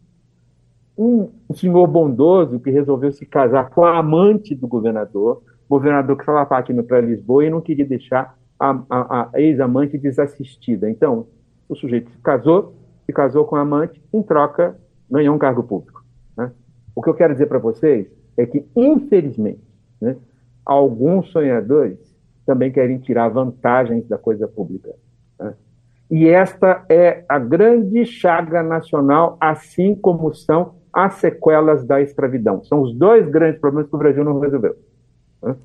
um, 0.96 1.30
senhor 1.54 1.86
bondoso 1.86 2.61
que 2.61 2.70
resolveu 2.70 3.12
se 3.12 3.26
casar 3.26 3.70
com 3.70 3.84
a 3.84 3.98
amante 3.98 4.54
do 4.54 4.66
governador, 4.66 5.42
governador 5.68 6.16
que 6.16 6.22
estava 6.22 6.44
partindo 6.46 6.82
para 6.82 7.00
Lisboa 7.00 7.44
e 7.44 7.50
não 7.50 7.61
queria 7.61 7.84
deixar 7.84 8.36
a, 8.59 8.70
a, 8.90 9.30
a 9.34 9.40
ex-amante 9.40 9.98
desassistida. 9.98 10.90
Então, 10.90 11.26
o 11.68 11.76
sujeito 11.76 12.11
se 12.11 12.18
casou, 12.18 12.74
se 13.09 13.12
casou 13.14 13.46
com 13.46 13.56
a 13.56 13.62
amante, 13.62 14.02
em 14.12 14.22
troca, 14.22 14.76
ganhou 15.11 15.34
um 15.34 15.38
cargo 15.38 15.62
público. 15.62 16.04
Né? 16.36 16.52
O 16.94 17.02
que 17.02 17.09
eu 17.09 17.14
quero 17.14 17.32
dizer 17.32 17.46
para 17.46 17.59
vocês 17.59 18.06
é 18.36 18.44
que, 18.44 18.66
infelizmente, 18.76 19.66
né, 19.98 20.14
alguns 20.62 21.30
sonhadores 21.30 21.98
também 22.44 22.70
querem 22.70 22.98
tirar 22.98 23.30
vantagens 23.30 24.06
da 24.06 24.18
coisa 24.18 24.46
pública. 24.46 24.94
Né? 25.40 25.54
E 26.11 26.28
esta 26.28 26.84
é 26.86 27.24
a 27.26 27.38
grande 27.38 28.04
chaga 28.04 28.62
nacional, 28.62 29.38
assim 29.40 29.94
como 29.94 30.34
são 30.34 30.74
as 30.92 31.14
sequelas 31.14 31.86
da 31.86 32.02
escravidão. 32.02 32.62
São 32.64 32.82
os 32.82 32.94
dois 32.94 33.26
grandes 33.30 33.59
problemas 33.59 33.88
que 33.88 33.96
o 33.96 33.98
Brasil 33.98 34.22
não 34.22 34.38
resolveu. 34.38 34.76
Né? 35.42 35.56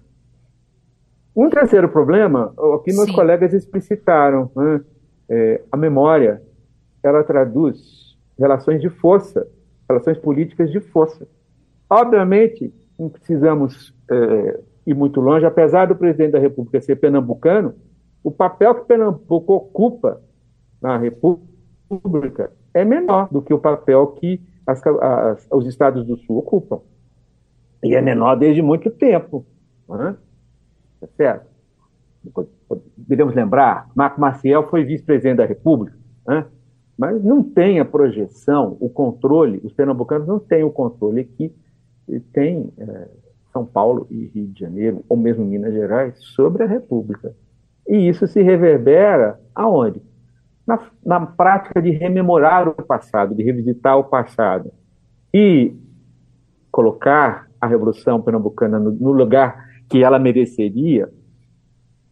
Um 1.35 1.49
terceiro 1.49 1.89
problema, 1.89 2.53
aqui 2.75 2.93
meus 2.93 3.07
Sim. 3.07 3.15
colegas 3.15 3.51
explicitaram, 3.53 4.49
né? 4.55 4.81
é, 5.29 5.61
a 5.69 5.75
memória, 5.75 6.41
ela 7.03 7.23
traduz 7.23 8.17
relações 8.37 8.81
de 8.81 8.89
força, 8.89 9.47
relações 9.87 10.17
políticas 10.17 10.71
de 10.71 10.79
força. 10.79 11.27
Obviamente, 11.89 12.73
não 12.97 13.09
precisamos 13.09 13.93
é, 14.09 14.59
ir 14.85 14.93
muito 14.93 15.19
longe, 15.19 15.45
apesar 15.45 15.87
do 15.87 15.95
presidente 15.95 16.31
da 16.31 16.39
República 16.39 16.81
ser 16.81 16.95
pernambucano, 16.95 17.75
o 18.23 18.31
papel 18.31 18.75
que 18.75 18.85
Pernambuco 18.85 19.53
ocupa 19.53 20.21
na 20.81 20.97
República 20.97 22.51
é 22.73 22.85
menor 22.85 23.27
do 23.29 23.41
que 23.41 23.53
o 23.53 23.59
papel 23.59 24.07
que 24.07 24.41
as, 24.65 24.81
as, 24.85 25.47
os 25.51 25.67
estados 25.67 26.05
do 26.05 26.17
Sul 26.17 26.37
ocupam. 26.37 26.79
E 27.83 27.95
é 27.95 28.01
menor 28.01 28.35
desde 28.35 28.61
muito 28.61 28.89
tempo. 28.89 29.45
Né? 29.89 30.15
Certo? 31.17 31.51
Podemos 32.97 33.35
lembrar, 33.35 33.89
Marco 33.93 34.21
Maciel 34.21 34.69
foi 34.69 34.85
vice-presidente 34.85 35.37
da 35.37 35.45
República, 35.45 35.97
né? 36.25 36.45
Mas 37.03 37.21
não 37.21 37.43
tem 37.43 37.81
a 37.81 37.85
projeção, 37.85 38.77
o 38.79 38.87
controle, 38.87 39.59
os 39.61 39.73
pernambucanos 39.73 40.25
não 40.25 40.39
têm 40.39 40.63
o 40.63 40.71
controle 40.71 41.25
que 41.25 41.53
tem 42.31 42.71
é, 42.77 43.09
São 43.51 43.65
Paulo 43.65 44.07
e 44.09 44.27
Rio 44.27 44.47
de 44.47 44.57
Janeiro, 44.61 45.03
ou 45.09 45.17
mesmo 45.17 45.43
Minas 45.43 45.73
Gerais, 45.73 46.15
sobre 46.17 46.63
a 46.63 46.65
República. 46.65 47.35
E 47.85 48.07
isso 48.07 48.25
se 48.25 48.41
reverbera 48.41 49.37
aonde? 49.53 50.01
Na, 50.65 50.79
na 51.05 51.25
prática 51.25 51.81
de 51.81 51.89
rememorar 51.89 52.69
o 52.69 52.73
passado, 52.73 53.35
de 53.35 53.43
revisitar 53.43 53.97
o 53.99 54.05
passado. 54.05 54.71
E 55.33 55.75
colocar 56.71 57.49
a 57.59 57.67
Revolução 57.67 58.21
Pernambucana 58.21 58.79
no, 58.79 58.91
no 58.91 59.11
lugar 59.11 59.67
que 59.89 60.01
ela 60.01 60.17
mereceria, 60.17 61.11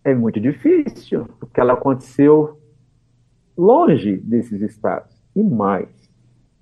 É 0.04 0.14
muito 0.14 0.38
difícil, 0.38 1.30
porque 1.40 1.62
ela 1.62 1.74
aconteceu 1.74 2.61
longe 3.62 4.18
desses 4.18 4.60
estados. 4.62 5.16
E 5.36 5.44
mais, 5.44 5.88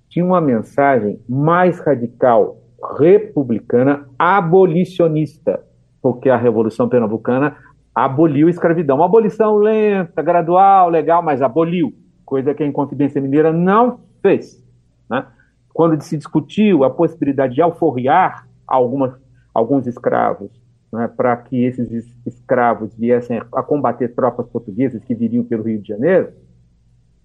tinha 0.08 0.24
uma 0.24 0.40
mensagem 0.40 1.18
mais 1.26 1.80
radical, 1.80 2.58
republicana, 2.98 4.06
abolicionista, 4.18 5.64
porque 6.02 6.28
a 6.28 6.36
Revolução 6.36 6.88
Pernambucana 6.88 7.56
aboliu 7.94 8.48
a 8.48 8.50
escravidão. 8.50 8.96
Uma 8.96 9.06
abolição 9.06 9.56
lenta, 9.56 10.22
gradual, 10.22 10.90
legal, 10.90 11.22
mas 11.22 11.40
aboliu, 11.40 11.94
coisa 12.24 12.54
que 12.54 12.62
a 12.62 12.66
Inconfidência 12.66 13.20
Mineira 13.20 13.52
não 13.52 14.00
fez. 14.20 14.62
Né? 15.08 15.24
Quando 15.72 16.00
se 16.02 16.18
discutiu 16.18 16.84
a 16.84 16.90
possibilidade 16.90 17.54
de 17.54 17.62
alforriar 17.62 18.46
algumas, 18.66 19.14
alguns 19.54 19.86
escravos, 19.86 20.50
né, 20.92 21.08
para 21.08 21.36
que 21.36 21.64
esses 21.64 21.90
escravos 22.26 22.94
viessem 22.94 23.40
a 23.54 23.62
combater 23.62 24.14
tropas 24.14 24.46
portuguesas 24.48 25.02
que 25.04 25.14
viriam 25.14 25.44
pelo 25.44 25.62
Rio 25.62 25.80
de 25.80 25.88
Janeiro, 25.88 26.32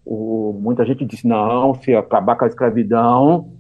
o, 0.06 0.58
muita 0.62 0.86
gente 0.86 1.04
disse: 1.04 1.28
não, 1.28 1.74
se 1.74 1.94
acabar 1.96 2.36
com 2.36 2.46
a 2.46 2.48
escravidão, 2.48 3.52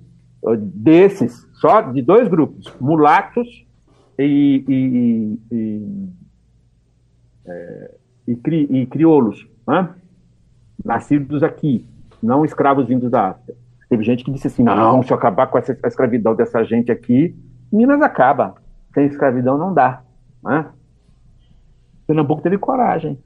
desses, 0.58 1.48
só 1.54 1.82
de 1.82 2.02
dois 2.02 2.28
grupos, 2.28 2.72
mulatos 2.80 3.66
e, 4.20 4.64
e, 4.68 5.40
e, 5.52 6.10
é, 7.48 7.96
e, 8.28 8.36
cri, 8.36 8.68
e 8.70 8.86
crioulos, 8.86 9.48
né? 9.68 9.90
nascidos 10.84 11.42
aqui, 11.42 11.88
não 12.22 12.46
escravos 12.46 12.88
vindos 12.88 13.10
da 13.10 13.30
África. 13.30 13.56
Teve 13.90 14.04
gente 14.04 14.24
que 14.24 14.32
disse 14.32 14.48
assim: 14.48 14.64
não, 14.64 15.02
se 15.02 15.14
acabar 15.14 15.48
com 15.48 15.58
essa, 15.58 15.78
a 15.84 15.88
escravidão 15.88 16.36
dessa 16.36 16.64
gente 16.64 16.92
aqui, 16.92 17.36
Minas 17.72 18.02
acaba. 18.02 18.56
Sem 18.94 19.08
escravidão 19.08 19.58
não 19.58 19.74
dá. 19.74 20.04
Né? 20.44 20.66
Pernambuco 22.08 22.42
teve 22.42 22.58
coragem. 22.58 23.20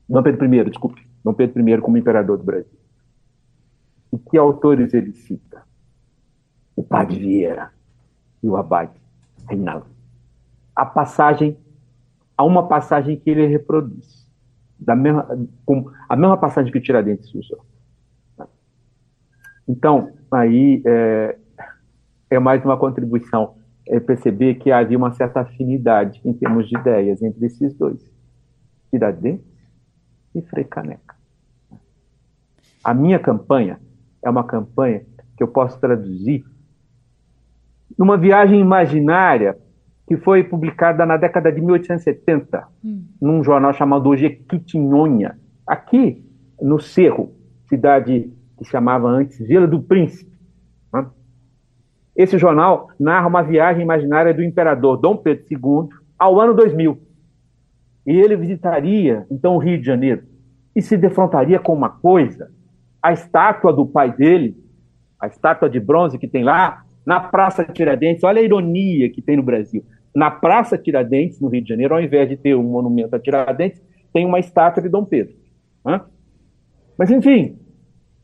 Dom 0.09 0.23
Pedro 0.23 0.53
I, 0.53 0.63
desculpe, 0.65 1.07
Dom 1.23 1.34
Pedro 1.34 1.67
I 1.67 1.78
como 1.80 1.97
imperador 1.97 2.38
do 2.38 2.43
Brasil. 2.43 2.80
E 4.13 4.17
que 4.17 4.38
autores 4.38 4.93
ele 4.93 5.11
cita? 5.13 5.66
O 6.78 6.84
padre 6.84 7.17
Vieira 7.17 7.71
e 8.41 8.47
o 8.47 8.55
abade 8.55 8.93
Reinaldo. 9.49 9.88
A 10.75 10.86
passagem, 10.86 11.57
há 12.38 12.45
uma 12.45 12.67
passagem 12.67 13.17
que 13.17 13.30
ele 13.32 13.47
reproduz, 13.47 14.30
da 14.80 14.95
mesma, 14.95 15.28
com 15.65 15.89
a 16.07 16.15
mesma 16.15 16.38
passagem 16.38 16.71
que 16.71 16.78
o 16.78 16.82
Tiradentes 16.82 17.34
usou. 17.34 17.65
Então, 19.67 20.13
aí 20.32 20.84
é, 20.86 21.38
é 22.30 22.39
mais 22.39 22.63
uma 22.63 22.78
contribuição, 22.78 23.55
é 23.88 23.99
perceber 23.99 24.55
que 24.55 24.71
havia 24.71 24.97
uma 24.97 25.11
certa 25.11 25.41
afinidade 25.41 26.21
em 26.23 26.32
termos 26.32 26.69
de 26.69 26.78
ideias 26.78 27.23
entre 27.23 27.47
esses 27.47 27.73
dois, 27.73 28.07
Tiradentes 28.91 29.47
e 30.36 30.41
Frei 30.43 30.63
Caneca. 30.63 31.15
A 32.84 32.93
minha 32.93 33.17
campanha 33.17 33.80
é 34.21 34.30
uma 34.30 34.43
campanha 34.43 35.03
que 35.36 35.41
eu 35.41 35.47
posso 35.47 35.80
traduzir 35.80 36.45
numa 37.98 38.18
viagem 38.18 38.60
imaginária 38.60 39.58
que 40.08 40.16
foi 40.16 40.43
publicada 40.43 41.06
na 41.06 41.18
década 41.18 41.52
de 41.52 41.60
1870, 41.60 42.68
hum. 42.84 43.04
num 43.22 43.43
jornal 43.43 43.74
chamado 43.74 44.16
Jequitinhonha, 44.16 45.38
aqui 45.66 46.24
no 46.62 46.80
Cerro, 46.80 47.34
cidade 47.68 48.32
que 48.58 48.66
chamava 48.66 49.08
antes 49.08 49.38
Vila 49.39 49.68
do 49.68 49.82
Príncipe. 49.82 50.32
Né? 50.93 51.06
Esse 52.16 52.38
jornal 52.38 52.88
narra 53.00 53.28
uma 53.28 53.43
viagem 53.43 53.84
imaginária 53.84 54.34
do 54.34 54.43
imperador 54.43 54.98
Dom 54.98 55.18
Pedro 55.18 55.45
II 55.52 55.89
ao 56.18 56.39
ano 56.39 56.54
2000. 56.54 56.98
E 58.06 58.12
ele 58.12 58.38
visitaria, 58.38 59.28
então, 59.30 59.56
o 59.56 59.60
Rio 59.60 59.78
de 59.78 59.86
Janeiro 59.86 60.24
e 60.78 60.82
se 60.82 60.95
defrontaria 60.95 61.60
com 61.60 61.74
uma 61.74 61.89
coisa: 61.89 62.52
a 63.02 63.12
estátua 63.12 63.74
do 63.74 63.86
pai 63.86 64.16
dele, 64.16 64.56
a 65.20 65.28
estátua 65.28 65.68
de 65.70 65.80
bronze 65.80 66.20
que 66.20 66.28
tem 66.28 66.43
lá, 66.43 66.86
na 67.08 67.22
Praça 67.22 67.64
Tiradentes, 67.64 68.22
olha 68.26 68.41
a 68.41 68.43
ironia 68.43 69.10
que 69.10 69.22
tem 69.22 69.38
no 69.38 69.41
Brasil. 69.41 69.82
Na 70.14 70.30
Praça 70.30 70.78
Tiradentes, 70.78 71.39
no 71.39 71.47
Rio 71.47 71.64
de 71.64 71.70
Janeiro, 71.70 71.93
ao 71.95 72.01
invés 72.01 72.28
de 72.28 72.36
ter 72.36 72.53
um 72.53 72.64
monumento 72.64 73.16
a 73.16 73.20
Tiradentes, 73.20 73.82
tem 74.12 74.26
uma 74.26 74.39
estátua 74.39 74.84
de 74.84 74.89
Dom 74.89 75.05
Pedro. 75.05 75.34
Hã? 75.86 76.01
Mas, 76.97 77.10
enfim. 77.10 77.58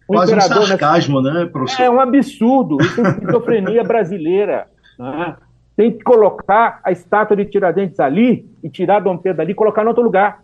Um 0.10 0.16
Quase 0.16 0.36
um 0.36 0.42
sarcasmo, 0.42 1.22
né, 1.22 1.46
professor? 1.46 1.82
É 1.82 1.90
um 1.90 1.98
absurdo. 1.98 2.76
Isso 2.82 3.00
é 3.00 3.10
esquizofrenia 3.10 3.84
brasileira. 3.88 4.68
Hã? 5.00 5.38
Tem 5.78 5.90
que 5.90 6.04
colocar 6.04 6.82
a 6.84 6.92
estátua 6.92 7.38
de 7.38 7.46
Tiradentes 7.46 8.02
ali 8.02 8.52
e 8.62 8.70
tirar 8.70 9.00
Dom 9.00 9.18
Pedro 9.18 9.44
ali 9.44 9.54
e 9.54 9.56
colocar 9.56 9.86
em 9.86 9.88
outro 9.88 10.04
lugar. 10.04 10.44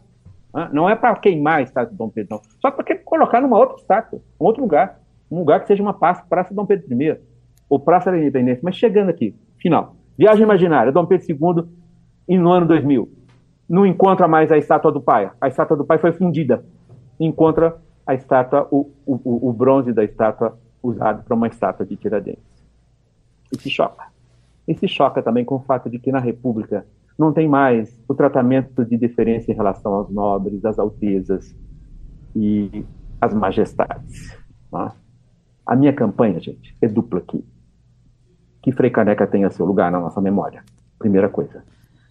Hã? 0.55 0.69
Não 0.71 0.89
é 0.89 0.95
para 0.95 1.13
queimar 1.17 1.57
a 1.57 1.61
estátua 1.63 1.91
de 1.91 1.97
Dom 1.97 2.07
Pedro, 2.07 2.37
não. 2.37 2.41
Só 2.61 2.71
para 2.71 2.85
colocar 2.99 3.41
numa 3.41 3.57
outra 3.57 3.75
estátua, 3.75 4.21
um 4.39 4.45
outro 4.45 4.61
lugar. 4.61 4.97
Um 5.29 5.39
lugar 5.39 5.59
que 5.59 5.67
seja 5.67 5.83
uma 5.83 5.93
praça, 5.93 6.23
praça 6.29 6.53
Dom 6.53 6.65
Pedro 6.65 6.85
I 6.89 7.28
ou 7.69 7.79
Praça 7.79 8.11
da 8.11 8.17
Independência, 8.17 8.61
mas 8.63 8.75
chegando 8.75 9.09
aqui, 9.09 9.35
final. 9.57 9.95
Viagem 10.17 10.43
imaginária, 10.43 10.91
Dom 10.91 11.05
Pedro 11.05 11.27
II, 12.27 12.37
no 12.37 12.51
ano 12.51 12.67
2000. 12.67 13.09
Não 13.69 13.85
encontra 13.85 14.27
mais 14.27 14.51
a 14.51 14.57
estátua 14.57 14.91
do 14.91 14.99
pai. 14.99 15.31
A 15.39 15.47
estátua 15.47 15.77
do 15.77 15.85
pai 15.85 15.97
foi 15.99 16.11
fundida. 16.11 16.65
Encontra 17.19 17.77
a 18.05 18.15
estátua, 18.15 18.67
o, 18.71 18.91
o, 19.05 19.49
o 19.49 19.53
bronze 19.53 19.93
da 19.93 20.03
estátua 20.03 20.57
usado 20.81 21.23
para 21.23 21.35
uma 21.35 21.47
estátua 21.47 21.85
de 21.85 21.95
Tiradentes. 21.95 22.43
E 23.53 23.61
se 23.61 23.69
choca. 23.69 24.07
E 24.67 24.73
se 24.73 24.87
choca 24.87 25.21
também 25.21 25.45
com 25.45 25.55
o 25.55 25.59
fato 25.59 25.89
de 25.89 25.99
que 25.99 26.11
na 26.11 26.19
República 26.19 26.85
não 27.17 27.31
tem 27.31 27.47
mais 27.47 28.01
o 28.07 28.15
tratamento 28.15 28.83
de 28.83 28.97
diferença 28.97 29.51
em 29.51 29.55
relação 29.55 29.93
aos 29.93 30.09
nobres, 30.09 30.65
às 30.65 30.79
altezas. 30.79 31.55
E 32.35 32.83
as 33.21 33.33
majestades. 33.33 34.37
Tá? 34.71 34.95
A 35.65 35.75
minha 35.75 35.93
campanha, 35.93 36.39
gente, 36.39 36.75
é 36.81 36.87
dupla 36.87 37.19
aqui. 37.19 37.43
Que 38.69 38.75
Frei 38.75 38.91
Caneca 38.91 39.25
tenha 39.25 39.49
seu 39.49 39.65
lugar 39.65 39.91
na 39.91 39.99
nossa 39.99 40.21
memória. 40.21 40.63
Primeira 40.99 41.27
coisa. 41.27 41.63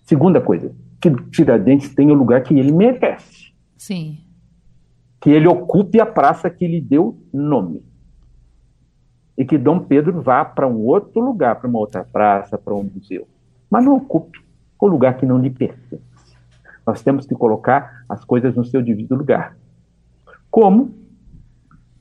Segunda 0.02 0.40
coisa, 0.40 0.74
que 1.00 1.08
Tiradentes 1.30 1.94
tenha 1.94 2.12
o 2.12 2.16
lugar 2.16 2.42
que 2.42 2.58
ele 2.58 2.72
merece. 2.72 3.52
Sim. 3.76 4.18
Que 5.20 5.30
ele 5.30 5.46
ocupe 5.46 6.00
a 6.00 6.06
praça 6.06 6.50
que 6.50 6.66
lhe 6.66 6.80
deu 6.80 7.16
nome. 7.32 7.84
E 9.36 9.44
que 9.44 9.56
Dom 9.56 9.78
Pedro 9.78 10.20
vá 10.20 10.44
para 10.44 10.66
um 10.66 10.78
outro 10.78 11.20
lugar, 11.20 11.54
para 11.54 11.68
uma 11.68 11.78
outra 11.78 12.02
praça, 12.02 12.58
para 12.58 12.74
um 12.74 12.82
museu. 12.82 13.28
Mas 13.70 13.84
não 13.84 13.94
ocupe 13.94 14.40
o 14.80 14.86
lugar 14.88 15.16
que 15.16 15.26
não 15.26 15.38
lhe 15.38 15.50
pertence. 15.50 16.00
Nós 16.84 17.02
temos 17.02 17.24
que 17.24 17.36
colocar 17.36 18.04
as 18.08 18.24
coisas 18.24 18.56
no 18.56 18.64
seu 18.64 18.82
devido 18.82 19.14
lugar. 19.14 19.56
Como 20.50 20.92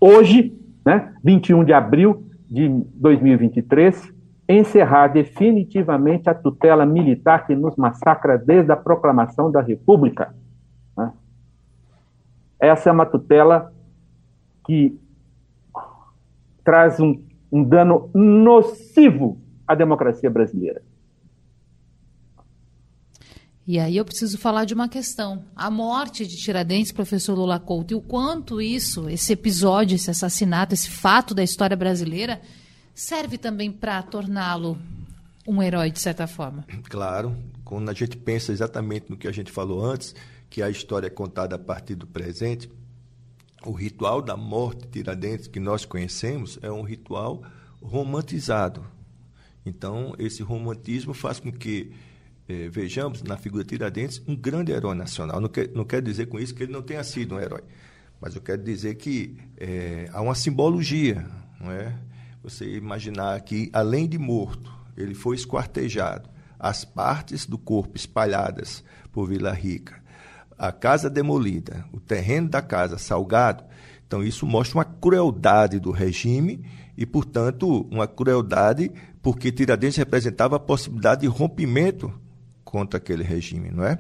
hoje, 0.02 0.58
né, 0.84 1.14
21 1.24 1.64
de 1.64 1.74
abril 1.74 2.26
de 2.50 2.70
2023, 2.96 4.17
encerrar 4.48 5.10
definitivamente 5.10 6.30
a 6.30 6.34
tutela 6.34 6.86
militar 6.86 7.46
que 7.46 7.56
nos 7.56 7.76
massacra 7.76 8.38
desde 8.38 8.72
a 8.72 8.78
proclamação 8.78 9.52
da 9.52 9.62
República. 9.62 10.34
Né? 10.96 11.12
Essa 12.60 12.90
é 12.90 12.94
uma 12.94 13.06
tutela 13.06 13.74
que 14.66 14.98
traz 16.64 17.00
um, 17.00 17.22
um 17.52 17.64
dano 17.64 18.10
nocivo 18.14 19.40
à 19.68 19.76
democracia 19.76 20.30
brasileira. 20.30 20.82
E 23.66 23.80
aí 23.80 23.98
eu 23.98 24.06
preciso 24.06 24.38
falar 24.38 24.64
de 24.64 24.74
uma 24.74 24.88
questão. 24.88 25.44
A 25.54 25.70
morte 25.70 26.26
de 26.26 26.38
Tiradentes, 26.38 26.94
professor 26.94 27.38
Lula 27.38 27.60
Couto, 27.60 27.94
e 27.94 27.96
o 27.96 28.02
quanto 28.02 28.62
isso, 28.62 29.10
esse 29.10 29.34
episódio, 29.34 29.96
esse 29.96 30.10
assassinato, 30.10 30.74
esse 30.74 30.90
fato 30.90 31.34
da 31.34 31.44
história 31.44 31.76
brasileira, 31.76 32.40
serve 32.98 33.38
também 33.38 33.72
para 33.72 34.02
torná-lo 34.02 34.76
um 35.48 35.62
herói, 35.62 35.92
de 35.92 36.00
certa 36.00 36.26
forma. 36.26 36.66
Claro. 36.90 37.38
Quando 37.64 37.90
a 37.90 37.94
gente 37.94 38.18
pensa 38.18 38.52
exatamente 38.52 39.10
no 39.10 39.16
que 39.16 39.28
a 39.28 39.32
gente 39.32 39.52
falou 39.52 39.86
antes, 39.86 40.16
que 40.50 40.64
a 40.64 40.70
história 40.70 41.08
é 41.08 41.10
contada 41.10 41.56
a 41.56 41.60
partir 41.60 41.96
do 41.96 42.08
presente, 42.08 42.70
o 43.64 43.72
ritual 43.72 44.22
da 44.22 44.36
morte 44.36 44.82
de 44.82 44.88
Tiradentes 44.88 45.48
que 45.48 45.60
nós 45.60 45.86
conhecemos 45.86 46.58
é 46.62 46.72
um 46.72 46.82
ritual 46.82 47.44
romantizado. 47.82 48.84
Então, 49.64 50.16
esse 50.18 50.42
romantismo 50.42 51.14
faz 51.14 51.40
com 51.40 51.52
que 51.52 51.94
eh, 52.50 52.68
vejamos 52.70 53.22
na 53.22 53.38
figura 53.38 53.64
de 53.64 53.70
Tiradentes 53.70 54.22
um 54.28 54.36
grande 54.36 54.72
herói 54.72 54.96
nacional. 54.96 55.40
Não 55.40 55.50
quer, 55.50 55.70
não 55.70 55.86
quer 55.86 56.02
dizer 56.02 56.28
com 56.28 56.40
isso 56.40 56.56
que 56.56 56.64
ele 56.64 56.72
não 56.72 56.82
tenha 56.82 57.04
sido 57.04 57.36
um 57.36 57.40
herói, 57.40 57.62
mas 58.20 58.36
eu 58.36 58.42
quero 58.42 58.64
dizer 58.64 58.96
que 58.96 59.38
eh, 59.58 60.10
há 60.12 60.22
uma 60.22 60.36
simbologia, 60.36 61.28
não 61.60 61.72
é? 61.72 61.94
Você 62.48 62.78
imaginar 62.78 63.42
que, 63.42 63.70
além 63.74 64.08
de 64.08 64.18
morto, 64.18 64.72
ele 64.96 65.14
foi 65.14 65.36
esquartejado, 65.36 66.30
as 66.58 66.86
partes 66.86 67.46
do 67.46 67.58
corpo 67.58 67.98
espalhadas 67.98 68.86
por 69.12 69.28
Vila 69.28 69.52
Rica, 69.52 70.02
a 70.58 70.72
casa 70.72 71.10
demolida, 71.10 71.84
o 71.92 72.00
terreno 72.00 72.48
da 72.48 72.62
casa 72.62 72.98
salgado. 72.98 73.66
Então, 74.08 74.24
isso 74.24 74.46
mostra 74.46 74.78
uma 74.78 74.86
crueldade 74.86 75.78
do 75.78 75.92
regime 75.92 76.64
e, 76.96 77.06
portanto, 77.06 77.86
uma 77.92 78.08
crueldade 78.08 78.94
porque 79.22 79.52
Tiradentes 79.52 79.98
representava 79.98 80.56
a 80.56 80.60
possibilidade 80.60 81.24
de 81.24 81.28
rompimento 81.28 82.14
contra 82.64 82.98
aquele 82.98 83.24
regime, 83.24 83.72
não 83.72 83.84
é? 83.84 84.00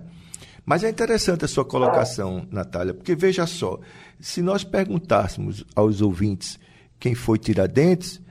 Mas 0.65 0.85
é 0.85 0.89
interessante 0.89 1.43
a 1.43 1.49
sua 1.49 1.65
colocação, 1.65 2.47
Natália, 2.49 2.93
porque 2.93 3.13
veja 3.13 3.45
só, 3.45 3.77
se 4.21 4.41
nós 4.41 4.63
perguntássemos 4.63 5.65
aos 5.75 5.99
ouvintes 6.01 6.57
quem 6.97 7.13
foi 7.13 7.37
Tiradentes, 7.37 8.21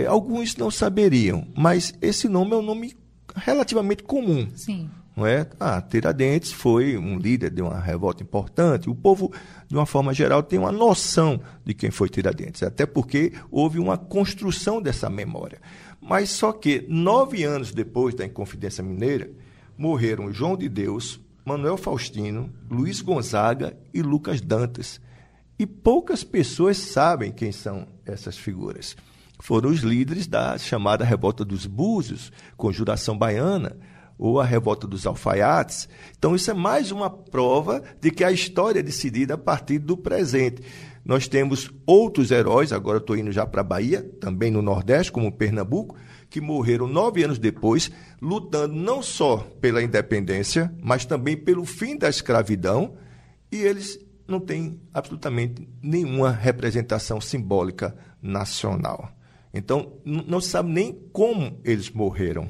é, 0.00 0.06
alguns 0.06 0.56
não 0.56 0.70
saberiam, 0.70 1.46
mas 1.56 1.92
esse 2.00 2.28
nome 2.28 2.52
é 2.52 2.56
um 2.56 2.62
nome 2.62 2.96
relativamente 3.34 4.02
comum. 4.02 4.48
Sim. 4.54 4.88
Não 5.14 5.26
é? 5.26 5.46
Ah, 5.60 5.80
Tiradentes 5.82 6.52
foi 6.52 6.96
um 6.96 7.18
líder 7.18 7.50
de 7.50 7.60
uma 7.60 7.78
revolta 7.78 8.22
importante. 8.22 8.88
O 8.88 8.94
povo, 8.94 9.30
de 9.68 9.76
uma 9.76 9.84
forma 9.84 10.14
geral, 10.14 10.42
tem 10.42 10.58
uma 10.58 10.72
noção 10.72 11.40
de 11.64 11.74
quem 11.74 11.90
foi 11.90 12.08
Tiradentes, 12.08 12.62
até 12.62 12.86
porque 12.86 13.32
houve 13.50 13.78
uma 13.78 13.98
construção 13.98 14.80
dessa 14.80 15.10
memória. 15.10 15.60
Mas 16.00 16.30
só 16.30 16.50
que, 16.52 16.86
nove 16.88 17.44
anos 17.44 17.72
depois 17.72 18.14
da 18.14 18.24
Inconfidência 18.24 18.82
Mineira, 18.82 19.30
morreram 19.76 20.32
João 20.32 20.56
de 20.56 20.68
Deus, 20.68 21.20
Manuel 21.44 21.76
Faustino, 21.76 22.50
Luiz 22.70 23.02
Gonzaga 23.02 23.76
e 23.92 24.00
Lucas 24.00 24.40
Dantas. 24.40 24.98
E 25.58 25.66
poucas 25.66 26.24
pessoas 26.24 26.78
sabem 26.78 27.30
quem 27.30 27.52
são 27.52 27.86
essas 28.06 28.36
figuras. 28.36 28.96
Foram 29.42 29.70
os 29.70 29.80
líderes 29.80 30.28
da 30.28 30.56
chamada 30.56 31.04
Revolta 31.04 31.44
dos 31.44 31.66
Búzios, 31.66 32.30
Conjuração 32.56 33.18
Baiana, 33.18 33.76
ou 34.16 34.38
a 34.40 34.44
Revolta 34.44 34.86
dos 34.86 35.04
Alfaiates. 35.04 35.88
Então, 36.16 36.36
isso 36.36 36.48
é 36.48 36.54
mais 36.54 36.92
uma 36.92 37.10
prova 37.10 37.82
de 38.00 38.12
que 38.12 38.22
a 38.22 38.30
história 38.30 38.78
é 38.78 38.84
decidida 38.84 39.34
a 39.34 39.38
partir 39.38 39.80
do 39.80 39.96
presente. 39.96 40.62
Nós 41.04 41.26
temos 41.26 41.72
outros 41.84 42.30
heróis, 42.30 42.72
agora 42.72 42.98
estou 42.98 43.16
indo 43.16 43.32
já 43.32 43.44
para 43.44 43.62
a 43.62 43.64
Bahia, 43.64 44.08
também 44.20 44.48
no 44.48 44.62
Nordeste, 44.62 45.10
como 45.10 45.32
Pernambuco, 45.32 45.96
que 46.30 46.40
morreram 46.40 46.86
nove 46.86 47.24
anos 47.24 47.40
depois, 47.40 47.90
lutando 48.20 48.76
não 48.76 49.02
só 49.02 49.38
pela 49.60 49.82
independência, 49.82 50.72
mas 50.80 51.04
também 51.04 51.36
pelo 51.36 51.64
fim 51.64 51.98
da 51.98 52.08
escravidão, 52.08 52.94
e 53.50 53.56
eles 53.56 53.98
não 54.24 54.38
têm 54.38 54.80
absolutamente 54.94 55.68
nenhuma 55.82 56.30
representação 56.30 57.20
simbólica 57.20 57.92
nacional. 58.22 59.12
Então, 59.52 59.92
não 60.04 60.40
se 60.40 60.48
sabe 60.48 60.70
nem 60.70 60.92
como 61.12 61.58
eles 61.62 61.90
morreram, 61.90 62.48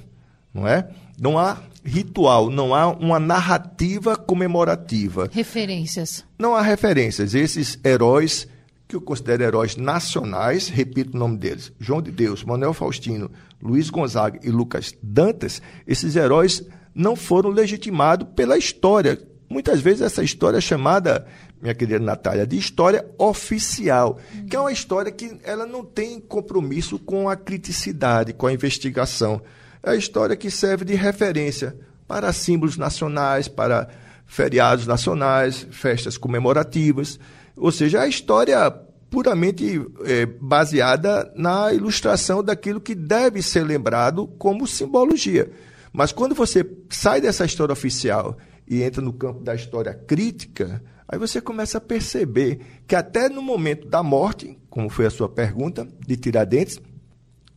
não 0.54 0.66
é? 0.66 0.88
Não 1.18 1.38
há 1.38 1.58
ritual, 1.84 2.48
não 2.48 2.74
há 2.74 2.86
uma 2.88 3.18
narrativa 3.18 4.16
comemorativa. 4.16 5.28
Referências. 5.32 6.24
Não 6.38 6.54
há 6.54 6.62
referências. 6.62 7.34
Esses 7.34 7.78
heróis 7.84 8.46
que 8.86 8.96
eu 8.96 9.00
considero 9.00 9.42
heróis 9.42 9.74
nacionais, 9.74 10.68
repito 10.68 11.16
o 11.16 11.18
nome 11.18 11.38
deles, 11.38 11.72
João 11.80 12.02
de 12.02 12.10
Deus, 12.10 12.44
Manuel 12.44 12.74
Faustino, 12.74 13.30
Luiz 13.60 13.88
Gonzaga 13.88 14.38
e 14.42 14.50
Lucas 14.50 14.94
Dantas, 15.02 15.62
esses 15.86 16.14
heróis 16.14 16.62
não 16.94 17.16
foram 17.16 17.50
legitimados 17.50 18.28
pela 18.36 18.58
história. 18.58 19.18
Muitas 19.48 19.80
vezes 19.80 20.02
essa 20.02 20.22
história 20.22 20.58
é 20.58 20.60
chamada, 20.60 21.26
minha 21.62 21.74
querida 21.74 22.00
Natália, 22.00 22.44
de 22.44 22.58
história 22.58 23.06
oficial, 23.16 24.18
uhum. 24.34 24.46
que 24.46 24.56
é 24.56 24.60
uma 24.60 24.72
história 24.72 25.12
que 25.12 25.38
ela 25.44 25.64
não 25.64 25.84
tem 25.84 26.18
compromisso 26.18 26.98
com 26.98 27.28
a 27.28 27.36
criticidade, 27.36 28.32
com 28.32 28.48
a 28.48 28.52
investigação. 28.52 29.40
É 29.80 29.90
a 29.90 29.96
história 29.96 30.36
que 30.36 30.50
serve 30.50 30.84
de 30.84 30.94
referência 30.94 31.76
para 32.08 32.32
símbolos 32.32 32.76
nacionais, 32.76 33.46
para 33.46 33.88
feriados 34.26 34.88
nacionais, 34.88 35.66
festas 35.70 36.18
comemorativas. 36.18 37.18
Ou 37.56 37.70
seja, 37.70 38.00
a 38.00 38.08
história 38.08 38.70
puramente 39.08 39.80
é, 40.04 40.26
baseada 40.26 41.32
na 41.36 41.72
ilustração 41.72 42.42
daquilo 42.42 42.80
que 42.80 42.94
deve 42.94 43.40
ser 43.40 43.62
lembrado 43.62 44.26
como 44.38 44.66
simbologia. 44.66 45.50
Mas 45.92 46.10
quando 46.10 46.34
você 46.34 46.68
sai 46.88 47.20
dessa 47.20 47.44
história 47.44 47.72
oficial 47.72 48.36
e 48.66 48.82
entra 48.82 49.02
no 49.02 49.12
campo 49.12 49.44
da 49.44 49.54
história 49.54 49.92
crítica, 49.94 50.82
aí 51.08 51.18
você 51.18 51.40
começa 51.40 51.78
a 51.78 51.80
perceber 51.80 52.60
que 52.86 52.94
até 52.94 53.28
no 53.28 53.42
momento 53.42 53.88
da 53.88 54.02
morte, 54.02 54.58
como 54.70 54.88
foi 54.88 55.06
a 55.06 55.10
sua 55.10 55.28
pergunta, 55.28 55.86
de 56.06 56.16
Tiradentes, 56.16 56.80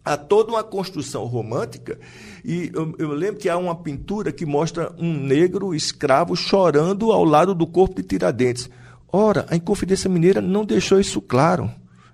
há 0.05 0.15
toda 0.15 0.51
uma 0.51 0.63
construção 0.63 1.25
romântica. 1.25 1.99
E 2.43 2.69
eu, 2.73 2.93
eu, 2.99 3.09
lembro 3.09 3.39
que 3.39 3.49
há 3.49 3.57
uma 3.57 3.75
pintura 3.75 4.31
que 4.31 4.45
mostra 4.45 4.93
um 4.99 5.13
negro 5.13 5.73
escravo 5.73 6.35
chorando 6.35 7.11
ao 7.11 7.23
lado 7.23 7.55
do 7.55 7.65
corpo 7.65 7.95
de 7.95 8.03
Tiradentes. 8.03 8.69
Ora, 9.11 9.45
a 9.49 9.55
Inconfidência 9.55 10.09
Mineira 10.09 10.41
não 10.41 10.63
deixou 10.63 10.99
isso 10.99 11.19
claro. 11.21 11.71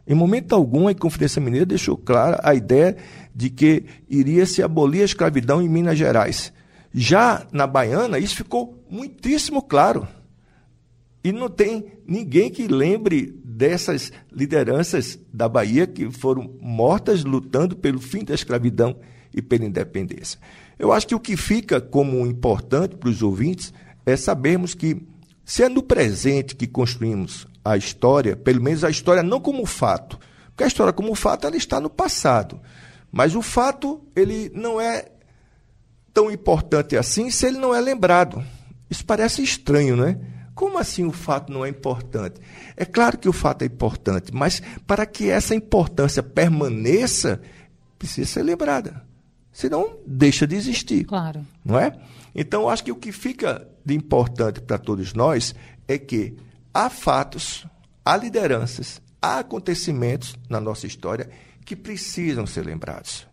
Em 0.08 0.16
momento 0.16 0.54
algum, 0.54 0.88
a 0.88 0.92
Inconfidência 0.92 1.42
Mineira 1.42 1.66
deixou 1.66 1.98
clara 1.98 2.40
a 2.44 2.56
ideia 2.56 2.96
de 3.36 3.50
que 3.50 3.86
iria 4.10 4.46
se 4.46 4.64
abolir 4.64 5.02
a 5.02 5.06
escravidão 5.06 5.62
em 5.62 5.70
Minas 5.70 5.98
Gerais. 5.98 6.54
Já 6.94 7.46
na 7.52 7.66
Baiana, 7.66 8.20
isso 8.20 8.36
ficou 8.36 8.84
muitíssimo 8.90 9.62
claro. 9.62 10.08
E 11.24 11.32
não 11.32 11.50
tem 11.50 11.86
ninguém 12.06 12.50
que 12.50 12.68
lembre 12.68 13.40
dessas 13.44 14.12
lideranças 14.32 15.20
da 15.32 15.48
Bahia 15.48 15.86
que 15.86 16.10
foram 16.10 16.56
mortas 16.60 17.24
lutando 17.24 17.76
pelo 17.76 18.00
fim 18.00 18.24
da 18.24 18.34
escravidão 18.34 18.98
e 19.34 19.42
pela 19.42 19.66
independência. 19.66 20.40
Eu 20.80 20.92
acho 20.92 21.08
que 21.08 21.16
o 21.16 21.20
que 21.20 21.38
fica 21.38 21.80
como 21.80 22.26
importante 22.26 22.96
para 22.96 23.10
os 23.10 23.22
ouvintes 23.22 23.72
é 24.06 24.16
sabermos 24.16 24.74
que 24.74 25.00
se 25.46 25.64
é 25.64 25.70
no 25.70 25.84
presente 25.84 26.56
que 26.56 26.66
construímos 26.66 27.48
a 27.64 27.78
história, 27.78 28.36
pelo 28.36 28.62
menos 28.62 28.84
a 28.84 28.90
história 28.90 29.22
não 29.22 29.40
como 29.40 29.66
fato, 29.66 30.18
porque 30.48 30.64
a 30.64 30.68
história 30.68 30.92
como 30.92 31.14
fato 31.14 31.46
ela 31.46 31.56
está 31.56 31.80
no 31.80 31.90
passado, 31.90 32.60
mas 33.12 33.36
o 33.36 33.42
fato 33.42 34.02
ele 34.16 34.52
não 34.56 34.82
é 34.82 35.06
tão 36.14 36.32
importante 36.32 36.98
assim 36.98 37.30
se 37.30 37.46
ele 37.46 37.58
não 37.58 37.76
é 37.76 37.80
lembrado. 37.80 38.44
Isso 38.90 39.06
parece 39.06 39.44
estranho, 39.44 39.96
né? 39.96 40.20
Como 40.54 40.78
assim 40.78 41.06
o 41.06 41.12
fato 41.12 41.52
não 41.52 41.66
é 41.66 41.70
importante? 41.70 42.40
É 42.76 42.86
claro 42.86 43.18
que 43.18 43.30
o 43.30 43.34
fato 43.34 43.64
é 43.64 43.66
importante, 43.66 44.34
mas 44.34 44.62
para 44.86 45.06
que 45.06 45.30
essa 45.30 45.56
importância 45.56 46.22
permaneça, 46.22 47.42
precisa 47.98 48.30
ser 48.30 48.44
lembrada. 48.44 49.06
Senão, 49.52 49.98
deixa 50.06 50.48
de 50.48 50.56
existir. 50.56 51.06
Claro. 51.06 51.46
Não 51.64 51.78
é? 51.78 51.98
Então, 52.34 52.70
acho 52.70 52.84
que 52.84 52.92
o 52.92 52.96
que 52.96 53.12
fica 53.12 53.68
de 53.86 53.94
importante 53.94 54.62
para 54.62 54.78
todos 54.78 55.14
nós 55.14 55.54
é 55.88 55.98
que 55.98 56.36
há 56.74 56.90
fatos, 56.90 57.66
há 58.06 58.16
lideranças, 58.16 59.02
há 59.22 59.40
acontecimentos 59.40 60.36
na 60.50 60.60
nossa 60.60 60.88
história 60.88 61.30
que 61.66 61.76
precisam 61.76 62.46
ser 62.46 62.66
lembrados. 62.66 63.28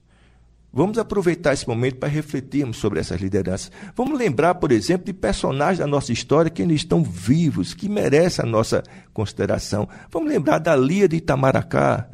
Vamos 0.71 0.99
aproveitar 0.99 1.55
esse 1.55 1.67
momento 1.67 1.97
para 1.97 2.09
refletirmos 2.09 2.77
sobre 2.77 3.01
essas 3.01 3.21
lideranças. 3.21 3.73
Vamos 3.97 4.19
lembrar, 4.19 4.57
por 4.57 4.71
exemplo, 4.71 5.07
de 5.07 5.15
personagens 5.15 5.79
da 5.79 5.87
nossa 5.87 6.13
história 6.13 6.51
que 6.51 6.61
ainda 6.61 6.75
estão 6.75 7.03
vivos, 7.03 7.73
que 7.73 7.89
merecem 7.89 8.45
a 8.45 8.49
nossa 8.49 8.83
consideração. 9.15 9.89
Vamos 10.11 10.29
lembrar 10.29 10.59
da 10.59 10.77
Lia 10.77 11.09
de 11.09 11.17
Itamaracá, 11.17 12.09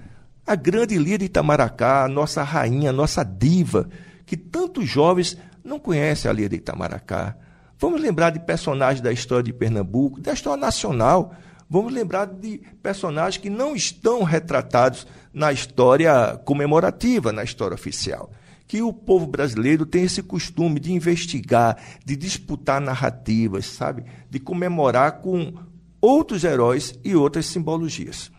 a 0.47 0.55
grande 0.55 0.97
Lia 0.97 1.19
de 1.19 1.25
Itamaracá, 1.25 2.05
a 2.05 2.09
nossa 2.09 2.45
rainha, 2.45 2.91
a 2.91 2.93
nossa 2.93 3.25
diva, 3.25 3.89
que 4.25 4.37
tantos 4.37 4.89
jovens 4.89 5.37
não 5.65 5.81
conhecem 5.81 6.31
a 6.31 6.35
Lia 6.35 6.49
de 6.49 6.57
Itamaracá. 6.57 7.37
Vamos 7.77 8.01
lembrar 8.01 8.31
de 8.31 8.39
personagens 8.39 9.01
da 9.01 9.13
história 9.13 9.43
de 9.43 9.53
Pernambuco, 9.53 10.21
da 10.21 10.33
história 10.33 10.61
nacional. 10.61 11.35
Vamos 11.69 11.93
lembrar 11.93 12.27
de 12.27 12.61
personagens 12.81 13.43
que 13.43 13.51
não 13.51 13.75
estão 13.75 14.23
retratados 14.23 15.07
na 15.33 15.53
história 15.53 16.41
comemorativa, 16.45 17.33
na 17.33 17.43
história 17.43 17.75
oficial. 17.75 18.31
Que 18.67 18.83
o 18.83 18.93
povo 18.93 19.27
brasileiro 19.27 19.85
tem 19.85 20.05
esse 20.05 20.23
costume 20.23 20.81
de 20.81 20.93
investigar, 20.93 21.77
de 22.05 22.17
disputar 22.17 22.81
narrativas, 22.81 23.67
sabe? 23.67 24.05
De 24.31 24.39
comemorar 24.39 25.21
com 25.21 25.53
outros 26.01 26.45
heróis 26.45 26.99
e 27.05 27.15
outras 27.15 27.47
simbologias. 27.47 28.31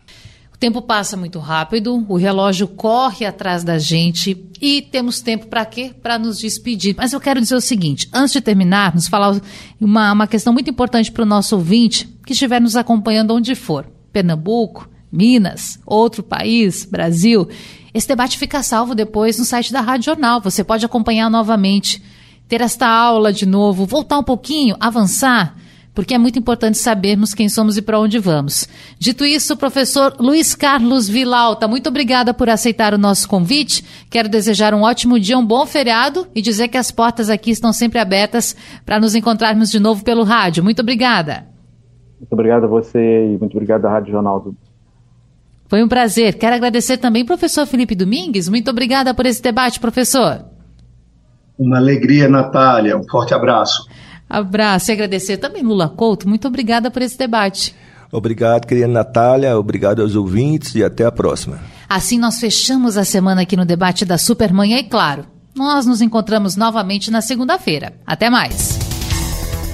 O 0.56 0.58
tempo 0.58 0.80
passa 0.80 1.18
muito 1.18 1.38
rápido, 1.38 2.06
o 2.08 2.16
relógio 2.16 2.66
corre 2.66 3.26
atrás 3.26 3.62
da 3.62 3.78
gente 3.78 4.48
e 4.58 4.80
temos 4.80 5.20
tempo 5.20 5.48
para 5.48 5.66
quê? 5.66 5.94
Para 6.02 6.18
nos 6.18 6.38
despedir. 6.38 6.94
Mas 6.96 7.12
eu 7.12 7.20
quero 7.20 7.38
dizer 7.40 7.56
o 7.56 7.60
seguinte: 7.60 8.08
antes 8.10 8.32
de 8.32 8.40
terminar, 8.40 8.94
nos 8.94 9.06
falar 9.06 9.38
uma, 9.78 10.12
uma 10.12 10.26
questão 10.26 10.54
muito 10.54 10.70
importante 10.70 11.12
para 11.12 11.24
o 11.24 11.26
nosso 11.26 11.56
ouvinte 11.56 12.08
que 12.24 12.32
estiver 12.32 12.58
nos 12.58 12.74
acompanhando 12.74 13.34
onde 13.34 13.54
for 13.54 13.86
Pernambuco, 14.10 14.88
Minas, 15.12 15.78
outro 15.84 16.22
país, 16.22 16.86
Brasil. 16.86 17.46
Esse 17.96 18.08
debate 18.08 18.36
fica 18.36 18.62
salvo 18.62 18.94
depois 18.94 19.38
no 19.38 19.44
site 19.46 19.72
da 19.72 19.80
Rádio 19.80 20.04
Jornal. 20.04 20.38
Você 20.42 20.62
pode 20.62 20.84
acompanhar 20.84 21.30
novamente, 21.30 22.02
ter 22.46 22.60
esta 22.60 22.86
aula 22.86 23.32
de 23.32 23.46
novo, 23.46 23.86
voltar 23.86 24.18
um 24.18 24.22
pouquinho, 24.22 24.76
avançar 24.78 25.56
porque 25.94 26.12
é 26.12 26.18
muito 26.18 26.38
importante 26.38 26.76
sabermos 26.76 27.32
quem 27.32 27.48
somos 27.48 27.78
e 27.78 27.80
para 27.80 27.98
onde 27.98 28.18
vamos. 28.18 28.68
Dito 28.98 29.24
isso, 29.24 29.56
professor 29.56 30.14
Luiz 30.20 30.54
Carlos 30.54 31.08
Vilauta, 31.08 31.66
muito 31.66 31.88
obrigada 31.88 32.34
por 32.34 32.50
aceitar 32.50 32.92
o 32.92 32.98
nosso 32.98 33.26
convite. 33.26 33.82
Quero 34.10 34.28
desejar 34.28 34.74
um 34.74 34.82
ótimo 34.82 35.18
dia, 35.18 35.38
um 35.38 35.46
bom 35.46 35.64
feriado 35.64 36.26
e 36.34 36.42
dizer 36.42 36.68
que 36.68 36.76
as 36.76 36.90
portas 36.90 37.30
aqui 37.30 37.50
estão 37.50 37.72
sempre 37.72 37.98
abertas 37.98 38.54
para 38.84 39.00
nos 39.00 39.14
encontrarmos 39.14 39.70
de 39.70 39.80
novo 39.80 40.04
pelo 40.04 40.22
rádio. 40.22 40.62
Muito 40.62 40.80
obrigada. 40.80 41.46
Muito 42.20 42.32
obrigado 42.34 42.64
a 42.64 42.68
você 42.68 42.98
e 42.98 43.38
muito 43.38 43.54
obrigado 43.54 43.86
à 43.86 43.90
Rádio 43.90 44.12
Jornal. 44.12 44.54
Foi 45.68 45.82
um 45.82 45.88
prazer. 45.88 46.34
Quero 46.34 46.56
agradecer 46.56 46.98
também 46.98 47.22
ao 47.22 47.26
professor 47.26 47.66
Felipe 47.66 47.94
Domingues. 47.94 48.48
Muito 48.48 48.70
obrigada 48.70 49.12
por 49.12 49.26
esse 49.26 49.42
debate, 49.42 49.80
professor. 49.80 50.44
Uma 51.58 51.78
alegria, 51.78 52.28
Natália. 52.28 52.96
Um 52.96 53.08
forte 53.08 53.34
abraço. 53.34 53.86
Abraço 54.28 54.90
e 54.90 54.92
agradecer 54.92 55.36
também 55.36 55.62
Lula 55.62 55.88
Couto. 55.88 56.28
Muito 56.28 56.48
obrigada 56.48 56.90
por 56.90 57.02
esse 57.02 57.16
debate. 57.16 57.74
Obrigado, 58.10 58.66
querida 58.66 58.88
Natália. 58.88 59.58
Obrigado 59.58 60.02
aos 60.02 60.14
ouvintes 60.14 60.74
e 60.74 60.84
até 60.84 61.04
a 61.04 61.12
próxima. 61.12 61.58
Assim 61.88 62.18
nós 62.18 62.38
fechamos 62.38 62.96
a 62.96 63.04
semana 63.04 63.42
aqui 63.42 63.56
no 63.56 63.64
debate 63.64 64.04
da 64.04 64.18
Supermanhã 64.18 64.78
e 64.78 64.84
claro, 64.84 65.24
nós 65.54 65.86
nos 65.86 66.00
encontramos 66.00 66.56
novamente 66.56 67.10
na 67.10 67.20
segunda-feira. 67.20 67.94
Até 68.06 68.28
mais. 68.28 68.85